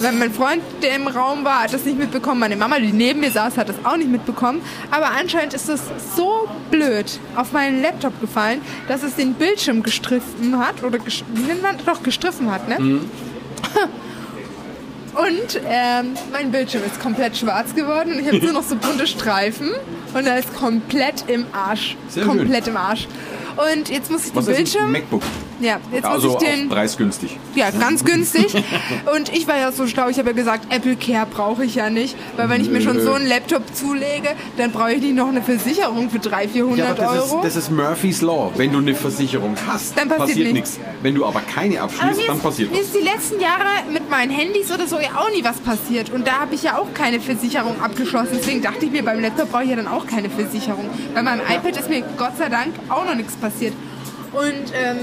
Weil 0.00 0.12
mein 0.12 0.32
Freund, 0.32 0.62
der 0.82 0.96
im 0.96 1.06
Raum 1.06 1.44
war, 1.44 1.62
hat 1.62 1.72
das 1.72 1.84
nicht 1.84 1.96
mitbekommen. 1.96 2.40
Meine 2.40 2.56
Mama, 2.56 2.78
die 2.80 2.92
neben 2.92 3.20
mir 3.20 3.30
saß, 3.30 3.56
hat 3.56 3.68
das 3.68 3.76
auch 3.84 3.96
nicht 3.96 4.10
mitbekommen. 4.10 4.60
Aber 4.90 5.10
anscheinend 5.12 5.54
ist 5.54 5.68
es 5.68 5.80
so 6.16 6.48
blöd 6.72 7.20
auf 7.36 7.52
meinen 7.52 7.82
Laptop 7.82 8.20
gefallen, 8.20 8.60
dass 8.88 9.02
es 9.04 9.14
den 9.14 9.34
Bildschirm 9.34 9.82
gestriffen 9.84 10.58
hat. 10.58 10.82
Oder 10.82 10.98
ges- 10.98 11.22
wie 11.34 11.42
nennt 11.42 11.62
man? 11.62 11.76
Doch, 11.86 12.02
gestriffen 12.02 12.50
hat, 12.50 12.68
ne? 12.68 13.00
Und 15.14 15.60
ähm, 15.68 16.14
mein 16.32 16.50
Bildschirm 16.50 16.82
ist 16.84 16.98
komplett 17.00 17.36
schwarz 17.36 17.74
geworden 17.74 18.12
und 18.14 18.18
ich 18.20 18.26
habe 18.26 18.38
nur 18.38 18.52
noch 18.54 18.62
so 18.62 18.76
bunte 18.76 19.06
Streifen 19.06 19.70
und 20.14 20.26
er 20.26 20.38
ist 20.38 20.54
komplett 20.54 21.24
im 21.28 21.46
Arsch. 21.52 21.96
Sehr 22.08 22.24
schön. 22.24 22.38
komplett 22.38 22.68
im 22.68 22.76
Arsch. 22.76 23.06
Und 23.56 23.88
jetzt 23.88 24.10
muss 24.10 24.26
ich 24.26 24.34
Was 24.34 24.46
den 24.46 24.54
ist 24.54 24.58
ein 24.58 24.64
Bildschirm. 24.64 24.92
MacBook? 24.92 25.22
Ja, 25.62 25.78
jetzt 25.92 26.04
Also 26.04 26.32
muss 26.32 26.42
ich 26.42 26.48
den. 26.48 26.68
preisgünstig. 26.68 27.38
Ja, 27.54 27.70
ganz 27.70 28.04
günstig. 28.04 28.52
Und 29.16 29.32
ich 29.32 29.46
war 29.46 29.56
ja 29.56 29.70
so 29.70 29.86
schlau, 29.86 30.08
ich 30.08 30.18
habe 30.18 30.30
ja 30.30 30.34
gesagt, 30.36 30.66
Apple 30.74 30.96
Care 30.96 31.26
brauche 31.26 31.64
ich 31.64 31.76
ja 31.76 31.88
nicht. 31.88 32.16
Weil 32.36 32.48
wenn 32.48 32.60
ich 32.60 32.68
mir 32.68 32.80
schon 32.82 33.00
so 33.00 33.12
einen 33.12 33.28
Laptop 33.28 33.62
zulege, 33.74 34.30
dann 34.56 34.72
brauche 34.72 34.92
ich 34.92 35.00
nicht 35.02 35.14
noch 35.14 35.28
eine 35.28 35.40
Versicherung 35.40 36.10
für 36.10 36.18
300, 36.18 36.50
400 36.50 36.78
Ja, 36.78 36.90
aber 36.90 37.14
das 37.16 37.24
ist, 37.26 37.32
Euro. 37.32 37.42
das 37.44 37.56
ist 37.56 37.70
Murphy's 37.70 38.20
Law. 38.22 38.50
Wenn 38.56 38.72
du 38.72 38.78
eine 38.78 38.94
Versicherung 38.94 39.54
hast, 39.68 39.96
Dann 39.96 40.08
passiert 40.08 40.52
nichts. 40.52 40.80
Wenn 41.02 41.14
du 41.14 41.24
aber 41.24 41.40
keine 41.40 41.80
aber 41.80 41.84
abschließt, 41.92 42.16
mir 42.18 42.26
dann 42.26 42.36
ist, 42.38 42.42
passiert 42.42 42.70
mir 42.72 42.78
was. 42.78 42.84
ist 42.86 42.94
die 42.96 43.04
letzten 43.04 43.40
Jahre 43.40 43.68
mit 43.92 44.10
meinen 44.10 44.30
Handys 44.32 44.70
oder 44.72 44.86
so 44.88 44.98
ja 44.98 45.10
auch 45.16 45.30
nie 45.30 45.44
was 45.44 45.58
passiert. 45.60 46.10
Und 46.10 46.26
da 46.26 46.40
habe 46.40 46.54
ich 46.56 46.64
ja 46.64 46.76
auch 46.76 46.92
keine 46.92 47.20
Versicherung 47.20 47.80
abgeschlossen. 47.80 48.30
Deswegen 48.34 48.62
dachte 48.62 48.84
ich 48.86 48.90
mir, 48.90 49.04
beim 49.04 49.20
Laptop 49.20 49.52
brauche 49.52 49.62
ich 49.62 49.70
ja 49.70 49.76
dann 49.76 49.86
auch 49.88 50.06
keine 50.08 50.28
Versicherung. 50.28 50.90
Bei 51.14 51.22
meinem 51.22 51.40
iPad 51.40 51.76
ist 51.78 51.88
mir 51.88 52.02
Gott 52.16 52.36
sei 52.36 52.48
Dank 52.48 52.72
auch 52.88 53.04
noch 53.04 53.14
nichts 53.14 53.34
passiert. 53.36 53.74
Und 54.32 54.72
ähm, 54.74 54.96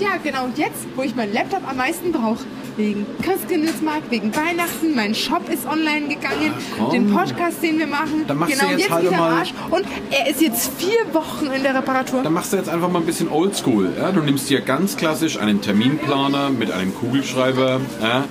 ja, 0.00 0.16
genau. 0.22 0.44
Und 0.44 0.58
jetzt, 0.58 0.86
wo 0.94 1.02
ich 1.02 1.14
meinen 1.14 1.32
Laptop 1.32 1.68
am 1.68 1.76
meisten 1.76 2.12
brauche, 2.12 2.44
wegen 2.76 3.06
Christkindlesmarkt, 3.22 4.10
wegen 4.10 4.34
Weihnachten, 4.36 4.94
mein 4.94 5.14
Shop 5.14 5.48
ist 5.48 5.66
online 5.66 6.08
gegangen, 6.08 6.52
komm. 6.78 6.90
den 6.90 7.10
Podcast, 7.12 7.62
den 7.62 7.78
wir 7.78 7.86
machen. 7.86 8.24
Dann 8.26 8.36
machst 8.38 8.54
du 8.54 8.58
genau, 8.58 8.70
jetzt 8.72 8.80
jetzt 8.80 8.90
halt 8.90 9.06
wieder 9.06 9.16
am 9.16 9.20
mal- 9.20 9.38
Arsch. 9.38 9.54
Und 9.70 9.86
er 10.10 10.30
ist 10.30 10.42
jetzt 10.42 10.70
vier 10.78 11.14
Wochen 11.14 11.46
in 11.46 11.62
der 11.62 11.74
Reparatur. 11.74 12.22
Dann 12.22 12.34
machst 12.34 12.52
du 12.52 12.58
jetzt 12.58 12.68
einfach 12.68 12.90
mal 12.90 12.98
ein 12.98 13.06
bisschen 13.06 13.28
oldschool. 13.30 13.92
Ja? 13.98 14.12
Du 14.12 14.20
nimmst 14.20 14.50
dir 14.50 14.60
ganz 14.60 14.96
klassisch 14.96 15.38
einen 15.38 15.62
Terminplaner 15.62 16.50
mit 16.50 16.70
einem 16.70 16.94
Kugelschreiber. 16.94 17.80
Ja? 18.02 18.24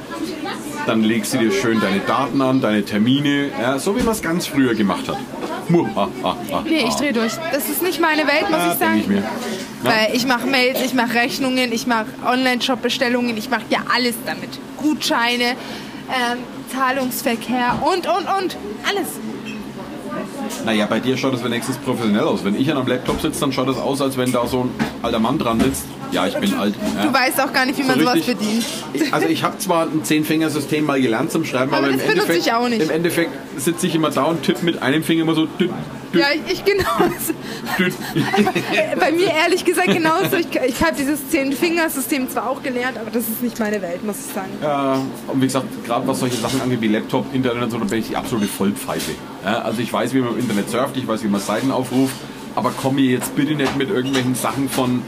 Dann 0.85 1.01
legst 1.03 1.33
du 1.33 1.39
dir 1.39 1.51
schön 1.51 1.79
deine 1.81 1.99
Daten 2.01 2.39
an, 2.41 2.61
deine 2.61 2.85
Termine, 2.85 3.49
ja? 3.59 3.79
so 3.79 3.97
wie 3.97 4.03
man 4.03 4.13
es 4.13 4.21
ganz 4.21 4.45
früher 4.45 4.75
gemacht 4.75 5.07
hat. 5.09 5.17
Nee, 5.69 6.85
ich 6.87 6.95
drehe 6.95 7.13
durch. 7.13 7.33
Das 7.51 7.67
ist 7.69 7.81
nicht 7.81 7.99
meine 7.99 8.23
Welt, 8.27 8.49
muss 8.49 8.59
Ja, 8.59 8.71
ich 8.73 8.79
sagen. 8.79 8.99
ich 8.99 9.07
mir. 9.07 9.17
Ja. 9.17 9.23
Weil 9.83 10.15
ich 10.15 10.25
mache 10.25 10.47
Mails, 10.47 10.79
ich 10.83 10.93
mache 10.93 11.13
Rechnungen, 11.15 11.71
ich 11.71 11.87
mache 11.87 12.07
Online-Shop-Bestellungen, 12.25 13.35
ich 13.37 13.49
mache 13.49 13.63
ja 13.69 13.79
alles 13.93 14.15
damit. 14.25 14.49
Gutscheine, 14.77 15.43
ähm, 16.09 16.39
Zahlungsverkehr 16.73 17.79
und, 17.81 18.07
und, 18.07 18.27
und. 18.27 18.57
Alles. 18.87 19.07
Naja, 20.65 20.85
bei 20.85 20.99
dir 20.99 21.17
schaut 21.17 21.33
das 21.33 21.43
wenigstens 21.43 21.77
professionell 21.77 22.23
aus. 22.23 22.43
Wenn 22.43 22.59
ich 22.59 22.69
an 22.71 22.77
einem 22.77 22.87
Laptop 22.87 23.21
sitze, 23.21 23.39
dann 23.39 23.51
schaut 23.51 23.67
das 23.67 23.77
aus, 23.77 24.01
als 24.01 24.17
wenn 24.17 24.31
da 24.31 24.45
so 24.47 24.61
ein 24.61 24.69
alter 25.01 25.19
Mann 25.19 25.37
dran 25.37 25.59
sitzt. 25.59 25.85
Ja, 26.11 26.27
ich 26.27 26.35
bin 26.37 26.53
alt. 26.53 26.75
Ja. 26.97 27.05
Du 27.07 27.13
weißt 27.13 27.41
auch 27.41 27.51
gar 27.51 27.65
nicht, 27.65 27.77
wie 27.79 27.83
man 27.83 27.95
So 27.95 28.01
sowas 28.01 28.15
richtig- 28.15 28.37
bedient. 28.37 28.65
Ich- 28.93 29.13
Also 29.13 29.27
ich 29.27 29.43
habe 29.43 29.57
zwar 29.57 29.83
ein 29.87 30.03
Zehn-Finger-System 30.03 30.85
mal 30.85 31.01
gelernt 31.01 31.31
zum 31.31 31.43
Schreiben, 31.45 31.73
Aber 31.73 31.85
aber, 31.87 31.93
im, 31.93 31.99
Endeffekt, 31.99 32.39
ich 32.39 32.53
auch 32.53 32.67
nicht. 32.69 32.81
im 32.81 32.89
Endeffekt 32.89 33.31
sitze 33.57 33.87
ich 33.87 33.95
immer 33.95 34.09
da 34.11 34.23
und 34.25 34.43
tippe 34.43 34.63
mit 34.63 34.81
einem 34.81 35.03
Finger 35.03 35.23
immer 35.23 35.35
so. 35.35 35.45
Düt, 35.45 35.69
düt, 36.13 36.21
Ja, 36.21 36.27
ich, 36.33 36.53
ich 36.53 36.63
genau. 36.65 36.85
düt. 37.79 37.93
Bei 38.99 39.11
mir 39.11 39.27
ehrlich 39.27 39.65
gesagt 39.65 39.87
genauso. 39.87 40.35
Ich, 40.37 40.47
ich 40.67 40.81
habe 40.83 40.95
dieses 40.97 41.27
Zehn-Fingersystem 41.29 42.29
zwar 42.29 42.49
auch 42.49 42.61
gelernt, 42.63 42.97
aber 42.97 43.11
das 43.11 43.23
ist 43.27 43.41
nicht 43.41 43.59
meine 43.59 43.81
Welt, 43.81 44.03
muss 44.03 44.15
ich 44.27 44.33
sagen. 44.33 44.49
Äh, 44.61 45.31
und 45.31 45.41
wie 45.41 45.45
gesagt, 45.47 45.65
gerade 45.85 46.07
was 46.07 46.19
solche 46.19 46.37
Sachen 46.37 46.61
angeht 46.61 46.81
wie 46.81 46.87
Laptop, 46.87 47.33
Internet 47.33 47.63
und 47.63 47.71
so, 47.71 47.77
da 47.77 47.85
bin 47.85 47.99
ich 47.99 48.07
die 48.09 48.15
absolute 48.15 48.47
Vollpfeife. 48.47 49.11
Ja, 49.43 49.59
also 49.63 49.81
ich 49.81 49.91
weiß, 49.91 50.13
wie 50.13 50.19
man 50.19 50.33
im 50.33 50.39
Internet 50.39 50.69
surft, 50.69 50.95
ich 50.97 51.07
weiß, 51.07 51.23
wie 51.23 51.27
man 51.27 51.41
Seiten 51.41 51.71
aufruft, 51.71 52.13
aber 52.55 52.71
komm 52.81 52.95
mir 52.95 53.05
jetzt 53.05 53.35
bitte 53.35 53.53
nicht 53.55 53.75
mit 53.77 53.89
irgendwelchen 53.89 54.35
Sachen 54.35 54.69
von 54.69 55.01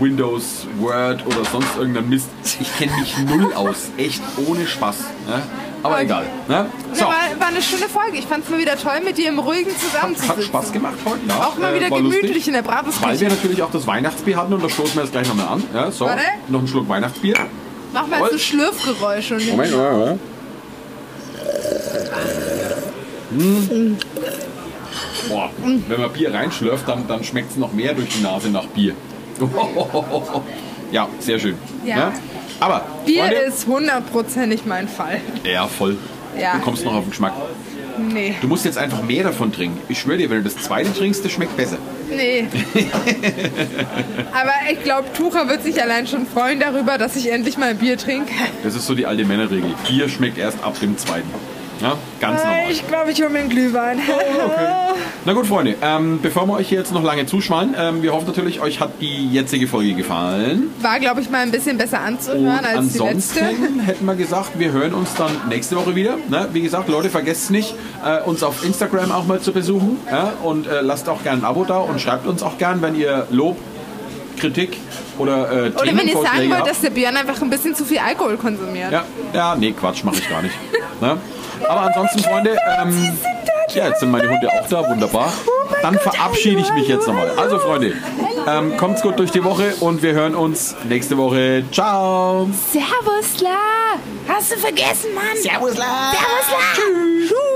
Windows, 0.00 0.66
Word 0.78 1.24
oder 1.26 1.44
sonst 1.50 1.76
irgendeinem 1.78 2.08
Mist. 2.10 2.28
Ich 2.60 2.76
kenne 2.78 2.92
mich 3.00 3.16
null 3.18 3.52
aus. 3.54 3.90
Echt 3.96 4.22
ohne 4.46 4.66
Spaß. 4.66 4.96
Ja? 5.28 5.42
Aber 5.82 5.94
Okay. 5.96 6.04
egal. 6.04 6.24
Ne? 6.48 6.66
So. 6.94 7.00
Ja, 7.00 7.06
war, 7.08 7.14
war 7.40 7.46
eine 7.48 7.60
schöne 7.62 7.88
Folge. 7.88 8.16
Ich 8.18 8.24
fand 8.26 8.44
es 8.44 8.50
mal 8.50 8.58
wieder 8.58 8.76
toll, 8.78 9.00
mit 9.04 9.18
dir 9.18 9.28
im 9.28 9.38
Ruhigen 9.38 9.70
Hat, 9.70 9.80
zusammenzusitzen. 9.80 10.36
hat 10.36 10.44
Spaß 10.44 10.72
gemacht 10.72 10.94
heute, 11.04 11.18
ja. 11.28 11.34
Auch 11.46 11.58
mal 11.58 11.72
Äh, 11.72 11.80
wieder 11.80 11.90
war 11.90 11.98
gemütlich 11.98 12.22
lustig. 12.22 12.48
in 12.48 12.54
der 12.54 12.62
Bravos 12.62 13.02
Weil 13.02 13.20
wir 13.20 13.28
natürlich 13.28 13.62
auch 13.62 13.70
das 13.70 13.86
Weihnachtsbier 13.86 14.36
hatten 14.38 14.52
und 14.54 14.64
das 14.64 14.72
stoßen 14.72 14.94
wir 14.96 15.02
jetzt 15.02 15.12
gleich 15.12 15.28
nochmal 15.28 15.48
an. 15.48 15.62
Ja, 15.74 15.90
so, 15.90 16.06
Warte. 16.06 16.22
noch 16.48 16.60
ein 16.60 16.68
Schluck 16.68 16.88
Weihnachtsbier. 16.88 17.34
Mach 17.92 18.06
mal 18.06 18.30
so 18.30 18.38
Schlürfgeräusche. 18.38 19.34
Und 19.34 19.46
Moment, 19.50 19.72
Moment, 19.72 19.92
Moment. 19.98 20.20
Hm. 23.30 23.96
Boah, 25.28 25.50
wenn 25.88 26.00
man 26.00 26.12
Bier 26.12 26.32
reinschlürft, 26.32 26.86
dann, 26.88 27.06
dann 27.08 27.24
schmeckt 27.24 27.50
es 27.52 27.56
noch 27.56 27.72
mehr 27.72 27.94
durch 27.94 28.08
die 28.10 28.22
Nase 28.22 28.48
nach 28.50 28.66
Bier. 28.66 28.94
Ja, 30.92 31.08
sehr 31.18 31.38
schön. 31.38 31.56
Ja. 31.84 32.12
Aber, 32.60 32.82
Bier 33.04 33.24
Freunde, 33.24 33.36
ist 33.40 33.66
hundertprozentig 33.66 34.64
mein 34.64 34.86
Fall. 34.88 35.20
ja, 35.44 35.66
voll. 35.66 35.96
Ja. 36.38 36.54
Du 36.56 36.60
kommst 36.60 36.84
noch 36.84 36.94
auf 36.94 37.04
den 37.04 37.10
Geschmack. 37.10 37.32
Nee, 38.12 38.34
Du 38.40 38.48
musst 38.48 38.64
jetzt 38.64 38.76
einfach 38.76 39.02
mehr 39.02 39.22
davon 39.22 39.52
trinken. 39.52 39.78
Ich 39.88 40.00
schwöre 40.00 40.18
dir, 40.18 40.30
wenn 40.30 40.38
du 40.38 40.44
das 40.44 40.56
zweite 40.56 40.92
trinkst, 40.92 41.24
das 41.24 41.30
schmeckt 41.32 41.56
besser. 41.56 41.78
nee. 42.10 42.46
Aber 44.32 44.52
ich 44.70 44.82
glaube, 44.82 45.12
Tucher 45.16 45.48
wird 45.48 45.62
sich 45.62 45.80
allein 45.80 46.06
schon 46.06 46.26
freuen 46.26 46.58
darüber, 46.60 46.98
dass 46.98 47.14
ich 47.16 47.30
endlich 47.30 47.56
mal 47.56 47.74
Bier 47.74 47.96
trinke. 47.96 48.32
Das 48.64 48.74
ist 48.74 48.86
so 48.86 48.94
die 48.94 49.06
alte 49.06 49.24
Männerregel. 49.24 49.74
Bier 49.88 50.08
schmeckt 50.08 50.38
erst 50.38 50.62
ab 50.64 50.78
dem 50.80 50.98
zweiten. 50.98 51.28
Ja, 51.80 51.96
ganz 52.20 52.42
normal. 52.42 52.58
Ich 52.70 52.86
glaube, 52.86 53.10
ich 53.10 53.20
hole 53.20 53.30
mir 53.30 53.40
einen 53.40 53.48
Glühwein. 53.50 53.98
Na 55.24 55.32
gut, 55.32 55.46
Freunde, 55.46 55.74
ähm, 55.82 56.20
bevor 56.22 56.46
wir 56.46 56.54
euch 56.54 56.68
hier 56.68 56.78
jetzt 56.78 56.92
noch 56.92 57.02
lange 57.02 57.26
zuschwallen, 57.26 57.74
ähm, 57.78 58.02
wir 58.02 58.12
hoffen 58.12 58.26
natürlich, 58.26 58.60
euch 58.60 58.80
hat 58.80 58.90
die 59.00 59.28
jetzige 59.30 59.66
Folge 59.66 59.94
gefallen. 59.94 60.70
War, 60.80 61.00
glaube 61.00 61.20
ich, 61.20 61.30
mal 61.30 61.40
ein 61.40 61.50
bisschen 61.50 61.76
besser 61.78 61.98
Und 61.98 62.06
anzuhören 62.06 62.64
als 62.64 62.92
die 62.92 62.98
letzte. 62.98 63.40
ansonsten 63.40 63.80
hätten 63.80 64.04
wir 64.04 64.14
gesagt, 64.14 64.58
wir 64.58 64.72
hören 64.72 64.94
uns 64.94 65.14
dann 65.14 65.30
nächste 65.48 65.76
Woche 65.76 65.94
wieder. 65.94 66.16
Ne? 66.28 66.48
Wie 66.52 66.62
gesagt, 66.62 66.88
Leute, 66.88 67.10
vergesst 67.10 67.50
nicht, 67.50 67.74
äh, 68.04 68.20
uns 68.22 68.42
auf 68.42 68.64
Instagram 68.64 69.10
auch 69.12 69.26
mal 69.26 69.40
zu 69.40 69.52
besuchen. 69.52 69.98
Ja? 70.10 70.32
Und 70.42 70.66
äh, 70.66 70.80
lasst 70.80 71.08
auch 71.08 71.22
gerne 71.22 71.42
ein 71.42 71.44
Abo 71.44 71.64
da 71.64 71.78
und 71.78 72.00
schreibt 72.00 72.26
uns 72.26 72.42
auch 72.42 72.58
gern, 72.58 72.82
wenn 72.82 72.94
ihr 72.94 73.26
Lob, 73.30 73.56
Kritik 74.36 74.76
oder 75.18 75.66
äh, 75.66 75.70
Oder 75.70 75.96
wenn 75.96 76.08
ihr 76.08 76.14
sagen 76.14 76.50
wollt, 76.50 76.52
habt. 76.52 76.68
dass 76.68 76.80
der 76.80 76.90
Björn 76.90 77.16
einfach 77.16 77.40
ein 77.40 77.50
bisschen 77.50 77.74
zu 77.74 77.84
viel 77.84 77.98
Alkohol 77.98 78.36
konsumiert. 78.36 78.90
Ja, 78.92 79.04
ja, 79.32 79.54
nee, 79.56 79.72
Quatsch, 79.72 80.02
mache 80.04 80.16
ich 80.16 80.28
gar 80.28 80.42
nicht. 80.42 80.54
ne? 81.00 81.16
Aber 81.68 81.82
ansonsten, 81.82 82.20
Freunde, 82.20 82.56
ähm, 82.80 83.16
ja, 83.74 83.88
jetzt 83.88 84.00
sind 84.00 84.10
meine 84.10 84.28
Hunde 84.28 84.48
auch 84.52 84.68
da, 84.68 84.88
wunderbar. 84.88 85.32
Dann 85.82 85.98
verabschiede 85.98 86.60
ich 86.60 86.72
mich 86.74 86.88
jetzt 86.88 87.06
nochmal. 87.06 87.30
Also, 87.36 87.58
Freunde, 87.58 87.92
ähm, 88.46 88.76
kommt's 88.76 89.02
gut 89.02 89.18
durch 89.18 89.30
die 89.30 89.42
Woche 89.44 89.74
und 89.80 90.02
wir 90.02 90.12
hören 90.12 90.34
uns 90.34 90.76
nächste 90.88 91.16
Woche. 91.16 91.64
Ciao! 91.72 92.48
Servusla! 92.72 93.56
Hast 94.28 94.52
du 94.52 94.56
vergessen, 94.56 95.14
Mann? 95.14 95.36
Servusla! 95.42 96.12
Servusla! 96.12 97.53